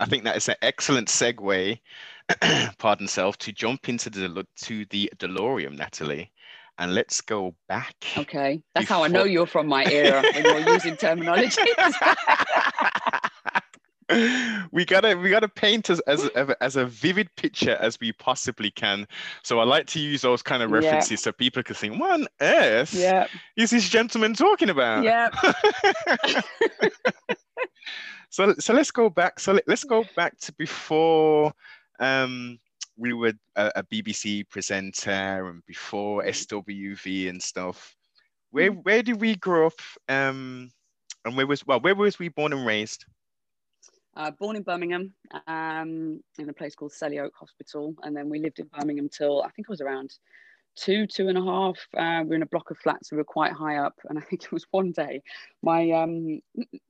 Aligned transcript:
I 0.00 0.06
think 0.06 0.24
that 0.24 0.36
is 0.36 0.48
an 0.48 0.56
excellent 0.62 1.08
segue, 1.08 1.78
pardon 2.78 3.08
self, 3.08 3.36
to 3.38 3.52
jump 3.52 3.88
into 3.88 4.10
the 4.10 4.46
to 4.62 4.84
the 4.86 5.10
DeLorean, 5.18 5.76
Natalie. 5.76 6.30
And 6.80 6.94
let's 6.94 7.20
go 7.20 7.56
back. 7.68 7.96
Okay, 8.16 8.62
that's 8.74 8.84
before... 8.84 8.98
how 8.98 9.04
I 9.04 9.08
know 9.08 9.24
you're 9.24 9.46
from 9.46 9.66
my 9.66 9.84
era 9.86 10.22
when 10.22 10.44
you're 10.44 10.74
using 10.74 10.96
terminology. 10.96 11.60
we 14.72 14.84
gotta 14.84 15.16
we 15.16 15.28
gotta 15.28 15.48
paint 15.48 15.90
as, 15.90 15.98
as 16.00 16.28
as 16.60 16.76
a 16.76 16.86
vivid 16.86 17.28
picture 17.36 17.76
as 17.80 17.98
we 18.00 18.12
possibly 18.12 18.70
can. 18.70 19.08
So 19.42 19.58
I 19.58 19.64
like 19.64 19.86
to 19.88 19.98
use 19.98 20.22
those 20.22 20.40
kind 20.40 20.62
of 20.62 20.70
references 20.70 21.10
yeah. 21.10 21.16
so 21.16 21.32
people 21.32 21.64
can 21.64 21.74
think, 21.74 22.00
what 22.00 22.12
on 22.12 22.28
earth 22.40 22.94
yeah. 22.94 23.26
is 23.56 23.70
this 23.70 23.88
gentleman 23.88 24.34
talking 24.34 24.70
about? 24.70 25.02
Yeah. 25.02 25.30
so 28.30 28.54
so 28.58 28.72
let's 28.74 28.90
go 28.90 29.08
back. 29.10 29.40
So 29.40 29.52
let, 29.52 29.68
us 29.68 29.84
go 29.84 30.04
back 30.16 30.38
to 30.40 30.52
before 30.52 31.52
um 32.00 32.58
we 32.96 33.12
were 33.12 33.32
a, 33.56 33.72
a, 33.76 33.82
BBC 33.84 34.48
presenter 34.48 35.48
and 35.48 35.64
before 35.66 36.24
SWV 36.24 37.28
and 37.28 37.40
stuff. 37.42 37.94
Where 38.50 38.72
mm. 38.72 38.84
where 38.84 39.02
did 39.02 39.20
we 39.20 39.36
grow 39.36 39.66
up? 39.66 39.80
Um 40.08 40.70
and 41.24 41.36
where 41.36 41.46
was 41.46 41.66
well 41.66 41.80
where 41.80 41.94
was 41.94 42.18
we 42.18 42.28
born 42.28 42.52
and 42.52 42.66
raised? 42.66 43.04
Uh, 44.16 44.32
born 44.32 44.56
in 44.56 44.64
Birmingham, 44.64 45.14
um, 45.46 46.20
in 46.40 46.48
a 46.48 46.52
place 46.52 46.74
called 46.74 46.90
Selly 46.90 47.20
Oak 47.20 47.34
Hospital, 47.38 47.94
and 48.02 48.16
then 48.16 48.28
we 48.28 48.40
lived 48.40 48.58
in 48.58 48.68
Birmingham 48.76 49.08
till 49.08 49.42
I 49.42 49.50
think 49.50 49.66
it 49.68 49.70
was 49.70 49.80
around 49.80 50.10
two, 50.78 51.06
two 51.06 51.28
and 51.28 51.38
a 51.38 51.42
half. 51.42 51.76
Uh, 51.96 52.24
we're 52.24 52.36
in 52.36 52.42
a 52.42 52.46
block 52.46 52.70
of 52.70 52.78
flats. 52.78 53.10
so 53.10 53.16
we're 53.16 53.24
quite 53.24 53.52
high 53.52 53.76
up, 53.76 53.94
and 54.08 54.18
I 54.18 54.22
think 54.28 54.44
it 54.44 54.52
was 54.52 54.66
one 54.70 54.92
day 54.92 55.22
my 55.62 55.90
um, 55.90 56.40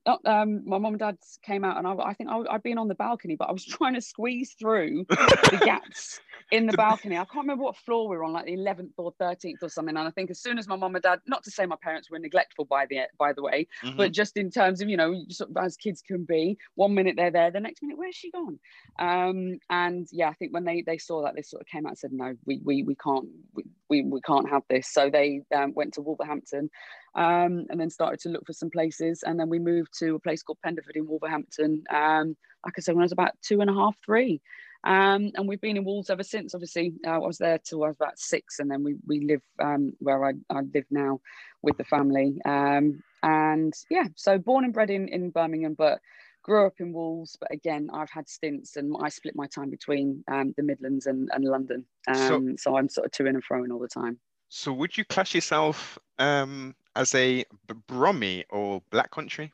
not, 0.07 0.21
um 0.27 0.63
my 0.67 0.79
mom 0.79 0.95
and 0.95 0.99
dad 0.99 1.17
came 1.43 1.65
out, 1.65 1.79
and 1.79 1.87
I, 1.87 1.95
I 1.95 2.15
think 2.15 2.31
I, 2.31 2.53
had 2.53 2.63
been 2.63 2.79
on 2.79 2.89
the 2.89 2.95
balcony, 2.95 3.37
but 3.37 3.49
I 3.49 3.53
was 3.53 3.65
trying 3.79 3.95
to 3.95 4.01
squeeze 4.01 4.55
through 4.59 5.07
the 5.09 5.61
gaps 5.65 6.21
in 6.51 6.67
the 6.67 6.77
balcony. 6.77 7.17
I 7.17 7.25
can't 7.25 7.45
remember 7.45 7.65
what 7.65 7.77
floor 7.77 8.09
we 8.09 8.17
were 8.17 8.25
on, 8.25 8.33
like 8.33 8.47
the 8.47 8.55
eleventh 8.55 8.93
or 8.99 9.13
thirteenth 9.19 9.63
or 9.63 9.69
something. 9.69 9.97
And 9.97 10.07
I 10.07 10.11
think 10.11 10.31
as 10.31 10.41
soon 10.41 10.59
as 10.59 10.69
my 10.69 10.77
mom 10.77 10.95
and 10.95 11.03
dad, 11.03 11.21
not 11.27 11.43
to 11.45 11.51
say 11.51 11.67
my 11.67 11.77
parents 11.83 12.11
were 12.11 12.19
neglectful 12.19 12.67
by 12.67 12.87
the 12.87 13.01
by 13.19 13.33
the 13.33 13.43
way, 13.43 13.67
mm-hmm. 13.83 13.97
but 13.97 14.13
just 14.13 14.37
in 14.37 14.51
terms 14.51 14.83
of 14.83 14.89
you 14.89 14.97
know 14.97 15.25
sort 15.31 15.51
of 15.51 15.57
as 15.57 15.77
kids 15.77 16.03
can 16.03 16.25
be, 16.25 16.59
one 16.75 16.95
minute 16.95 17.17
they're 17.17 17.31
there, 17.31 17.51
the 17.51 17.61
next 17.61 17.83
minute 17.83 17.99
where's 17.99 18.15
she 18.15 18.31
gone? 18.31 18.59
Um, 18.99 19.59
and 19.71 20.07
yeah, 20.13 20.29
I 20.29 20.35
think 20.35 20.53
when 20.53 20.65
they 20.65 20.83
they 20.83 20.99
saw 20.99 21.23
that, 21.23 21.35
they 21.35 21.43
sort 21.43 21.63
of 21.63 21.69
came 21.69 21.87
out 21.87 21.91
and 21.91 21.99
said, 21.99 22.13
no, 22.13 22.35
we 22.45 22.61
we 22.65 22.83
we 22.83 22.95
can't. 22.95 23.29
We, 23.55 23.65
we, 23.89 24.03
we 24.03 24.21
can't 24.21 24.49
have 24.49 24.63
this. 24.69 24.89
So 24.89 25.11
they 25.11 25.43
um, 25.55 25.73
went 25.75 25.95
to 25.95 26.03
Wolverhampton 26.03 26.71
um, 27.15 27.67
and 27.71 27.81
then 27.81 27.91
started 27.91 28.21
to 28.21 28.29
look 28.29 28.47
for 28.47 28.53
some 28.53 28.71
places. 28.71 29.23
And 29.25 29.39
then 29.39 29.49
we 29.49 29.59
moved 29.59 29.99
to 29.99 30.15
a 30.15 30.21
place 30.21 30.43
called 30.43 30.59
Pendeford 30.65 30.97
in 30.97 31.07
Wolverhampton, 31.07 31.85
um, 31.91 32.37
like 32.65 32.75
I 32.77 32.81
said, 32.81 32.95
when 32.95 33.03
I 33.03 33.05
was 33.05 33.13
about 33.13 33.33
two 33.43 33.61
and 33.61 33.71
a 33.71 33.75
half, 33.75 33.97
three. 34.05 34.41
Um, 34.85 35.33
and 35.35 35.49
we've 35.49 35.61
been 35.61 35.77
in 35.77 35.85
Wolves 35.85 36.11
ever 36.11 36.23
since. 36.23 36.55
Obviously, 36.55 36.95
uh, 37.07 37.11
I 37.11 37.19
was 37.19 37.39
there 37.39 37.59
till 37.59 37.83
I 37.83 37.89
was 37.89 37.97
about 37.97 38.19
six, 38.19 38.61
and 38.61 38.71
then 38.71 38.85
we 38.85 38.95
we 39.07 39.21
live 39.21 39.43
um, 39.59 39.93
where 39.99 40.25
I, 40.25 40.33
I 40.51 40.61
live 40.73 40.85
now 40.91 41.21
with 41.63 41.77
the 41.77 41.85
family. 41.85 42.41
Um, 42.45 43.03
and 43.23 43.75
yeah, 43.91 44.05
so 44.15 44.39
born 44.39 44.65
and 44.65 44.73
bred 44.73 44.91
in 44.91 45.09
in 45.09 45.31
Birmingham, 45.31 45.75
but 45.75 46.01
grew 46.49 46.67
up 46.67 46.81
in 46.81 46.93
Wolves, 46.93 47.37
but 47.39 47.53
again, 47.53 47.91
I've 47.93 48.11
had 48.11 48.27
stints 48.27 48.77
and 48.77 48.97
I 49.01 49.11
split 49.11 49.37
my 49.37 49.47
time 49.47 49.69
between 49.69 50.25
um, 50.33 50.55
the 50.57 50.63
Midlands 50.63 51.07
and, 51.07 51.29
and 51.33 51.45
London. 51.45 51.85
Um, 52.09 52.17
so, 52.17 52.55
so, 52.57 52.77
I'm 52.77 52.89
sort 52.89 53.07
of 53.07 53.13
to 53.13 53.27
and 53.27 53.45
fro 53.45 53.65
all 53.71 53.79
the 53.79 53.87
time. 53.87 54.19
So 54.49 54.73
would 54.73 54.97
you 54.97 55.05
class 55.05 55.35
yourself 55.35 55.99
um, 56.19 56.75
as 56.97 57.15
a 57.15 57.45
Brummy 57.87 58.47
or 58.49 58.83
Black 58.91 59.11
Country? 59.11 59.53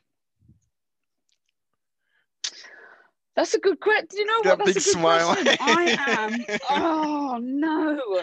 That's 3.35 3.53
a 3.53 3.59
good 3.59 3.79
question. 3.81 4.07
Do 4.11 4.17
you 4.17 4.25
know 4.25 4.41
that 4.43 4.59
what? 4.59 4.65
That's 4.65 4.77
a 4.77 4.91
good 4.91 4.99
smile. 4.99 5.33
question. 5.33 5.57
I 5.59 5.97
am. 6.07 6.45
Oh 6.69 7.39
no. 7.41 8.21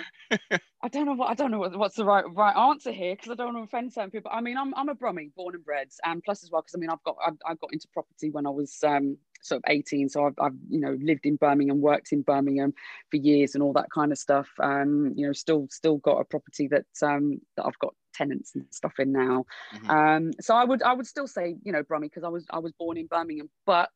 I 0.82 0.88
don't 0.88 1.04
know 1.04 1.12
what 1.12 1.30
I 1.30 1.34
don't 1.34 1.50
know 1.50 1.58
what, 1.58 1.76
what's 1.76 1.96
the 1.96 2.04
right 2.04 2.24
right 2.34 2.56
answer 2.56 2.90
here 2.90 3.14
because 3.14 3.30
I 3.30 3.34
don't 3.34 3.54
want 3.54 3.58
to 3.58 3.76
offend 3.76 3.92
certain 3.92 4.10
people. 4.10 4.30
I 4.32 4.40
mean, 4.40 4.56
I'm 4.56 4.74
I'm 4.74 4.88
a 4.88 4.94
Brummie, 4.94 5.34
born 5.34 5.54
and 5.54 5.64
bred, 5.64 5.88
and 6.04 6.22
plus 6.22 6.42
as 6.42 6.50
well 6.50 6.62
because 6.62 6.74
I 6.74 6.78
mean 6.78 6.90
I've 6.90 7.02
got 7.04 7.16
I, 7.24 7.30
I 7.50 7.54
got 7.54 7.72
into 7.72 7.88
property 7.92 8.30
when 8.30 8.46
I 8.46 8.50
was 8.50 8.78
um, 8.84 9.18
sort 9.42 9.58
of 9.58 9.64
18, 9.70 10.08
so 10.08 10.26
I've, 10.26 10.34
I've 10.40 10.54
you 10.70 10.80
know 10.80 10.96
lived 11.00 11.26
in 11.26 11.36
Birmingham, 11.36 11.80
worked 11.80 12.12
in 12.12 12.22
Birmingham 12.22 12.72
for 13.10 13.18
years, 13.18 13.54
and 13.54 13.62
all 13.62 13.74
that 13.74 13.90
kind 13.90 14.12
of 14.12 14.18
stuff. 14.18 14.48
Um, 14.60 15.12
you 15.14 15.26
know, 15.26 15.32
still 15.32 15.68
still 15.70 15.98
got 15.98 16.20
a 16.20 16.24
property 16.24 16.68
that 16.68 16.86
um 17.02 17.40
that 17.56 17.66
I've 17.66 17.78
got 17.78 17.94
tenants 18.14 18.54
and 18.54 18.64
stuff 18.70 18.94
in 18.98 19.12
now. 19.12 19.44
Mm-hmm. 19.74 19.90
Um, 19.90 20.32
so 20.40 20.54
I 20.54 20.64
would 20.64 20.82
I 20.82 20.94
would 20.94 21.06
still 21.06 21.26
say 21.26 21.56
you 21.62 21.72
know 21.72 21.82
Brummie 21.82 22.02
because 22.02 22.24
I 22.24 22.28
was 22.28 22.46
I 22.50 22.58
was 22.58 22.72
born 22.72 22.96
in 22.96 23.06
Birmingham, 23.06 23.50
but 23.66 23.90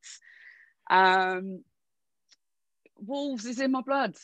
um, 0.88 1.64
Wolves 2.98 3.46
is 3.46 3.60
in 3.60 3.72
my 3.72 3.82
blood. 3.82 4.16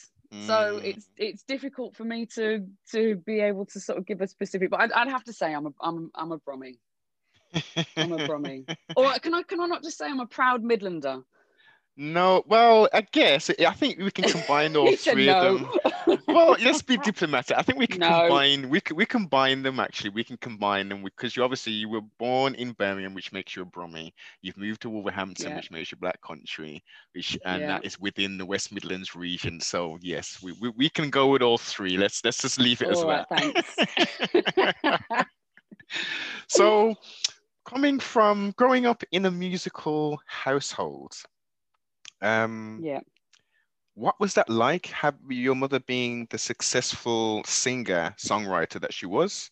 So 0.46 0.80
mm. 0.80 0.84
it's 0.84 1.06
it's 1.18 1.42
difficult 1.42 1.94
for 1.94 2.04
me 2.04 2.24
to 2.36 2.66
to 2.92 3.16
be 3.16 3.40
able 3.40 3.66
to 3.66 3.80
sort 3.80 3.98
of 3.98 4.06
give 4.06 4.22
a 4.22 4.26
specific, 4.26 4.70
but 4.70 4.80
I'd, 4.80 4.92
I'd 4.92 5.08
have 5.08 5.24
to 5.24 5.32
say 5.32 5.52
I'm 5.52 5.66
a 5.66 5.72
I'm 5.78 6.10
I'm 6.14 6.32
a 6.32 6.38
Brummie. 6.38 6.78
I'm 7.98 8.12
a 8.12 8.26
Brummie. 8.26 8.64
or 8.96 9.12
can 9.14 9.34
I 9.34 9.42
can 9.42 9.60
I 9.60 9.66
not 9.66 9.82
just 9.82 9.98
say 9.98 10.06
I'm 10.06 10.20
a 10.20 10.26
proud 10.26 10.64
Midlander? 10.64 11.22
No, 11.94 12.42
well, 12.46 12.88
I 12.94 13.02
guess 13.02 13.50
I 13.50 13.72
think 13.72 13.98
we 13.98 14.10
can 14.10 14.24
combine 14.24 14.74
all 14.76 14.96
three 14.96 15.26
no. 15.26 15.56
of 15.56 15.60
them. 16.06 16.22
Well, 16.26 16.56
let's 16.62 16.80
be 16.80 16.96
diplomatic. 17.04 17.56
I 17.56 17.60
think 17.60 17.78
we 17.78 17.86
can 17.86 18.00
no. 18.00 18.08
combine. 18.08 18.70
We 18.70 18.80
can 18.80 18.96
we 18.96 19.04
combine 19.04 19.62
them 19.62 19.78
actually. 19.78 20.10
We 20.10 20.24
can 20.24 20.38
combine 20.38 20.88
them 20.88 21.02
because 21.02 21.36
you 21.36 21.44
obviously 21.44 21.74
you 21.74 21.90
were 21.90 22.00
born 22.18 22.54
in 22.54 22.72
Birmingham, 22.72 23.12
which 23.12 23.30
makes 23.30 23.54
you 23.54 23.62
a 23.62 23.66
Brummie. 23.66 24.12
You've 24.40 24.56
moved 24.56 24.80
to 24.82 24.90
Wolverhampton, 24.90 25.50
yeah. 25.50 25.56
which 25.56 25.70
makes 25.70 25.92
you 25.92 25.98
Black 25.98 26.18
Country, 26.22 26.82
which 27.14 27.38
and 27.44 27.60
yeah. 27.60 27.66
that 27.68 27.84
is 27.84 28.00
within 28.00 28.38
the 28.38 28.46
West 28.46 28.72
Midlands 28.72 29.14
region. 29.14 29.60
So 29.60 29.98
yes, 30.00 30.38
we, 30.42 30.52
we, 30.60 30.70
we 30.70 30.88
can 30.88 31.10
go 31.10 31.26
with 31.26 31.42
all 31.42 31.58
three. 31.58 31.98
Let's 31.98 32.24
let's 32.24 32.38
just 32.38 32.58
leave 32.58 32.80
it 32.80 32.90
all 32.90 32.98
as 32.98 33.04
right, 33.04 33.26
well. 33.30 33.62
Thanks. 34.32 35.26
so, 36.48 36.94
coming 37.66 37.98
from 37.98 38.54
growing 38.56 38.86
up 38.86 39.04
in 39.12 39.26
a 39.26 39.30
musical 39.30 40.18
household 40.26 41.14
um, 42.22 42.80
yeah. 42.82 43.00
What 43.94 44.18
was 44.18 44.34
that 44.34 44.48
like? 44.48 44.86
Have 44.86 45.16
your 45.28 45.54
mother 45.54 45.80
being 45.80 46.26
the 46.30 46.38
successful 46.38 47.44
singer 47.44 48.14
songwriter 48.18 48.80
that 48.80 48.94
she 48.94 49.04
was? 49.04 49.50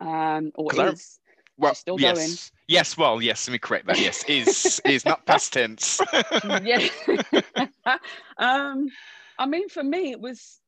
Um, 0.00 0.52
or 0.54 0.72
is. 0.72 1.18
I, 1.18 1.32
well, 1.58 1.74
still 1.74 2.00
yes. 2.00 2.16
Going. 2.16 2.30
Yes, 2.68 2.96
well, 2.96 3.20
yes, 3.20 3.48
let 3.48 3.52
me 3.52 3.58
correct 3.58 3.86
that. 3.86 4.00
Yes, 4.00 4.24
is 4.24 4.80
is 4.84 5.04
not 5.04 5.26
past 5.26 5.52
tense. 5.52 6.00
yeah. 6.62 6.86
um, 8.38 8.88
I 9.38 9.46
mean, 9.46 9.68
for 9.68 9.82
me, 9.82 10.12
it 10.12 10.20
was 10.20 10.60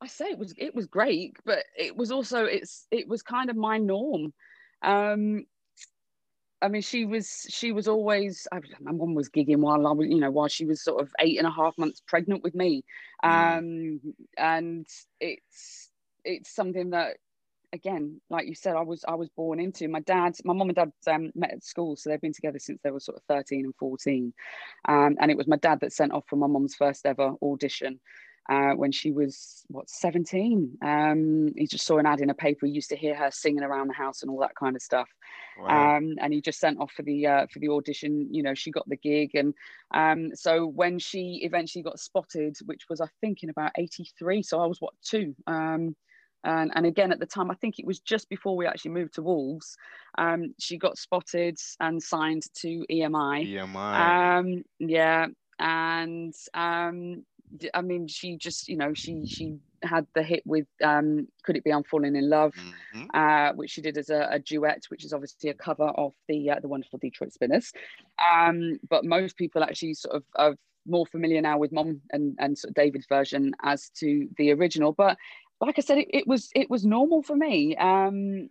I 0.00 0.06
say 0.06 0.30
it 0.30 0.38
was 0.38 0.54
it 0.56 0.74
was 0.74 0.86
great, 0.86 1.36
but 1.44 1.64
it 1.76 1.96
was 1.96 2.10
also 2.10 2.44
it's 2.44 2.86
it 2.90 3.06
was 3.08 3.22
kind 3.22 3.50
of 3.50 3.56
my 3.56 3.78
norm. 3.78 4.32
Um, 4.82 5.44
I 6.62 6.68
mean, 6.68 6.82
she 6.82 7.04
was 7.06 7.46
she 7.48 7.72
was 7.72 7.88
always. 7.88 8.46
I, 8.52 8.60
my 8.80 8.92
mum 8.92 9.14
was 9.14 9.30
gigging 9.30 9.58
while 9.58 9.86
I 9.86 9.92
was, 9.92 10.08
you 10.08 10.20
know, 10.20 10.30
while 10.30 10.48
she 10.48 10.66
was 10.66 10.82
sort 10.82 11.00
of 11.02 11.10
eight 11.18 11.38
and 11.38 11.46
a 11.46 11.50
half 11.50 11.78
months 11.78 12.02
pregnant 12.06 12.42
with 12.42 12.54
me, 12.54 12.84
mm. 13.24 13.58
um, 13.58 14.00
and 14.36 14.86
it's 15.20 15.90
it's 16.22 16.54
something 16.54 16.90
that, 16.90 17.16
again, 17.72 18.20
like 18.28 18.46
you 18.46 18.54
said, 18.54 18.76
I 18.76 18.82
was 18.82 19.04
I 19.08 19.14
was 19.14 19.30
born 19.30 19.58
into. 19.58 19.88
My 19.88 20.00
dad, 20.00 20.36
my 20.44 20.52
mum 20.52 20.68
and 20.68 20.76
dad 20.76 20.92
um, 21.06 21.30
met 21.34 21.52
at 21.52 21.64
school, 21.64 21.96
so 21.96 22.10
they've 22.10 22.20
been 22.20 22.34
together 22.34 22.58
since 22.58 22.80
they 22.82 22.90
were 22.90 23.00
sort 23.00 23.16
of 23.16 23.24
thirteen 23.24 23.64
and 23.64 23.74
fourteen, 23.76 24.34
um, 24.86 25.16
and 25.18 25.30
it 25.30 25.38
was 25.38 25.48
my 25.48 25.56
dad 25.56 25.80
that 25.80 25.92
sent 25.92 26.12
off 26.12 26.24
for 26.28 26.36
my 26.36 26.46
mum's 26.46 26.74
first 26.74 27.06
ever 27.06 27.32
audition 27.42 28.00
uh, 28.50 28.72
when 28.72 28.90
she 28.90 29.12
was 29.12 29.64
what 29.68 29.88
17 29.88 30.76
um, 30.82 31.52
he 31.56 31.66
just 31.66 31.86
saw 31.86 31.98
an 31.98 32.06
ad 32.06 32.20
in 32.20 32.30
a 32.30 32.34
paper. 32.34 32.66
He 32.66 32.72
used 32.72 32.90
to 32.90 32.96
hear 32.96 33.14
her 33.14 33.30
singing 33.30 33.62
around 33.62 33.88
the 33.88 33.94
house 33.94 34.22
and 34.22 34.30
all 34.30 34.40
that 34.40 34.56
kind 34.56 34.74
of 34.74 34.82
stuff. 34.82 35.08
Wow. 35.58 35.96
um, 35.96 36.14
and 36.20 36.32
he 36.32 36.40
just 36.40 36.58
sent 36.58 36.80
off 36.80 36.90
for 36.92 37.02
the 37.02 37.26
uh, 37.26 37.46
for 37.52 37.60
the 37.60 37.68
audition. 37.68 38.28
You 38.32 38.42
know 38.42 38.54
she 38.54 38.70
got 38.70 38.88
the 38.88 38.96
gig 38.96 39.34
and 39.34 39.54
um, 39.94 40.34
so 40.34 40.66
when 40.66 40.98
she 40.98 41.40
eventually 41.44 41.82
got 41.82 42.00
spotted 42.00 42.56
which 42.66 42.82
was 42.88 43.00
i 43.00 43.06
think 43.20 43.42
in 43.42 43.50
about 43.50 43.72
83 43.76 44.42
so 44.42 44.60
i 44.60 44.66
was 44.66 44.80
what 44.80 44.94
two? 45.02 45.34
Um, 45.46 45.94
and, 46.42 46.72
and 46.74 46.86
again 46.86 47.12
at 47.12 47.20
the 47.20 47.26
time 47.26 47.50
i 47.50 47.54
think 47.54 47.78
it 47.78 47.86
was 47.86 48.00
just 48.00 48.28
before 48.28 48.56
we 48.56 48.66
actually 48.66 48.92
moved 48.92 49.14
to 49.14 49.22
wolves 49.22 49.76
um, 50.18 50.54
she 50.58 50.78
got 50.78 50.96
spotted 50.96 51.58
and 51.80 52.02
signed 52.02 52.44
to 52.54 52.84
emi 52.90 53.52
emi 53.52 54.38
um, 54.38 54.64
yeah 54.78 55.26
and 55.58 56.34
um, 56.54 57.24
I 57.74 57.80
mean, 57.82 58.06
she 58.06 58.36
just, 58.36 58.68
you 58.68 58.76
know, 58.76 58.94
she 58.94 59.26
she 59.26 59.58
had 59.82 60.06
the 60.14 60.22
hit 60.22 60.42
with 60.46 60.66
um, 60.82 61.28
"Could 61.42 61.56
It 61.56 61.64
Be 61.64 61.72
I'm 61.72 61.84
Falling 61.84 62.16
in 62.16 62.28
Love," 62.28 62.54
mm-hmm. 62.94 63.06
uh, 63.14 63.52
which 63.54 63.70
she 63.70 63.80
did 63.80 63.98
as 63.98 64.10
a, 64.10 64.28
a, 64.30 64.38
duet, 64.38 64.84
which 64.88 65.04
is 65.04 65.12
obviously 65.12 65.50
a 65.50 65.54
cover 65.54 65.88
of 65.88 66.12
the 66.28 66.50
uh, 66.50 66.60
the 66.60 66.68
wonderful 66.68 66.98
Detroit 66.98 67.32
Spinners. 67.32 67.72
Um, 68.32 68.78
but 68.88 69.04
most 69.04 69.36
people 69.36 69.62
actually 69.62 69.94
sort 69.94 70.16
of 70.16 70.24
are 70.36 70.56
more 70.86 71.06
familiar 71.06 71.40
now 71.40 71.58
with 71.58 71.72
Mom 71.72 72.00
and 72.10 72.36
and 72.38 72.56
sort 72.56 72.70
of 72.70 72.74
David's 72.74 73.06
version 73.06 73.52
as 73.62 73.90
to 74.00 74.28
the 74.36 74.52
original. 74.52 74.92
But 74.92 75.16
like 75.60 75.78
I 75.78 75.82
said, 75.82 75.98
it, 75.98 76.08
it 76.10 76.26
was 76.26 76.50
it 76.54 76.70
was 76.70 76.84
normal 76.84 77.22
for 77.22 77.36
me. 77.36 77.76
Um, 77.76 78.48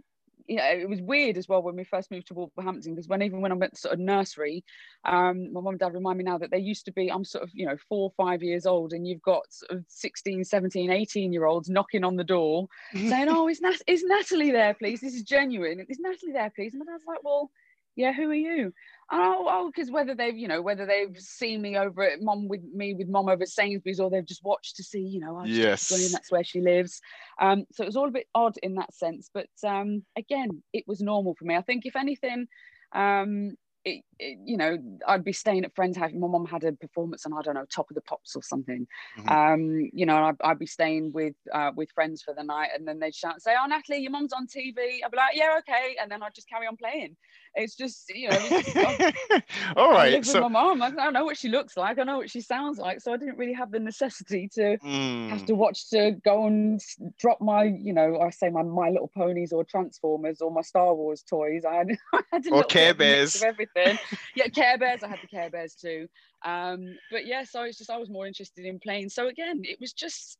yeah, 0.49 0.71
it 0.71 0.89
was 0.89 0.99
weird 0.99 1.37
as 1.37 1.47
well 1.47 1.61
when 1.61 1.75
we 1.75 1.83
first 1.83 2.09
moved 2.09 2.27
to 2.27 2.33
Wolverhampton 2.33 2.95
because 2.95 3.07
when 3.07 3.21
even 3.21 3.39
when 3.39 3.51
I 3.51 3.55
went 3.55 3.75
to 3.75 3.79
sort 3.79 3.93
of 3.93 3.99
nursery, 3.99 4.63
um, 5.05 5.53
my 5.53 5.61
mum 5.61 5.73
and 5.73 5.79
dad 5.79 5.93
remind 5.93 6.17
me 6.17 6.23
now 6.23 6.39
that 6.39 6.49
there 6.49 6.59
used 6.59 6.85
to 6.85 6.91
be, 6.91 7.11
I'm 7.11 7.23
sort 7.23 7.43
of, 7.43 7.51
you 7.53 7.67
know, 7.67 7.77
four 7.87 8.09
or 8.09 8.25
five 8.25 8.41
years 8.41 8.65
old 8.65 8.91
and 8.91 9.07
you've 9.07 9.21
got 9.21 9.43
sort 9.53 9.71
of 9.71 9.85
16, 9.87 10.43
17, 10.43 10.89
18 10.89 11.31
year 11.31 11.45
olds 11.45 11.69
knocking 11.69 12.03
on 12.03 12.15
the 12.15 12.23
door 12.23 12.67
saying, 12.93 13.27
oh, 13.29 13.47
is, 13.47 13.61
Nat- 13.61 13.81
is 13.85 14.03
Natalie 14.03 14.51
there, 14.51 14.73
please? 14.73 15.01
This 15.01 15.13
is 15.13 15.21
genuine. 15.21 15.85
Is 15.87 15.99
Natalie 15.99 16.33
there, 16.33 16.51
please? 16.55 16.73
And 16.73 16.83
my 16.83 16.91
dad's 16.91 17.05
like, 17.05 17.23
well, 17.23 17.51
yeah, 17.95 18.11
who 18.11 18.31
are 18.31 18.33
you? 18.33 18.73
Oh, 19.11 19.47
oh, 19.49 19.71
because 19.73 19.89
whether 19.89 20.13
they've, 20.13 20.37
you 20.37 20.47
know, 20.47 20.61
whether 20.61 20.85
they've 20.85 21.17
seen 21.17 21.61
me 21.61 21.75
over 21.75 22.03
at 22.03 22.21
mom 22.21 22.47
with 22.47 22.61
me 22.63 22.93
with 22.93 23.07
mom 23.07 23.27
over 23.27 23.41
at 23.41 23.49
Sainsbury's 23.49 23.99
or 23.99 24.09
they've 24.09 24.25
just 24.25 24.43
watched 24.43 24.75
to 24.75 24.83
see, 24.83 24.99
you 24.99 25.19
know, 25.19 25.39
oh, 25.41 25.45
yes, 25.45 25.89
going, 25.89 26.11
that's 26.11 26.31
where 26.31 26.43
she 26.43 26.61
lives. 26.61 27.01
Um, 27.41 27.65
so 27.71 27.83
it 27.83 27.87
was 27.87 27.95
all 27.95 28.07
a 28.07 28.11
bit 28.11 28.27
odd 28.35 28.57
in 28.61 28.75
that 28.75 28.93
sense, 28.93 29.31
but 29.33 29.49
um, 29.65 30.03
again, 30.15 30.61
it 30.73 30.83
was 30.85 31.01
normal 31.01 31.33
for 31.33 31.45
me. 31.45 31.55
I 31.55 31.63
think 31.63 31.87
if 31.87 31.95
anything, 31.95 32.47
um, 32.93 33.55
it, 33.83 34.03
you 34.19 34.57
know, 34.57 34.77
I'd 35.07 35.23
be 35.23 35.33
staying 35.33 35.65
at 35.65 35.75
friends' 35.75 35.97
house. 35.97 36.11
My 36.13 36.27
mom 36.27 36.45
had 36.45 36.63
a 36.63 36.73
performance 36.73 37.25
on, 37.25 37.33
I 37.33 37.41
don't 37.41 37.55
know, 37.55 37.65
Top 37.73 37.89
of 37.89 37.95
the 37.95 38.01
Pops 38.01 38.35
or 38.35 38.43
something. 38.43 38.87
Mm-hmm. 39.17 39.29
Um, 39.29 39.89
you 39.93 40.05
know, 40.05 40.17
I'd, 40.17 40.35
I'd, 40.41 40.59
be 40.59 40.65
staying 40.65 41.11
with 41.13 41.35
uh, 41.53 41.71
with 41.75 41.89
friends 41.91 42.21
for 42.21 42.33
the 42.33 42.43
night, 42.43 42.69
and 42.75 42.87
then 42.87 42.99
they'd 42.99 43.15
shout 43.15 43.33
and 43.33 43.41
say, 43.41 43.55
"Oh, 43.59 43.65
Natalie, 43.65 43.99
your 43.99 44.11
mom's 44.11 44.33
on 44.33 44.47
TV." 44.47 44.99
I'd 45.03 45.11
be 45.11 45.17
like, 45.17 45.35
"Yeah, 45.35 45.59
okay," 45.59 45.95
and 46.01 46.11
then 46.11 46.21
I'd 46.21 46.35
just 46.35 46.49
carry 46.49 46.67
on 46.67 46.75
playing. 46.75 47.15
It's 47.55 47.75
just, 47.75 48.09
you 48.13 48.29
know, 48.29 48.37
all 49.75 49.91
right. 49.91 50.07
I 50.07 50.09
live 50.09 50.25
so... 50.25 50.35
with 50.35 50.51
my 50.51 50.61
mom. 50.61 50.81
I 50.81 50.91
don't 50.91 51.13
know 51.13 51.25
what 51.25 51.37
she 51.37 51.49
looks 51.49 51.75
like. 51.75 51.97
I 51.97 52.03
know 52.03 52.17
what 52.17 52.29
she 52.29 52.41
sounds 52.41 52.77
like, 52.77 53.01
so 53.01 53.11
I 53.11 53.17
didn't 53.17 53.37
really 53.37 53.53
have 53.53 53.71
the 53.71 53.79
necessity 53.79 54.49
to 54.53 54.77
mm. 54.77 55.29
have 55.29 55.45
to 55.45 55.55
watch 55.55 55.89
to 55.89 56.11
go 56.23 56.45
and 56.45 56.79
drop 57.19 57.41
my, 57.41 57.63
you 57.63 57.93
know, 57.93 58.19
I 58.19 58.29
say 58.29 58.49
my 58.49 58.63
My 58.63 58.89
Little 58.89 59.11
Ponies 59.15 59.51
or 59.51 59.63
Transformers 59.63 60.41
or 60.41 60.51
my 60.51 60.61
Star 60.61 60.93
Wars 60.93 61.23
toys. 61.23 61.65
I 61.65 61.75
had, 61.75 61.87
I 62.13 62.21
had 62.31 62.45
a 62.45 62.53
or 62.53 62.63
Care 62.63 62.93
Bears. 62.93 63.35
Of 63.35 63.43
everything. 63.43 63.97
yeah, 64.35 64.47
Care 64.47 64.77
Bears. 64.77 65.03
I 65.03 65.07
had 65.07 65.19
the 65.21 65.27
Care 65.27 65.49
Bears 65.49 65.75
too. 65.75 66.07
Um, 66.45 66.95
but 67.11 67.25
yeah, 67.25 67.43
so 67.43 67.63
it's 67.63 67.77
just 67.77 67.89
I 67.89 67.97
was 67.97 68.09
more 68.09 68.27
interested 68.27 68.65
in 68.65 68.79
playing. 68.79 69.09
So 69.09 69.27
again, 69.27 69.61
it 69.63 69.79
was 69.79 69.93
just 69.93 70.37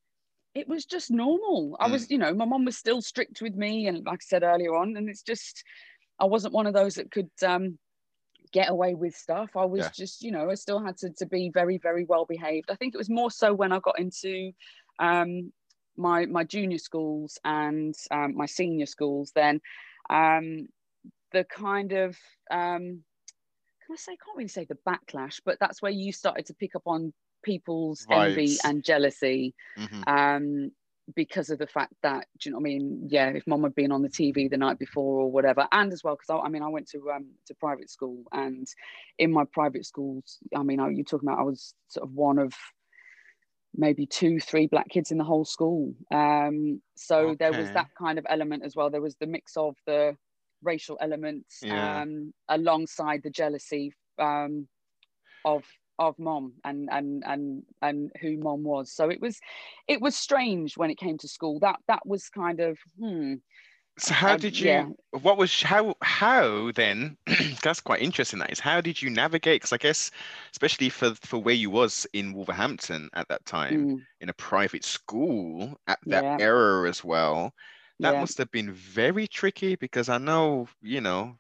it 0.56 0.68
was 0.68 0.86
just 0.86 1.12
normal. 1.12 1.78
I 1.80 1.88
was, 1.88 2.08
mm. 2.08 2.12
you 2.12 2.18
know, 2.18 2.34
my 2.34 2.46
mom 2.46 2.66
was 2.66 2.78
still 2.78 3.02
strict 3.02 3.42
with 3.42 3.56
me, 3.56 3.88
and 3.88 4.06
like 4.06 4.20
I 4.22 4.26
said 4.26 4.44
earlier 4.44 4.76
on, 4.76 4.98
and 4.98 5.10
it's 5.10 5.22
just 5.22 5.64
I 6.20 6.26
wasn't 6.26 6.54
one 6.54 6.68
of 6.68 6.74
those 6.74 6.96
that 6.96 7.12
could 7.12 7.30
um, 7.46 7.78
get 8.52 8.70
away 8.70 8.94
with 8.94 9.16
stuff. 9.16 9.52
I 9.56 9.66
was 9.66 9.82
yeah. 9.82 9.92
just, 9.94 10.24
you 10.24 10.32
know, 10.32 10.50
I 10.50 10.56
still 10.56 10.84
had 10.84 10.98
to, 10.98 11.10
to 11.18 11.26
be 11.26 11.52
very, 11.54 11.78
very 11.78 12.06
well 12.06 12.26
behaved. 12.26 12.70
I 12.72 12.76
think 12.76 12.94
it 12.94 12.98
was 12.98 13.10
more 13.10 13.32
so 13.32 13.54
when 13.54 13.72
I 13.72 13.80
got 13.80 14.00
into 14.00 14.52
um, 15.00 15.52
my 15.98 16.26
my 16.26 16.44
junior 16.44 16.78
schools 16.78 17.38
and 17.44 17.96
um, 18.12 18.36
my 18.36 18.46
senior 18.46 18.86
schools. 18.86 19.32
Then 19.36 19.62
um, 20.10 20.68
the 21.32 21.44
kind 21.44 21.92
of 21.92 22.18
um, 22.50 23.04
I 23.94 23.98
say? 23.98 24.14
I 24.14 24.18
can't 24.24 24.38
really 24.38 24.48
say 24.48 24.66
the 24.66 24.78
backlash, 24.88 25.42
but 25.44 25.58
that's 25.60 25.82
where 25.82 25.92
you 25.92 26.12
started 26.12 26.46
to 26.48 26.54
pick 26.54 26.76
up 26.76 26.84
on 26.86 27.14
people's 27.44 28.06
Vibes. 28.06 28.30
envy 28.30 28.58
and 28.64 28.84
jealousy. 28.84 29.54
Mm-hmm. 29.78 30.04
Um, 30.08 30.72
because 31.16 31.50
of 31.50 31.58
the 31.58 31.68
fact 31.68 31.94
that 32.04 32.28
do 32.40 32.50
you 32.50 32.52
know 32.52 32.60
what 32.60 32.70
I 32.70 32.74
mean? 32.74 33.08
Yeah, 33.10 33.30
if 33.30 33.48
mom 33.48 33.64
had 33.64 33.76
been 33.76 33.92
on 33.92 34.02
the 34.02 34.10
TV 34.10 34.50
the 34.50 34.58
night 34.58 34.78
before 34.78 35.22
or 35.22 35.32
whatever, 35.32 35.68
and 35.72 35.92
as 35.92 36.04
well 36.04 36.16
because 36.16 36.30
I, 36.30 36.46
I, 36.46 36.50
mean 36.50 36.64
I 36.64 36.68
went 36.68 36.88
to 36.90 37.10
um 37.12 37.26
to 37.48 37.56
private 37.56 37.90
school 37.90 38.24
and 38.32 38.68
in 39.18 39.32
my 39.32 39.46
private 39.52 39.86
schools, 39.86 40.38
I 40.56 40.64
mean 40.64 40.80
I, 40.80 40.90
you're 40.90 41.04
talking 41.04 41.28
about 41.28 41.40
I 41.40 41.44
was 41.44 41.74
sort 41.88 42.08
of 42.08 42.14
one 42.14 42.38
of 42.38 42.54
maybe 43.76 44.06
two 44.06 44.40
three 44.40 44.68
black 44.68 44.90
kids 44.90 45.12
in 45.12 45.18
the 45.18 45.24
whole 45.24 45.46
school. 45.46 45.94
Um, 46.12 46.82
so 46.96 47.30
okay. 47.30 47.36
there 47.40 47.60
was 47.60 47.72
that 47.72 47.88
kind 47.98 48.20
of 48.20 48.26
element 48.30 48.64
as 48.64 48.76
well. 48.76 48.90
There 48.90 49.02
was 49.02 49.16
the 49.16 49.28
mix 49.28 49.58
of 49.58 49.76
the 49.86 50.16
racial 50.64 50.98
elements 51.02 51.60
yeah. 51.62 52.02
um, 52.02 52.34
alongside 52.48 53.22
the 53.24 53.30
jealousy 53.30 53.94
um, 54.18 54.68
of 55.46 55.64
of 56.00 56.18
mom 56.18 56.54
and 56.64 56.88
and 56.92 57.24
and 57.26 57.64
and 57.82 58.12
who 58.22 58.38
mom 58.38 58.64
was 58.64 58.92
so 58.92 59.10
it 59.10 59.20
was 59.20 59.38
it 59.88 60.02
was 60.02 60.16
strange 60.16 60.78
when 60.78 60.90
it 60.90 60.98
came 60.98 61.18
to 61.18 61.28
school 61.28 61.60
that 61.60 61.78
that 61.88 62.06
was 62.06 62.30
kind 62.30 62.62
of 62.62 62.78
hmm 62.98 63.36
so 63.98 64.14
how 64.14 64.34
um, 64.34 64.40
did 64.40 64.58
you 64.58 64.68
yeah. 64.68 64.86
what 65.22 65.38
was 65.38 65.62
how 65.62 65.94
how 66.02 66.72
then 66.72 67.18
that's 67.64 67.82
quite 67.82 68.02
interesting 68.02 68.40
that 68.40 68.52
is 68.52 68.60
how 68.60 68.80
did 68.80 69.02
you 69.02 69.10
navigate 69.10 69.62
because 69.62 69.74
i 69.74 69.78
guess 69.78 70.10
especially 70.52 70.90
for 70.90 71.14
for 71.16 71.38
where 71.38 71.56
you 71.56 71.70
was 71.70 72.08
in 72.14 72.34
wolverhampton 72.34 73.10
at 73.14 73.28
that 73.28 73.46
time 73.46 73.90
mm. 73.90 74.02
in 74.22 74.30
a 74.30 74.34
private 74.34 74.86
school 74.86 75.78
at 75.88 76.00
that 76.06 76.24
yeah. 76.24 76.38
era 76.40 76.88
as 76.88 77.04
well 77.04 77.54
that 78.00 78.14
yeah. 78.14 78.20
must 78.20 78.38
have 78.38 78.52
been 78.52 78.72
very 78.72 79.28
tricky 79.28 79.76
because 79.76 80.08
I 80.08 80.18
know, 80.18 80.68
you 80.82 81.02
know, 81.02 81.36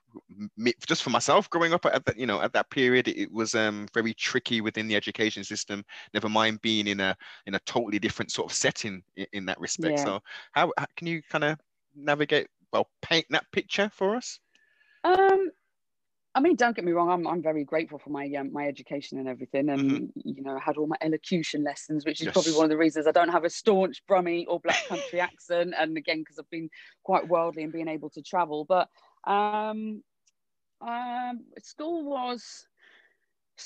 me, 0.58 0.74
just 0.86 1.04
for 1.04 1.10
myself 1.10 1.50
growing 1.50 1.74
up 1.74 1.86
at 1.86 2.04
that, 2.06 2.18
you 2.18 2.26
know, 2.26 2.42
at 2.42 2.52
that 2.54 2.70
period, 2.70 3.08
it 3.08 3.32
was 3.32 3.56
um, 3.56 3.88
very 3.94 4.14
tricky 4.14 4.60
within 4.60 4.88
the 4.88 4.96
education 4.96 5.44
system. 5.44 5.86
Never 6.14 6.28
mind 6.28 6.62
being 6.62 6.88
in 6.88 7.00
a 7.00 7.16
in 7.46 7.56
a 7.56 7.60
totally 7.60 8.00
different 8.00 8.32
sort 8.32 8.52
of 8.52 8.56
setting 8.56 9.04
in, 9.16 9.26
in 9.32 9.46
that 9.46 9.60
respect. 9.60 10.00
Yeah. 10.00 10.06
So, 10.06 10.20
how, 10.52 10.74
how 10.78 10.86
can 10.98 11.08
you 11.08 11.22
kind 11.30 11.46
of 11.46 11.58
navigate? 11.96 12.48
Well, 12.74 12.90
paint 13.02 13.26
that 13.30 13.46
picture 13.52 13.90
for 13.94 14.16
us. 14.16 14.40
Um, 15.04 15.52
I 16.36 16.42
mean, 16.42 16.56
don't 16.56 16.76
get 16.76 16.86
me 16.86 16.92
wrong. 16.92 17.10
I'm, 17.10 17.26
I'm 17.26 17.42
very 17.42 17.64
grateful 17.64 17.98
for 17.98 18.12
my 18.12 18.30
um, 18.38 18.54
my 18.54 18.68
education 18.68 19.18
and 19.18 19.28
everything, 19.28 19.70
and 19.70 19.92
mm-hmm. 19.92 20.30
you 20.30 20.44
know, 20.44 20.56
I 20.56 20.60
had 20.60 20.78
all 20.78 20.86
my 20.86 20.96
elocution 21.02 21.64
lessons, 21.64 22.06
which 22.06 22.22
is 22.22 22.26
yes. 22.26 22.34
probably 22.34 22.54
one 22.54 22.66
of 22.66 22.70
the 22.70 22.78
reasons 22.78 23.08
I 23.08 23.12
don't 23.12 23.30
have 23.30 23.46
a 23.46 23.50
staunch 23.50 24.04
Brummie 24.08 24.46
or 24.48 24.60
Black 24.60 24.86
Country 24.88 25.20
accent. 25.20 25.74
And 25.78 25.98
again, 25.98 26.20
because 26.20 26.38
I've 26.38 26.50
been 26.52 26.70
quite 27.04 27.28
worldly 27.28 27.64
and 27.64 27.74
being 27.74 27.88
able 27.88 28.12
to 28.12 28.22
travel. 28.22 28.66
But 28.66 28.90
um, 29.26 30.04
um, 30.82 31.40
school 31.64 32.06
was, 32.06 32.68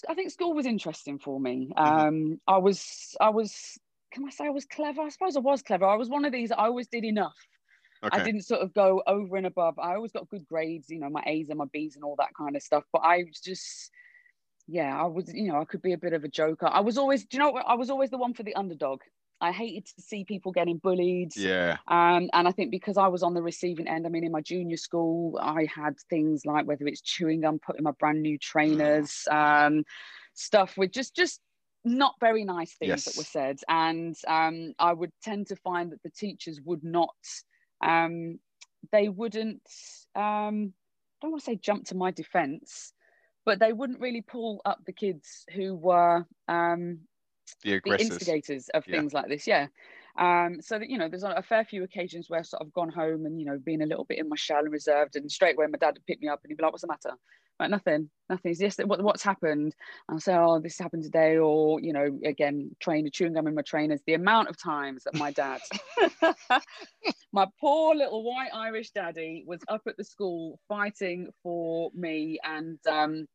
I 0.08 0.14
think 0.14 0.32
school 0.32 0.54
was 0.54 0.66
interesting 0.66 1.20
for 1.20 1.40
me. 1.40 1.72
Mm-hmm. 1.78 2.08
Um, 2.08 2.42
I 2.48 2.58
was, 2.58 3.16
I 3.20 3.30
was, 3.30 3.78
can 4.14 4.26
I 4.26 4.30
say 4.30 4.46
I 4.46 4.52
was 4.52 4.66
clever? 4.66 5.02
I 5.02 5.10
suppose 5.10 5.36
I 5.36 5.40
was 5.42 5.62
clever. 5.62 5.86
I 5.86 5.96
was 5.96 6.10
one 6.10 6.24
of 6.24 6.32
these. 6.32 6.52
I 6.52 6.66
always 6.66 6.88
did 6.88 7.04
enough. 7.04 7.36
Okay. 8.04 8.20
I 8.20 8.24
didn't 8.24 8.42
sort 8.42 8.62
of 8.62 8.74
go 8.74 9.02
over 9.08 9.38
and 9.38 9.46
above. 9.46 9.80
I 9.80 9.96
always 9.96 10.12
got 10.12 10.30
good 10.30 10.46
grades, 10.46 10.90
you 10.90 11.00
know, 11.00 11.10
my 11.10 11.24
A's 11.26 11.50
and 11.50 11.58
my 11.58 11.66
B's 11.72 11.96
and 11.96 12.04
all 12.04 12.16
that 12.18 12.36
kind 12.38 12.56
of 12.56 12.62
stuff. 12.62 12.84
But 12.92 13.00
I 13.00 13.24
was 13.26 13.40
just, 13.40 13.92
yeah, 14.68 15.00
I 15.00 15.06
was, 15.06 15.34
you 15.34 15.52
know, 15.52 15.62
I 15.62 15.66
could 15.66 15.82
be 15.82 15.94
a 15.94 15.98
bit 15.98 16.14
of 16.14 16.24
a 16.24 16.28
joker. 16.28 16.68
I 16.68 16.82
was 16.82 16.98
always, 16.98 17.26
do 17.26 17.38
you 17.38 17.44
know, 17.44 17.52
I 17.56 17.76
was 17.76 17.90
always 17.90 18.10
the 18.10 18.18
one 18.18 18.34
for 18.34 18.44
the 18.44 18.56
underdog. 18.56 19.02
I 19.40 19.52
hated 19.52 19.86
to 19.88 20.02
see 20.02 20.24
people 20.24 20.52
getting 20.52 20.78
bullied. 20.78 21.36
Yeah. 21.36 21.78
Um, 21.88 22.30
and 22.34 22.48
I 22.48 22.52
think 22.52 22.72
because 22.72 22.98
I 22.98 23.08
was 23.08 23.24
on 23.24 23.34
the 23.34 23.42
receiving 23.42 23.88
end, 23.88 24.06
I 24.06 24.10
mean, 24.10 24.24
in 24.24 24.32
my 24.32 24.42
junior 24.42 24.78
school, 24.78 25.38
I 25.42 25.68
had 25.74 25.96
things 26.10 26.46
like 26.46 26.66
whether 26.66 26.88
it's 26.88 27.02
chewing 27.02 27.42
gum, 27.42 27.60
putting 27.66 27.84
my 27.84 27.92
brand 28.00 28.22
new 28.22 28.38
trainers, 28.42 29.28
um, 29.30 29.84
stuff 30.34 30.78
with 30.78 30.92
just 30.92 31.16
just 31.16 31.40
not 31.86 32.16
very 32.20 32.46
nice 32.46 32.74
things 32.76 32.90
yes. 32.90 33.04
that 33.06 33.18
were 33.18 33.24
said. 33.24 33.60
And 33.68 34.16
um, 34.28 34.74
I 34.80 34.94
would 34.94 35.12
tend 35.22 35.48
to 35.48 35.56
find 35.58 35.92
that 35.92 36.02
the 36.04 36.10
teachers 36.10 36.62
would 36.64 36.84
not 36.84 37.16
um, 37.84 38.40
they 38.92 39.10
wouldn't, 39.10 39.62
um, 40.16 40.74
I 41.22 41.22
don't 41.22 41.32
want 41.32 41.42
to 41.42 41.46
say 41.46 41.56
jump 41.56 41.86
to 41.86 41.96
my 41.96 42.12
defense, 42.12 42.94
but 43.46 43.60
they 43.60 43.74
wouldn't 43.74 44.00
really 44.00 44.22
pull 44.22 44.62
up 44.66 44.80
the 44.86 44.94
kids 44.94 45.46
who 45.54 45.76
were 45.76 46.26
um, 46.48 47.00
the, 47.64 47.82
the, 47.84 48.00
instigators 48.00 48.70
of 48.70 48.84
yeah. 48.88 48.98
things 48.98 49.14
like 49.14 49.28
this. 49.28 49.48
Yeah. 49.48 49.68
Um, 50.18 50.60
so 50.62 50.78
that 50.78 50.90
you 50.90 50.98
know, 50.98 51.10
there's 51.10 51.24
a 51.24 51.42
fair 51.42 51.66
few 51.66 51.84
occasions 51.84 52.30
where 52.30 52.40
I've 52.40 52.46
sort 52.46 52.62
of 52.62 52.74
gone 52.74 52.90
home 52.90 53.26
and 53.26 53.40
you 53.40 53.46
know, 53.46 53.58
been 53.58 53.82
a 53.82 53.86
little 53.86 54.06
bit 54.06 54.20
in 54.20 54.30
my 54.30 54.36
shell 54.36 54.60
and 54.60 54.72
reserved, 54.72 55.16
and 55.16 55.32
straight 55.32 55.56
away 55.56 55.66
my 55.68 55.78
dad 55.78 55.96
would 55.96 56.06
pick 56.06 56.22
me 56.22 56.28
up 56.28 56.40
and 56.44 56.52
he'd 56.52 56.58
be 56.58 56.64
like, 56.64 56.72
"What's 56.72 56.84
the 56.84 56.88
matter?" 56.88 57.18
Like 57.64 57.72
nothing, 57.72 58.10
nothing. 58.30 58.52
Is 58.52 58.60
yes, 58.60 58.78
what, 58.84 59.02
what's 59.02 59.24
happened? 59.24 59.74
And 60.10 60.18
I 60.18 60.20
say, 60.20 60.36
"Oh, 60.36 60.60
this 60.60 60.78
happened 60.78 61.04
today," 61.04 61.38
or 61.38 61.80
you 61.80 61.94
know, 61.94 62.20
again, 62.26 62.76
trainer 62.82 63.10
chewing 63.10 63.32
gum 63.32 63.48
in 63.48 63.56
my 63.56 63.62
trainers. 63.62 64.02
The 64.06 64.16
amount 64.16 64.50
of 64.50 64.62
times 64.62 65.06
that 65.06 65.16
my 65.16 65.32
dad, 65.32 65.62
my 67.32 67.48
poor 67.62 67.96
little 67.96 68.22
white 68.22 68.50
Irish 68.54 68.90
daddy, 68.90 69.46
was 69.48 69.62
up 69.70 69.84
at 69.88 69.96
the 69.96 70.04
school 70.04 70.60
fighting 70.68 71.30
for 71.42 71.90
me 71.96 72.38
and. 72.44 72.80
Um, 72.86 73.28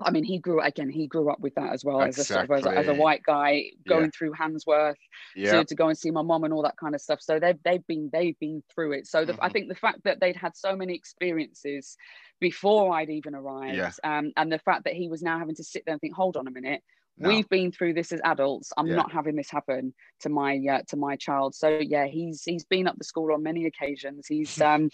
I 0.00 0.10
mean, 0.10 0.24
he 0.24 0.38
grew 0.38 0.60
again. 0.60 0.88
He 0.88 1.06
grew 1.06 1.30
up 1.30 1.40
with 1.40 1.54
that 1.56 1.72
as 1.72 1.84
well 1.84 2.00
exactly. 2.00 2.20
as 2.20 2.30
a 2.30 2.32
sort 2.32 2.44
of 2.44 2.50
as 2.50 2.66
a, 2.66 2.78
as 2.78 2.88
a 2.88 3.00
white 3.00 3.22
guy 3.22 3.64
going 3.86 4.04
yeah. 4.04 4.10
through 4.16 4.32
Handsworth 4.32 4.96
yeah. 5.36 5.52
to, 5.52 5.64
to 5.64 5.74
go 5.74 5.88
and 5.88 5.98
see 5.98 6.10
my 6.10 6.22
mom 6.22 6.44
and 6.44 6.52
all 6.52 6.62
that 6.62 6.76
kind 6.78 6.94
of 6.94 7.00
stuff. 7.00 7.20
So 7.20 7.38
they've 7.38 7.58
they've 7.64 7.86
been 7.86 8.08
they've 8.12 8.38
been 8.38 8.62
through 8.74 8.92
it. 8.92 9.06
So 9.06 9.24
the, 9.24 9.34
mm-hmm. 9.34 9.44
I 9.44 9.48
think 9.50 9.68
the 9.68 9.74
fact 9.74 10.04
that 10.04 10.20
they'd 10.20 10.36
had 10.36 10.56
so 10.56 10.74
many 10.76 10.94
experiences 10.94 11.96
before 12.40 12.94
I'd 12.94 13.10
even 13.10 13.34
arrived, 13.34 13.76
yeah. 13.76 13.92
um, 14.02 14.32
and 14.36 14.50
the 14.50 14.58
fact 14.58 14.84
that 14.84 14.94
he 14.94 15.08
was 15.08 15.22
now 15.22 15.38
having 15.38 15.54
to 15.56 15.64
sit 15.64 15.84
there 15.84 15.92
and 15.92 16.00
think, 16.00 16.14
hold 16.14 16.36
on 16.36 16.48
a 16.48 16.50
minute, 16.50 16.82
No. 17.18 17.28
We've 17.28 17.48
been 17.48 17.70
through 17.70 17.94
this 17.94 18.10
as 18.12 18.20
adults. 18.24 18.72
I'm 18.76 18.86
yeah. 18.86 18.96
not 18.96 19.12
having 19.12 19.36
this 19.36 19.50
happen 19.50 19.92
to 20.20 20.28
my 20.28 20.58
uh, 20.70 20.80
to 20.88 20.96
my 20.96 21.16
child. 21.16 21.54
So 21.54 21.78
yeah, 21.78 22.06
he's 22.06 22.42
he's 22.42 22.64
been 22.64 22.88
up 22.88 22.96
the 22.96 23.04
school 23.04 23.32
on 23.32 23.42
many 23.42 23.66
occasions. 23.66 24.26
He's 24.26 24.60
um, 24.62 24.90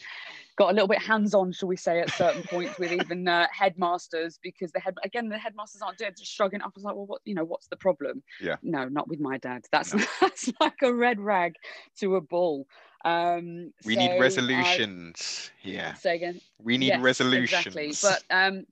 got 0.57 0.71
a 0.71 0.73
little 0.73 0.89
bit 0.89 1.01
hands 1.01 1.35
on, 1.35 1.53
shall 1.53 1.69
we 1.69 1.77
say, 1.77 2.01
at 2.01 2.11
certain 2.11 2.43
points 2.43 2.79
with 2.79 2.93
even 2.93 3.29
uh, 3.29 3.47
headmasters 3.53 4.39
because 4.43 4.73
the 4.73 4.81
head 4.81 4.97
again 5.05 5.29
the 5.29 5.39
headmasters 5.39 5.81
aren't 5.81 5.99
doing 5.99 6.13
just 6.19 6.33
shrugging 6.33 6.61
up. 6.61 6.69
I 6.69 6.73
was 6.75 6.85
like, 6.85 6.97
well, 6.97 7.07
what 7.07 7.21
you 7.25 7.35
know, 7.35 7.45
what's 7.45 7.69
the 7.69 7.77
problem? 7.77 8.23
Yeah. 8.41 8.57
No, 8.63 8.89
not 8.89 9.09
with 9.09 9.21
my 9.21 9.39
dad. 9.39 9.65
That's 9.71 9.95
no. 9.95 10.05
that's 10.21 10.51
like 10.61 10.83
a 10.83 10.93
red 10.93 11.21
rag 11.21 11.55
to 12.01 12.17
a 12.17 12.21
bull. 12.21 12.67
Um, 13.05 13.73
we 13.85 13.95
so 13.95 14.01
need 14.01 14.21
resolutions. 14.21 15.51
I, 15.65 15.69
yeah. 15.69 15.95
Say 15.95 16.17
again. 16.17 16.41
We 16.61 16.79
need 16.79 16.89
yes, 16.89 17.01
resolutions. 17.01 17.77
Exactly. 17.77 17.93
But 18.03 18.37
um, 18.37 18.67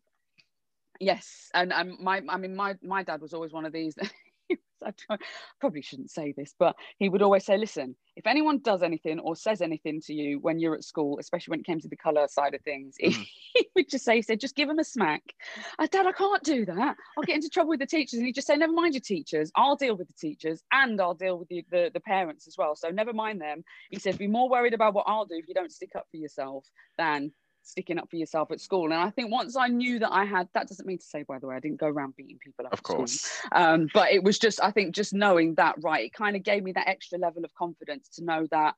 yes, 1.00 1.50
and 1.54 1.72
um, 1.72 1.98
my 2.00 2.22
I 2.28 2.36
mean 2.36 2.54
my 2.54 2.74
my 2.82 3.02
dad 3.02 3.20
was 3.20 3.34
always 3.34 3.52
one 3.52 3.66
of 3.66 3.72
these. 3.72 3.94
I 4.84 5.16
probably 5.58 5.82
shouldn't 5.82 6.10
say 6.10 6.32
this, 6.36 6.54
but 6.58 6.76
he 6.98 7.08
would 7.08 7.22
always 7.22 7.44
say, 7.44 7.56
"Listen, 7.56 7.96
if 8.14 8.26
anyone 8.26 8.58
does 8.58 8.82
anything 8.82 9.18
or 9.18 9.34
says 9.34 9.62
anything 9.62 10.00
to 10.02 10.14
you 10.14 10.38
when 10.38 10.58
you're 10.58 10.74
at 10.74 10.84
school, 10.84 11.18
especially 11.18 11.52
when 11.52 11.60
it 11.60 11.66
came 11.66 11.80
to 11.80 11.88
the 11.88 11.96
colour 11.96 12.26
side 12.28 12.54
of 12.54 12.60
things, 12.62 12.96
mm. 13.02 13.26
he 13.54 13.68
would 13.74 13.88
just 13.88 14.04
say, 14.04 14.16
he 14.16 14.22
said, 14.22 14.40
just 14.40 14.54
give 14.54 14.68
them 14.68 14.78
a 14.78 14.84
smack." 14.84 15.22
I, 15.78 15.86
Dad, 15.86 16.06
I 16.06 16.12
can't 16.12 16.42
do 16.42 16.64
that. 16.66 16.96
I'll 17.16 17.24
get 17.24 17.36
into 17.36 17.48
trouble 17.48 17.70
with 17.70 17.80
the 17.80 17.86
teachers, 17.86 18.18
and 18.18 18.26
he'd 18.26 18.34
just 18.34 18.46
say, 18.46 18.56
"Never 18.56 18.72
mind 18.72 18.94
your 18.94 19.00
teachers. 19.00 19.50
I'll 19.56 19.76
deal 19.76 19.96
with 19.96 20.08
the 20.08 20.14
teachers, 20.14 20.62
and 20.72 21.00
I'll 21.00 21.14
deal 21.14 21.38
with 21.38 21.48
the, 21.48 21.64
the, 21.70 21.90
the 21.92 22.00
parents 22.00 22.46
as 22.46 22.56
well. 22.58 22.76
So 22.76 22.88
never 22.90 23.12
mind 23.12 23.40
them." 23.40 23.64
He 23.90 23.98
said, 23.98 24.18
"Be 24.18 24.26
more 24.26 24.48
worried 24.48 24.74
about 24.74 24.94
what 24.94 25.04
I'll 25.08 25.26
do 25.26 25.36
if 25.36 25.48
you 25.48 25.54
don't 25.54 25.72
stick 25.72 25.90
up 25.96 26.06
for 26.10 26.16
yourself 26.18 26.66
than 26.98 27.32
sticking 27.66 27.98
up 27.98 28.08
for 28.08 28.16
yourself 28.16 28.50
at 28.50 28.60
school. 28.60 28.84
And 28.84 28.94
I 28.94 29.10
think 29.10 29.30
once 29.30 29.56
I 29.56 29.68
knew 29.68 29.98
that 29.98 30.12
I 30.12 30.24
had, 30.24 30.48
that 30.54 30.68
doesn't 30.68 30.86
mean 30.86 30.98
to 30.98 31.04
say, 31.04 31.24
by 31.24 31.38
the 31.38 31.46
way, 31.46 31.56
I 31.56 31.60
didn't 31.60 31.80
go 31.80 31.88
around 31.88 32.16
beating 32.16 32.38
people 32.38 32.66
up. 32.66 32.72
Of 32.72 32.82
course. 32.82 33.30
Um, 33.52 33.88
but 33.92 34.12
it 34.12 34.22
was 34.22 34.38
just, 34.38 34.62
I 34.62 34.70
think, 34.70 34.94
just 34.94 35.12
knowing 35.12 35.54
that, 35.56 35.74
right, 35.82 36.04
it 36.04 36.12
kind 36.12 36.36
of 36.36 36.42
gave 36.42 36.62
me 36.62 36.72
that 36.72 36.88
extra 36.88 37.18
level 37.18 37.44
of 37.44 37.54
confidence 37.54 38.08
to 38.14 38.24
know 38.24 38.46
that 38.50 38.74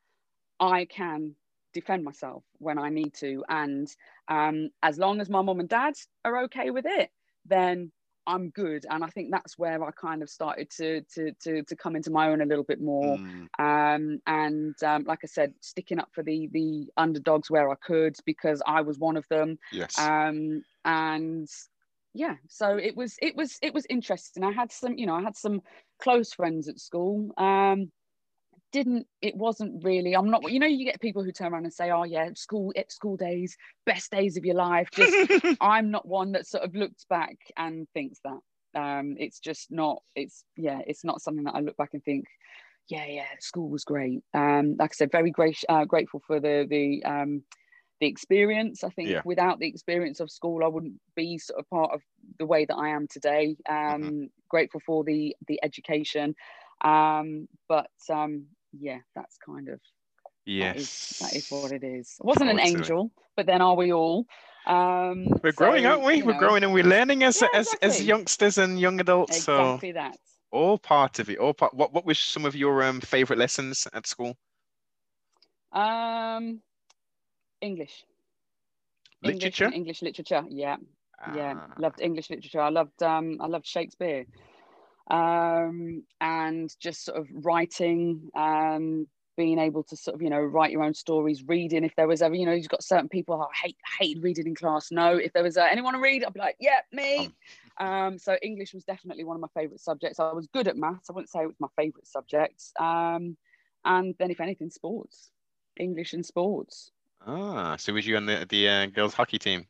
I 0.59 0.87
can 0.87 1.35
defend 1.75 2.03
myself 2.03 2.43
when 2.59 2.79
I 2.79 2.89
need 2.89 3.15
to. 3.15 3.45
And 3.49 3.89
um, 4.29 4.71
as 4.83 4.99
long 4.99 5.21
as 5.21 5.29
my 5.29 5.43
mom 5.43 5.61
and 5.61 5.69
dad 5.69 5.95
are 6.25 6.45
okay 6.45 6.71
with 6.71 6.87
it, 6.87 7.11
then 7.47 7.93
I'm 8.29 8.51
good. 8.51 8.85
And 8.89 9.03
I 9.03 9.09
think 9.09 9.31
that's 9.33 9.59
where 9.59 9.83
I 9.83 9.91
kind 9.91 10.23
of 10.23 10.29
started 10.29 10.71
to 10.77 11.01
to 11.15 11.33
to, 11.43 11.63
to 11.63 11.77
come 11.77 11.97
into 11.97 12.11
my 12.11 12.29
own 12.29 12.43
a 12.43 12.47
little 12.47 12.63
bit 12.63 12.81
more. 12.81 13.17
Mm. 13.17 13.49
Um, 13.59 14.21
and 14.27 14.75
um, 14.85 15.05
like 15.05 15.21
I 15.25 15.27
said, 15.27 15.55
sticking 15.61 15.99
up 15.99 16.11
for 16.13 16.23
the 16.23 16.49
the 16.53 16.87
underdogs 16.97 17.51
where 17.51 17.71
I 17.71 17.75
could 17.77 18.17
because 18.27 18.63
I 18.67 18.83
was 18.83 18.99
one 18.99 19.17
of 19.17 19.27
them. 19.29 19.59
Yes. 19.73 19.99
Um, 19.99 20.63
and 20.85 21.49
yeah, 22.13 22.35
so 22.49 22.77
it 22.77 22.97
was 22.97 23.17
it 23.23 23.35
was 23.35 23.59
it 23.63 23.73
was 23.73 23.87
interesting. 23.89 24.45
I 24.45 24.53
had 24.53 24.71
some, 24.71 24.99
you 24.99 25.07
know, 25.07 25.15
I 25.15 25.23
had 25.23 25.37
some 25.37 25.63
close 26.01 26.33
friends 26.33 26.69
at 26.69 26.79
school. 26.79 27.31
Um, 27.39 27.91
didn't 28.73 29.07
it 29.23 29.35
wasn't 29.35 29.83
really 29.83 30.15
i'm 30.15 30.31
not 30.31 30.51
you 30.51 30.59
know 30.59 30.67
you 30.67 30.85
get 30.85 31.01
people 31.01 31.23
who 31.23 31.33
turn 31.33 31.53
around 31.53 31.65
and 31.65 31.73
say 31.73 31.91
oh 31.91 32.05
yeah 32.05 32.29
school 32.35 32.73
at 32.77 32.93
school 32.93 33.17
days 33.17 33.57
best 33.87 34.11
days 34.11 34.37
of 34.37 34.45
your 34.45 34.55
life. 34.55 34.89
Just 34.93 35.57
i'm 35.61 35.91
not 35.91 36.07
one 36.07 36.33
that 36.33 36.47
sort 36.47 36.65
of 36.65 36.75
looks 36.75 37.05
back 37.09 37.37
and 37.57 37.89
thinks 37.95 38.21
that. 38.25 38.79
Um 38.79 39.17
it's 39.19 39.41
just 39.41 39.71
not 39.71 40.03
it's 40.15 40.45
yeah 40.57 40.81
it's 40.87 41.05
not 41.05 41.23
something 41.23 41.45
that 41.45 41.55
i 41.55 41.61
look 41.61 41.77
back 41.77 41.91
and 41.95 42.05
think 42.05 42.27
yeah 42.89 43.07
yeah 43.07 43.25
school 43.41 43.71
was 43.71 43.85
great. 43.85 44.21
Um 44.35 44.77
like 44.79 44.91
i 44.91 44.95
said 44.95 45.11
very 45.11 45.31
great 45.31 45.59
uh, 45.69 45.85
grateful 45.85 46.23
for 46.27 46.39
the 46.39 46.67
the 46.69 47.03
um 47.05 47.43
the 48.01 48.07
experience. 48.07 48.85
I 48.85 48.91
think 48.91 49.09
yeah. 49.09 49.23
without 49.25 49.59
the 49.59 49.67
experience 49.67 50.21
of 50.21 50.31
school 50.31 50.63
i 50.63 50.69
wouldn't 50.69 51.01
be 51.17 51.39
sort 51.39 51.59
of 51.59 51.69
part 51.71 51.93
of 51.93 52.03
the 52.39 52.47
way 52.47 52.67
that 52.67 52.77
i 52.77 52.91
am 52.91 53.07
today. 53.09 53.57
Um 53.69 53.77
mm-hmm. 53.77 54.25
grateful 54.51 54.81
for 54.85 55.05
the 55.05 55.35
the 55.47 55.59
education. 55.63 56.35
Um 56.85 57.49
but 57.69 57.91
um 58.11 58.49
yeah, 58.73 58.99
that's 59.15 59.37
kind 59.45 59.69
of 59.69 59.81
yes, 60.45 60.75
that 60.75 60.77
is, 60.77 61.19
that 61.19 61.37
is 61.37 61.51
what 61.51 61.73
it 61.73 61.85
is. 61.85 62.17
I 62.23 62.27
wasn't 62.27 62.51
an 62.51 62.61
angel, 62.61 63.11
but 63.37 63.47
then 63.47 63.61
are 63.61 63.77
we 63.77 63.93
all? 63.93 64.27
Um, 64.67 65.27
we're 65.43 65.53
growing, 65.53 65.87
aren't 65.87 66.05
we? 66.05 66.23
We're 66.23 66.35
know. 66.35 66.39
growing 66.39 66.65
and 66.65 66.73
we're 66.73 66.85
learning 66.85 67.25
as 67.25 67.41
yeah, 67.41 67.49
as, 67.55 67.69
exactly. 67.69 67.89
as 67.89 68.05
youngsters 68.05 68.59
and 68.59 68.79
young 68.79 69.01
adults. 69.01 69.37
Exactly 69.37 69.91
so 69.91 69.95
that. 69.95 70.17
All 70.51 70.79
part 70.79 71.19
of 71.19 71.31
it. 71.31 71.39
All 71.39 71.55
part. 71.55 71.75
What 71.75 71.93
What 71.93 72.05
was 72.05 72.19
some 72.19 72.45
of 72.45 72.55
your 72.55 72.83
um, 72.83 73.01
favorite 73.01 73.39
lessons 73.39 73.87
at 73.95 74.07
school? 74.07 74.37
Um, 75.73 76.61
English. 77.61 78.05
Literature. 79.23 79.65
English, 79.65 79.77
English 79.77 80.03
literature. 80.03 80.45
Yeah, 80.49 80.77
ah. 81.21 81.35
yeah. 81.35 81.55
Loved 81.79 82.01
English 82.01 82.31
literature. 82.31 82.61
I 82.61 82.71
loved 82.71 83.03
um, 83.03 83.39
I 83.41 83.47
loved 83.47 83.67
Shakespeare 83.67 84.25
um, 85.11 86.05
and 86.21 86.75
just 86.81 87.05
sort 87.05 87.19
of 87.19 87.29
writing 87.33 88.31
um, 88.35 89.07
being 89.37 89.59
able 89.59 89.85
to 89.85 89.97
sort 89.97 90.15
of 90.15 90.21
you 90.21 90.29
know 90.29 90.41
write 90.41 90.71
your 90.71 90.83
own 90.83 90.95
stories 90.95 91.45
reading. 91.47 91.85
If 91.85 91.95
there 91.97 92.09
was 92.09 92.23
ever 92.23 92.35
you 92.35 92.45
know 92.45 92.53
you've 92.53 92.69
got 92.69 92.83
certain 92.83 93.09
people 93.09 93.35
oh, 93.35 93.43
I 93.43 93.67
hate 93.67 93.77
hate 93.99 94.19
reading 94.21 94.47
in 94.47 94.55
class. 94.55 94.91
No 94.91 95.17
if 95.17 95.33
there 95.33 95.43
was 95.43 95.57
uh, 95.57 95.67
anyone 95.71 95.95
to 95.95 96.01
read 96.01 96.25
I'd 96.25 96.35
be 96.35 96.41
like 96.41 96.57
yeah 96.61 96.81
me. 96.93 97.33
Oh. 97.81 97.87
um, 97.87 98.19
so 98.19 98.37
English 98.43 98.75
was 98.75 98.85
definitely 98.85 99.25
one 99.25 99.37
of 99.37 99.41
my 99.41 99.49
favorite 99.55 99.81
subjects. 99.81 100.21
I 100.21 100.33
was 100.33 100.49
good 100.49 100.69
at 100.69 100.77
maths. 100.77 101.09
I 101.09 101.13
wouldn't 101.13 101.31
say 101.31 101.41
it 101.41 101.47
was 101.47 101.61
my 101.61 101.69
favorite 101.77 102.07
subject. 102.07 102.63
Um, 102.79 103.37
and 103.85 104.15
then 104.19 104.31
if 104.31 104.41
anything 104.41 104.71
sports. 104.71 105.31
English 105.79 106.13
and 106.13 106.27
sports. 106.27 106.91
Ah 107.25 107.77
so 107.77 107.93
was 107.93 108.07
you 108.07 108.17
on 108.17 108.27
the 108.27 108.45
the 108.49 108.69
uh, 108.69 108.87
girls 108.87 109.15
hockey 109.15 109.39
team 109.39 109.67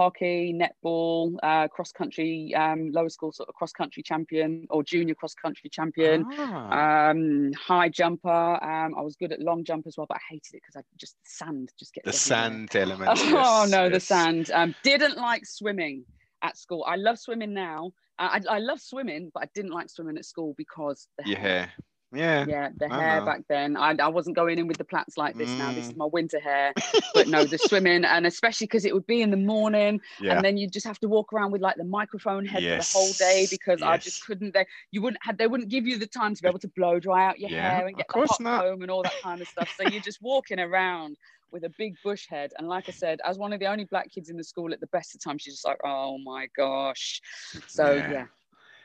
hockey, 0.00 0.58
netball, 0.58 1.36
uh, 1.42 1.68
cross 1.68 1.92
country, 1.92 2.54
um, 2.54 2.90
lower 2.90 3.10
school 3.10 3.32
sort 3.32 3.50
of 3.50 3.54
cross 3.54 3.70
country 3.70 4.02
champion 4.02 4.66
or 4.70 4.82
junior 4.82 5.14
cross 5.14 5.34
country 5.34 5.68
champion, 5.68 6.24
ah. 6.38 7.10
um, 7.10 7.52
high 7.52 7.90
jumper. 7.90 8.64
Um, 8.64 8.94
I 8.96 9.02
was 9.02 9.14
good 9.16 9.30
at 9.30 9.40
long 9.40 9.62
jump 9.62 9.86
as 9.86 9.98
well, 9.98 10.06
but 10.08 10.16
I 10.16 10.20
hated 10.30 10.54
it 10.54 10.62
because 10.62 10.76
I 10.76 10.82
just 10.98 11.16
the 11.22 11.30
sand 11.30 11.72
just 11.78 11.92
gets 11.92 12.06
the 12.06 12.14
sand 12.14 12.74
element. 12.84 13.10
oh 13.10 13.14
yes, 13.14 13.70
no, 13.70 13.84
yes. 13.84 13.92
the 13.92 14.00
sand. 14.00 14.50
Um, 14.54 14.74
didn't 14.82 15.18
like 15.18 15.44
swimming 15.44 16.04
at 16.40 16.56
school. 16.56 16.82
I 16.88 16.96
love 16.96 17.18
swimming 17.18 17.52
now. 17.52 17.92
I, 18.18 18.40
I 18.48 18.58
love 18.58 18.80
swimming, 18.80 19.30
but 19.34 19.42
I 19.42 19.48
didn't 19.54 19.72
like 19.72 19.90
swimming 19.90 20.16
at 20.16 20.24
school 20.24 20.54
because 20.56 21.08
the 21.18 21.28
yeah. 21.28 21.68
Yeah. 22.12 22.44
Yeah, 22.48 22.70
the 22.76 22.88
hair 22.88 23.20
know. 23.20 23.26
back 23.26 23.42
then. 23.48 23.76
I, 23.76 23.94
I 24.00 24.08
wasn't 24.08 24.34
going 24.34 24.58
in 24.58 24.66
with 24.66 24.78
the 24.78 24.84
plaits 24.84 25.16
like 25.16 25.36
this 25.36 25.48
mm. 25.50 25.58
now. 25.58 25.72
This 25.72 25.86
is 25.86 25.92
mm. 25.92 25.98
my 25.98 26.06
winter 26.06 26.40
hair. 26.40 26.72
but 27.14 27.28
no, 27.28 27.44
the 27.44 27.58
swimming, 27.58 28.04
and 28.04 28.26
especially 28.26 28.66
because 28.66 28.84
it 28.84 28.92
would 28.92 29.06
be 29.06 29.22
in 29.22 29.30
the 29.30 29.36
morning, 29.36 30.00
yeah. 30.20 30.34
and 30.34 30.44
then 30.44 30.56
you 30.56 30.68
just 30.68 30.86
have 30.86 30.98
to 31.00 31.08
walk 31.08 31.32
around 31.32 31.52
with 31.52 31.62
like 31.62 31.76
the 31.76 31.84
microphone 31.84 32.44
head 32.44 32.62
yes. 32.62 32.92
for 32.92 32.98
the 32.98 33.04
whole 33.04 33.12
day 33.12 33.46
because 33.50 33.80
yes. 33.80 33.88
I 33.88 33.96
just 33.96 34.26
couldn't. 34.26 34.54
They 34.54 34.66
you 34.90 35.02
wouldn't 35.02 35.22
have 35.22 35.38
they 35.38 35.46
wouldn't 35.46 35.70
give 35.70 35.86
you 35.86 35.98
the 35.98 36.06
time 36.06 36.34
to 36.34 36.42
be 36.42 36.48
able 36.48 36.58
to 36.58 36.68
blow 36.68 36.98
dry 36.98 37.26
out 37.26 37.38
your 37.38 37.50
yeah, 37.50 37.76
hair 37.76 37.86
and 37.86 37.96
get 37.96 38.06
the 38.08 38.20
hot 38.20 38.40
not. 38.40 38.64
comb 38.64 38.82
and 38.82 38.90
all 38.90 39.02
that 39.02 39.14
kind 39.22 39.40
of 39.40 39.48
stuff. 39.48 39.72
So 39.76 39.88
you're 39.88 40.02
just 40.02 40.20
walking 40.20 40.58
around 40.58 41.16
with 41.52 41.64
a 41.64 41.70
big 41.78 41.94
bush 42.02 42.26
head. 42.28 42.52
And 42.58 42.68
like 42.68 42.88
I 42.88 42.92
said, 42.92 43.20
as 43.24 43.38
one 43.38 43.52
of 43.52 43.60
the 43.60 43.66
only 43.66 43.84
black 43.84 44.10
kids 44.10 44.30
in 44.30 44.36
the 44.36 44.44
school 44.44 44.72
at 44.72 44.80
the 44.80 44.86
best 44.88 45.14
of 45.14 45.22
times, 45.22 45.42
she's 45.42 45.54
just 45.54 45.66
like, 45.66 45.80
oh 45.84 46.18
my 46.18 46.48
gosh. 46.56 47.20
So 47.66 47.92
yeah, 47.92 48.10
yeah 48.10 48.24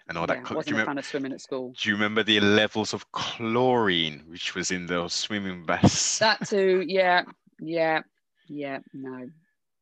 and 0.07 0.17
all 0.17 0.27
that. 0.27 0.38
Yeah, 0.38 0.53
wasn't 0.53 0.67
do 0.67 0.75
you 0.75 0.81
a 0.81 0.85
fan 0.85 0.97
of 0.97 1.05
swimming 1.05 1.33
at 1.33 1.41
school. 1.41 1.74
Do 1.79 1.89
you 1.89 1.95
remember 1.95 2.24
the 2.24 2.39
levels 2.39 2.93
of 2.93 3.12
chlorine 3.12 4.24
which 4.27 4.55
was 4.55 4.71
in 4.71 4.85
those 4.85 5.13
swimming 5.13 5.65
baths? 5.65 6.19
That 6.19 6.47
too. 6.47 6.83
Yeah. 6.88 7.24
Yeah. 7.59 8.01
Yeah. 8.47 8.79
No. 8.93 9.29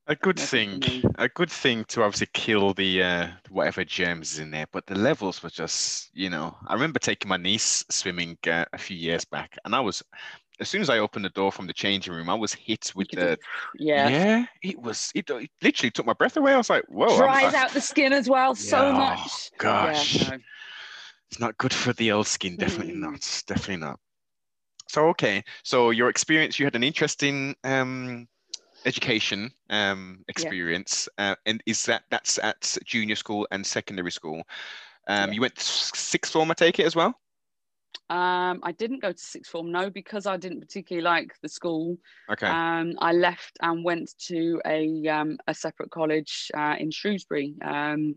A 0.08 0.18
good 0.18 0.38
thing, 0.38 0.84
a 1.18 1.30
good 1.30 1.50
thing 1.50 1.86
to 1.86 2.04
obviously 2.04 2.28
kill 2.34 2.74
the 2.74 3.02
uh, 3.02 3.28
whatever 3.50 3.86
germs 3.86 4.34
is 4.34 4.40
in 4.40 4.52
there, 4.52 4.68
but 4.70 4.86
the 4.86 4.96
levels 4.96 5.42
were 5.42 5.50
just, 5.50 6.10
you 6.14 6.30
know. 6.30 6.58
I 6.68 6.74
remember 6.74 7.00
taking 7.00 7.30
my 7.30 7.38
niece 7.38 7.86
swimming 7.90 8.38
uh, 8.46 8.66
a 8.74 8.78
few 8.78 8.98
years 8.98 9.24
back, 9.24 9.58
and 9.64 9.74
I 9.74 9.80
was 9.80 10.04
as 10.60 10.70
soon 10.70 10.82
as 10.82 10.90
I 10.90 11.00
opened 11.00 11.26
the 11.26 11.30
door 11.30 11.52
from 11.52 11.68
the 11.68 11.74
changing 11.74 12.14
room, 12.14 12.30
I 12.30 12.36
was 12.36 12.54
hit 12.54 12.92
with 12.96 13.10
the 13.10 13.38
yeah. 13.76 14.08
Yeah, 14.10 14.46
it 14.62 14.80
was 14.80 15.12
it, 15.16 15.30
it, 15.30 15.50
literally 15.62 15.92
took 15.92 16.06
my 16.06 16.14
breath 16.14 16.38
away. 16.38 16.54
I 16.54 16.58
was 16.58 16.70
like, 16.70 16.84
whoa. 16.90 17.14
It 17.14 17.18
dries 17.18 17.54
out 17.54 17.72
the 17.72 17.82
skin 17.82 18.14
as 18.14 18.30
well 18.30 18.50
yeah, 18.50 18.70
so 18.70 18.92
much. 18.92 19.20
Oh, 19.54 19.58
gosh. 19.58 20.16
Yeah, 20.16 20.30
no. 20.30 20.38
It's 21.32 21.40
not 21.40 21.58
good 21.58 21.74
for 21.74 21.94
the 21.94 22.12
old 22.12 22.28
skin, 22.28 22.58
definitely 22.58 22.94
mm. 22.94 23.00
not. 23.12 23.44
Definitely 23.48 23.78
not. 23.78 24.00
So 24.88 25.08
okay. 25.10 25.44
So 25.64 25.90
your 25.90 26.10
experience, 26.10 26.60
you 26.60 26.66
had 26.66 26.76
an 26.76 26.84
interesting 26.84 27.56
um 27.64 28.28
education 28.86 29.50
um 29.72 30.24
experience. 30.28 31.10
Yeah. 31.18 31.32
Uh, 31.32 31.36
and 31.48 31.64
is 31.66 31.86
that 31.86 32.04
that's 32.12 32.38
at 32.38 32.78
junior 32.86 33.16
school 33.16 33.48
and 33.52 33.66
secondary 33.66 34.12
school? 34.12 34.44
Um, 35.08 35.34
you 35.34 35.42
went 35.42 35.60
sixth 35.60 36.32
form, 36.32 36.52
I 36.52 36.54
take 36.54 36.80
it 36.80 36.86
as 36.86 36.96
well. 36.96 37.20
Um, 38.10 38.60
I 38.64 38.72
didn't 38.74 39.02
go 39.02 39.12
to 39.12 39.18
sixth 39.18 39.52
form, 39.52 39.72
no, 39.72 39.90
because 39.90 40.26
I 40.26 40.38
didn't 40.38 40.60
particularly 40.60 41.04
like 41.04 41.34
the 41.42 41.50
school. 41.50 41.98
Okay. 42.30 42.48
Um, 42.48 42.94
I 43.00 43.14
left 43.14 43.58
and 43.62 43.84
went 43.84 44.14
to 44.28 44.62
a 44.66 45.08
um, 45.08 45.38
a 45.48 45.54
separate 45.54 45.92
college 45.92 46.52
uh, 46.56 46.76
in 46.80 46.92
Shrewsbury 46.92 47.56
um, 47.64 48.16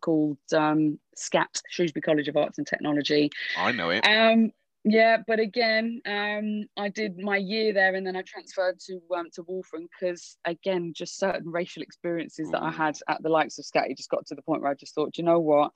called 0.00 0.38
um, 0.54 0.98
SCAT, 1.16 1.62
Shrewsbury 1.70 2.02
College 2.02 2.28
of 2.28 2.36
Arts 2.36 2.58
and 2.58 2.66
Technology. 2.66 3.30
I 3.56 3.72
know 3.72 3.90
it. 3.90 4.06
Um, 4.06 4.52
yeah, 4.90 5.18
but 5.26 5.40
again, 5.40 6.00
um, 6.06 6.64
I 6.76 6.88
did 6.88 7.18
my 7.18 7.36
year 7.36 7.72
there, 7.72 7.94
and 7.94 8.06
then 8.06 8.16
I 8.16 8.22
transferred 8.22 8.78
to 8.86 9.00
um, 9.16 9.28
to 9.34 9.42
Waltham 9.42 9.88
because 9.92 10.36
again, 10.44 10.92
just 10.94 11.18
certain 11.18 11.50
racial 11.50 11.82
experiences 11.82 12.50
that 12.50 12.62
I 12.62 12.70
had 12.70 12.98
at 13.08 13.22
the 13.22 13.28
likes 13.28 13.58
of 13.58 13.64
SCAT, 13.64 13.96
just 13.96 14.10
got 14.10 14.26
to 14.26 14.34
the 14.34 14.42
point 14.42 14.62
where 14.62 14.70
I 14.70 14.74
just 14.74 14.94
thought, 14.94 15.18
you 15.18 15.24
know 15.24 15.40
what, 15.40 15.72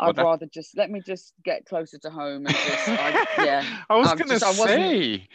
I'd 0.00 0.16
well, 0.16 0.26
rather 0.26 0.46
just 0.46 0.76
let 0.76 0.90
me 0.90 1.00
just 1.04 1.32
get 1.44 1.66
closer 1.66 1.98
to 1.98 2.10
home 2.10 2.46
and 2.46 2.54
just 2.54 2.88
I, 2.88 3.26
yeah. 3.44 3.82
I 3.90 3.96
was 3.96 4.08
gonna 4.08 4.38
just, 4.38 4.56
say, 4.56 5.28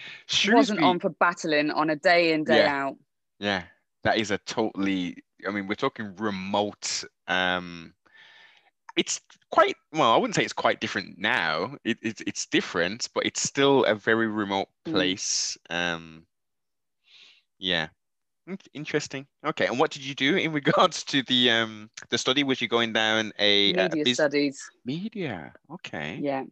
I 0.47 0.53
wasn't 0.53 0.81
on 0.81 0.99
for 0.99 1.09
battling 1.09 1.71
on 1.71 1.89
a 1.89 1.95
day 1.95 2.33
in 2.33 2.43
day 2.43 2.59
yeah. 2.59 2.83
out. 2.83 2.95
Yeah, 3.39 3.63
that 4.03 4.17
is 4.17 4.31
a 4.31 4.37
totally. 4.39 5.17
I 5.47 5.51
mean, 5.51 5.67
we're 5.67 5.75
talking 5.75 6.15
remote. 6.15 7.03
Um, 7.27 7.93
it's 8.95 9.21
quite 9.51 9.75
well. 9.91 10.11
I 10.11 10.17
wouldn't 10.17 10.35
say 10.35 10.43
it's 10.43 10.53
quite 10.53 10.81
different 10.81 11.17
now. 11.17 11.77
It, 11.83 11.97
it 12.01 12.21
it's 12.25 12.45
different, 12.45 13.09
but 13.13 13.25
it's 13.25 13.41
still 13.41 13.83
a 13.85 13.95
very 13.95 14.27
remote 14.27 14.69
mm. 14.85 14.91
place. 14.91 15.57
Mm. 15.69 15.75
Um, 15.75 16.25
yeah, 17.59 17.87
Interesting. 18.73 19.25
Okay, 19.45 19.67
and 19.67 19.79
what 19.79 19.91
did 19.91 20.03
you 20.05 20.13
do 20.13 20.35
in 20.35 20.51
regards 20.61 21.03
to 21.05 21.23
the 21.23 21.49
um 21.49 21.89
the 22.09 22.17
study? 22.17 22.43
Was 22.43 22.61
you 22.61 22.67
going 22.67 22.91
down 22.91 23.31
a 23.39 23.73
media 23.73 24.03
uh, 24.05 24.13
studies? 24.13 24.69
Media. 24.85 25.53
Okay. 25.71 26.19
Yeah, 26.21 26.43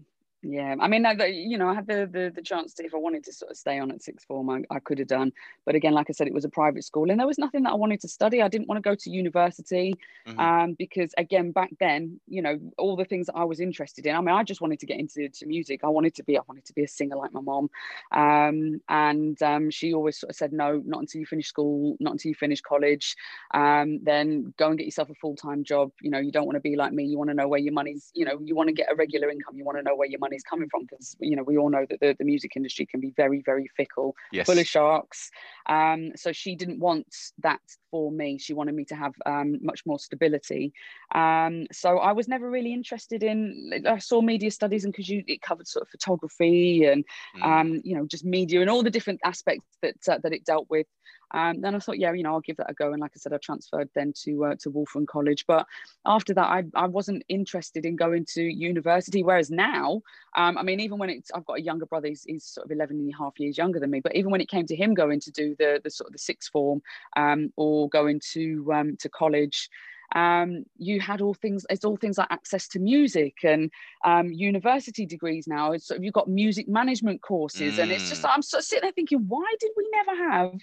yeah 0.43 0.75
i 0.79 0.88
mean 0.88 1.05
I, 1.05 1.13
you 1.25 1.57
know 1.57 1.69
i 1.69 1.74
had 1.74 1.88
the, 1.88 2.10
the, 2.12 2.31
the 2.33 2.41
chance 2.41 2.74
to 2.75 2.86
if 2.86 2.93
i 2.93 2.98
wanted 2.98 3.24
to 3.25 3.33
sort 3.33 3.51
of 3.51 3.57
stay 3.57 3.79
on 3.79 3.91
at 3.91 4.01
sixth 4.01 4.25
form 4.25 4.50
I, 4.50 4.63
I 4.69 4.79
could 4.79 5.00
have 5.00 5.07
done. 5.07 5.31
But 5.65 5.75
again 5.75 5.93
like 5.93 6.10
i 6.10 6.13
said 6.13 6.27
it 6.27 6.33
was 6.33 6.45
a 6.45 6.50
private 6.50 6.83
school 6.83 7.10
and 7.10 7.19
there 7.19 7.27
was 7.27 7.38
nothing 7.38 7.63
that 7.63 7.71
i 7.71 7.75
wanted 7.75 8.01
to 8.01 8.07
study. 8.07 8.41
I 8.41 8.48
didn't 8.48 8.67
want 8.67 8.83
to 8.83 8.89
go 8.89 8.95
to 8.95 9.10
university 9.10 9.95
mm-hmm. 10.27 10.39
um, 10.39 10.75
because 10.77 11.13
again 11.17 11.51
back 11.51 11.69
then 11.79 12.19
you 12.27 12.41
know 12.41 12.60
all 12.77 12.95
the 12.95 13.05
things 13.05 13.27
that 13.27 13.36
i 13.36 13.43
was 13.43 13.60
interested 13.60 14.05
in 14.05 14.15
i 14.15 14.19
mean 14.19 14.36
i 14.36 14.43
just 14.43 14.62
wanted 14.62 14.79
to 14.79 14.86
get 14.86 15.00
into 15.00 15.29
to 15.29 15.45
music. 15.45 15.81
I 15.83 15.88
wanted 15.88 16.15
to 16.15 16.24
be 16.24 16.38
i 16.38 16.41
wanted 16.48 16.65
to 16.65 16.74
be 16.74 16.83
a 16.83 16.88
singer 16.88 17.15
like 17.15 17.33
my 17.33 17.41
mom. 17.41 17.69
Um, 18.12 18.81
and 18.89 19.41
um, 19.41 19.69
she 19.69 19.93
always 19.93 20.19
sort 20.19 20.31
of 20.31 20.36
said 20.36 20.53
no 20.53 20.81
not 20.86 21.01
until 21.01 21.19
you 21.19 21.25
finish 21.25 21.48
school 21.48 21.95
not 22.00 22.13
until 22.13 22.29
you 22.29 22.36
finish 22.36 22.62
college. 22.62 23.15
Um, 23.53 24.00
then 24.03 24.53
go 24.57 24.69
and 24.69 24.77
get 24.77 24.86
yourself 24.86 25.10
a 25.10 25.15
full-time 25.15 25.63
job. 25.63 25.91
You 26.01 26.12
know 26.12 26.19
you 26.19 26.31
don't 26.31 26.45
want 26.45 26.55
to 26.55 26.62
be 26.62 26.75
like 26.75 26.93
me. 26.93 27.05
You 27.05 27.17
want 27.17 27.29
to 27.29 27.33
know 27.33 27.48
where 27.48 27.60
your 27.60 27.74
money's 27.74 28.12
you 28.13 28.25
know 28.25 28.39
you 28.43 28.55
want 28.55 28.67
to 28.67 28.74
get 28.74 28.91
a 28.91 28.95
regular 28.95 29.29
income. 29.29 29.55
You 29.55 29.65
want 29.65 29.77
to 29.77 29.83
know 29.83 29.95
where 29.95 30.07
your 30.07 30.19
money 30.19 30.30
money's 30.31 30.43
coming 30.43 30.69
from 30.69 30.85
because 30.85 31.15
you 31.19 31.35
know 31.35 31.43
we 31.43 31.57
all 31.57 31.69
know 31.69 31.85
that 31.89 32.00
the, 32.00 32.15
the 32.17 32.23
music 32.23 32.53
industry 32.55 32.85
can 32.85 33.00
be 33.00 33.11
very 33.17 33.41
very 33.45 33.67
fickle 33.75 34.15
yes. 34.31 34.45
full 34.45 34.57
of 34.57 34.65
sharks 34.65 35.29
um, 35.67 36.11
so 36.15 36.31
she 36.31 36.55
didn't 36.55 36.79
want 36.79 37.07
that 37.39 37.59
for 37.89 38.11
me 38.11 38.38
she 38.38 38.53
wanted 38.53 38.73
me 38.73 38.85
to 38.85 38.95
have 38.95 39.13
um, 39.25 39.57
much 39.61 39.85
more 39.85 40.00
stability 40.00 40.71
um, 41.13 41.67
so 41.71 41.97
i 42.00 42.11
was 42.11 42.27
never 42.27 42.50
really 42.50 42.73
interested 42.73 43.23
in 43.23 43.83
i 43.88 43.97
saw 43.97 44.21
media 44.21 44.50
studies 44.50 44.85
and 44.85 44.93
because 44.93 45.09
you 45.09 45.23
it 45.27 45.41
covered 45.41 45.67
sort 45.67 45.83
of 45.83 45.89
photography 45.89 46.85
and 46.85 47.03
mm. 47.35 47.41
Um, 47.51 47.81
you 47.83 47.95
know 47.95 48.05
just 48.05 48.23
media 48.23 48.61
and 48.61 48.69
all 48.69 48.83
the 48.83 48.89
different 48.89 49.19
aspects 49.25 49.77
that 49.81 49.95
uh, 50.07 50.19
that 50.23 50.31
it 50.31 50.45
dealt 50.45 50.67
with 50.69 50.88
um, 51.33 51.61
then 51.61 51.75
I 51.75 51.79
thought, 51.79 51.97
yeah, 51.97 52.11
you 52.13 52.23
know, 52.23 52.33
I'll 52.33 52.41
give 52.41 52.57
that 52.57 52.69
a 52.69 52.73
go. 52.73 52.91
And 52.91 53.01
like 53.01 53.11
I 53.15 53.19
said, 53.19 53.33
I 53.33 53.38
transferred 53.38 53.89
then 53.95 54.13
to 54.23 54.45
uh, 54.45 54.55
to 54.59 54.69
Waltham 54.69 55.05
College. 55.05 55.45
But 55.47 55.65
after 56.05 56.33
that, 56.33 56.45
I, 56.45 56.63
I 56.75 56.88
wasn't 56.88 57.23
interested 57.29 57.85
in 57.85 57.95
going 57.95 58.25
to 58.33 58.41
university. 58.41 59.23
Whereas 59.23 59.50
now, 59.50 60.01
um, 60.35 60.57
I 60.57 60.63
mean, 60.63 60.79
even 60.79 60.97
when 60.97 61.09
it's, 61.09 61.31
I've 61.33 61.45
got 61.45 61.59
a 61.59 61.61
younger 61.61 61.85
brother, 61.85 62.07
he's, 62.07 62.23
he's, 62.23 62.43
sort 62.43 62.65
of 62.65 62.71
11 62.71 62.97
and 62.97 63.13
a 63.13 63.17
half 63.17 63.39
years 63.39 63.57
younger 63.57 63.79
than 63.79 63.91
me. 63.91 64.00
But 64.00 64.15
even 64.15 64.31
when 64.31 64.41
it 64.41 64.50
came 64.50 64.65
to 64.65 64.75
him 64.75 64.93
going 64.93 65.19
to 65.21 65.31
do 65.31 65.55
the, 65.57 65.79
the 65.83 65.89
sort 65.89 66.09
of 66.09 66.13
the 66.13 66.19
sixth 66.19 66.51
form 66.51 66.81
um, 67.15 67.53
or 67.55 67.88
going 67.89 68.19
to 68.33 68.71
um, 68.73 68.97
to 68.97 69.09
college, 69.09 69.69
um, 70.13 70.65
you 70.77 71.00
had 71.00 71.21
all 71.21 71.33
things 71.33 71.65
it's 71.69 71.85
all 71.85 71.95
things 71.95 72.17
like 72.17 72.27
access 72.31 72.67
to 72.69 72.79
music 72.79 73.38
and 73.43 73.71
um, 74.03 74.31
university 74.31 75.05
degrees 75.05 75.47
now 75.47 75.71
it's 75.71 75.88
sort 75.88 76.00
of 76.00 76.03
you've 76.03 76.13
got 76.13 76.27
music 76.27 76.67
management 76.67 77.21
courses 77.21 77.75
mm. 77.75 77.79
and 77.83 77.91
it's 77.91 78.09
just 78.09 78.23
mm. 78.23 78.29
i'm 78.33 78.41
sort 78.41 78.59
of 78.59 78.65
sitting 78.65 78.81
there 78.81 78.91
thinking 78.91 79.23
why 79.27 79.45
did 79.59 79.71
we 79.77 79.88
never 79.93 80.31
have 80.31 80.59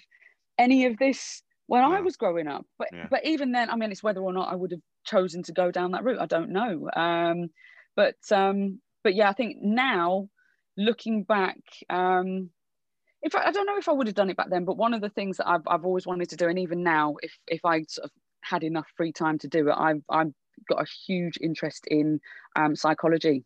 any 0.59 0.85
of 0.85 0.97
this 0.97 1.41
when 1.67 1.81
yeah. 1.81 1.97
I 1.97 2.01
was 2.01 2.17
growing 2.17 2.47
up. 2.47 2.65
But 2.77 2.89
yeah. 2.93 3.07
but 3.09 3.25
even 3.25 3.51
then, 3.51 3.69
I 3.69 3.75
mean, 3.75 3.91
it's 3.91 4.03
whether 4.03 4.21
or 4.21 4.33
not 4.33 4.51
I 4.51 4.55
would 4.55 4.71
have 4.71 4.81
chosen 5.05 5.41
to 5.43 5.53
go 5.53 5.71
down 5.71 5.91
that 5.91 6.03
route. 6.03 6.19
I 6.19 6.25
don't 6.25 6.51
know. 6.51 6.89
Um, 6.95 7.49
but 7.95 8.17
um, 8.31 8.79
but 9.03 9.15
yeah, 9.15 9.29
I 9.29 9.33
think 9.33 9.57
now 9.61 10.29
looking 10.77 11.23
back, 11.23 11.57
um, 11.89 12.49
in 13.21 13.29
fact, 13.29 13.47
I 13.47 13.51
don't 13.51 13.65
know 13.65 13.77
if 13.77 13.89
I 13.89 13.93
would 13.93 14.07
have 14.07 14.15
done 14.15 14.29
it 14.29 14.37
back 14.37 14.49
then. 14.49 14.65
But 14.65 14.77
one 14.77 14.93
of 14.93 15.01
the 15.01 15.09
things 15.09 15.37
that 15.37 15.47
I've 15.47 15.67
I've 15.67 15.85
always 15.85 16.05
wanted 16.05 16.29
to 16.29 16.37
do, 16.37 16.47
and 16.47 16.59
even 16.59 16.83
now, 16.83 17.15
if 17.21 17.31
if 17.47 17.65
I 17.65 17.83
sort 17.87 18.05
of 18.05 18.11
had 18.41 18.63
enough 18.63 18.87
free 18.95 19.11
time 19.11 19.37
to 19.39 19.47
do 19.47 19.69
it, 19.69 19.75
I've 19.77 20.01
I've 20.09 20.33
got 20.67 20.81
a 20.81 20.87
huge 21.07 21.37
interest 21.41 21.85
in 21.87 22.19
um, 22.55 22.75
psychology. 22.75 23.45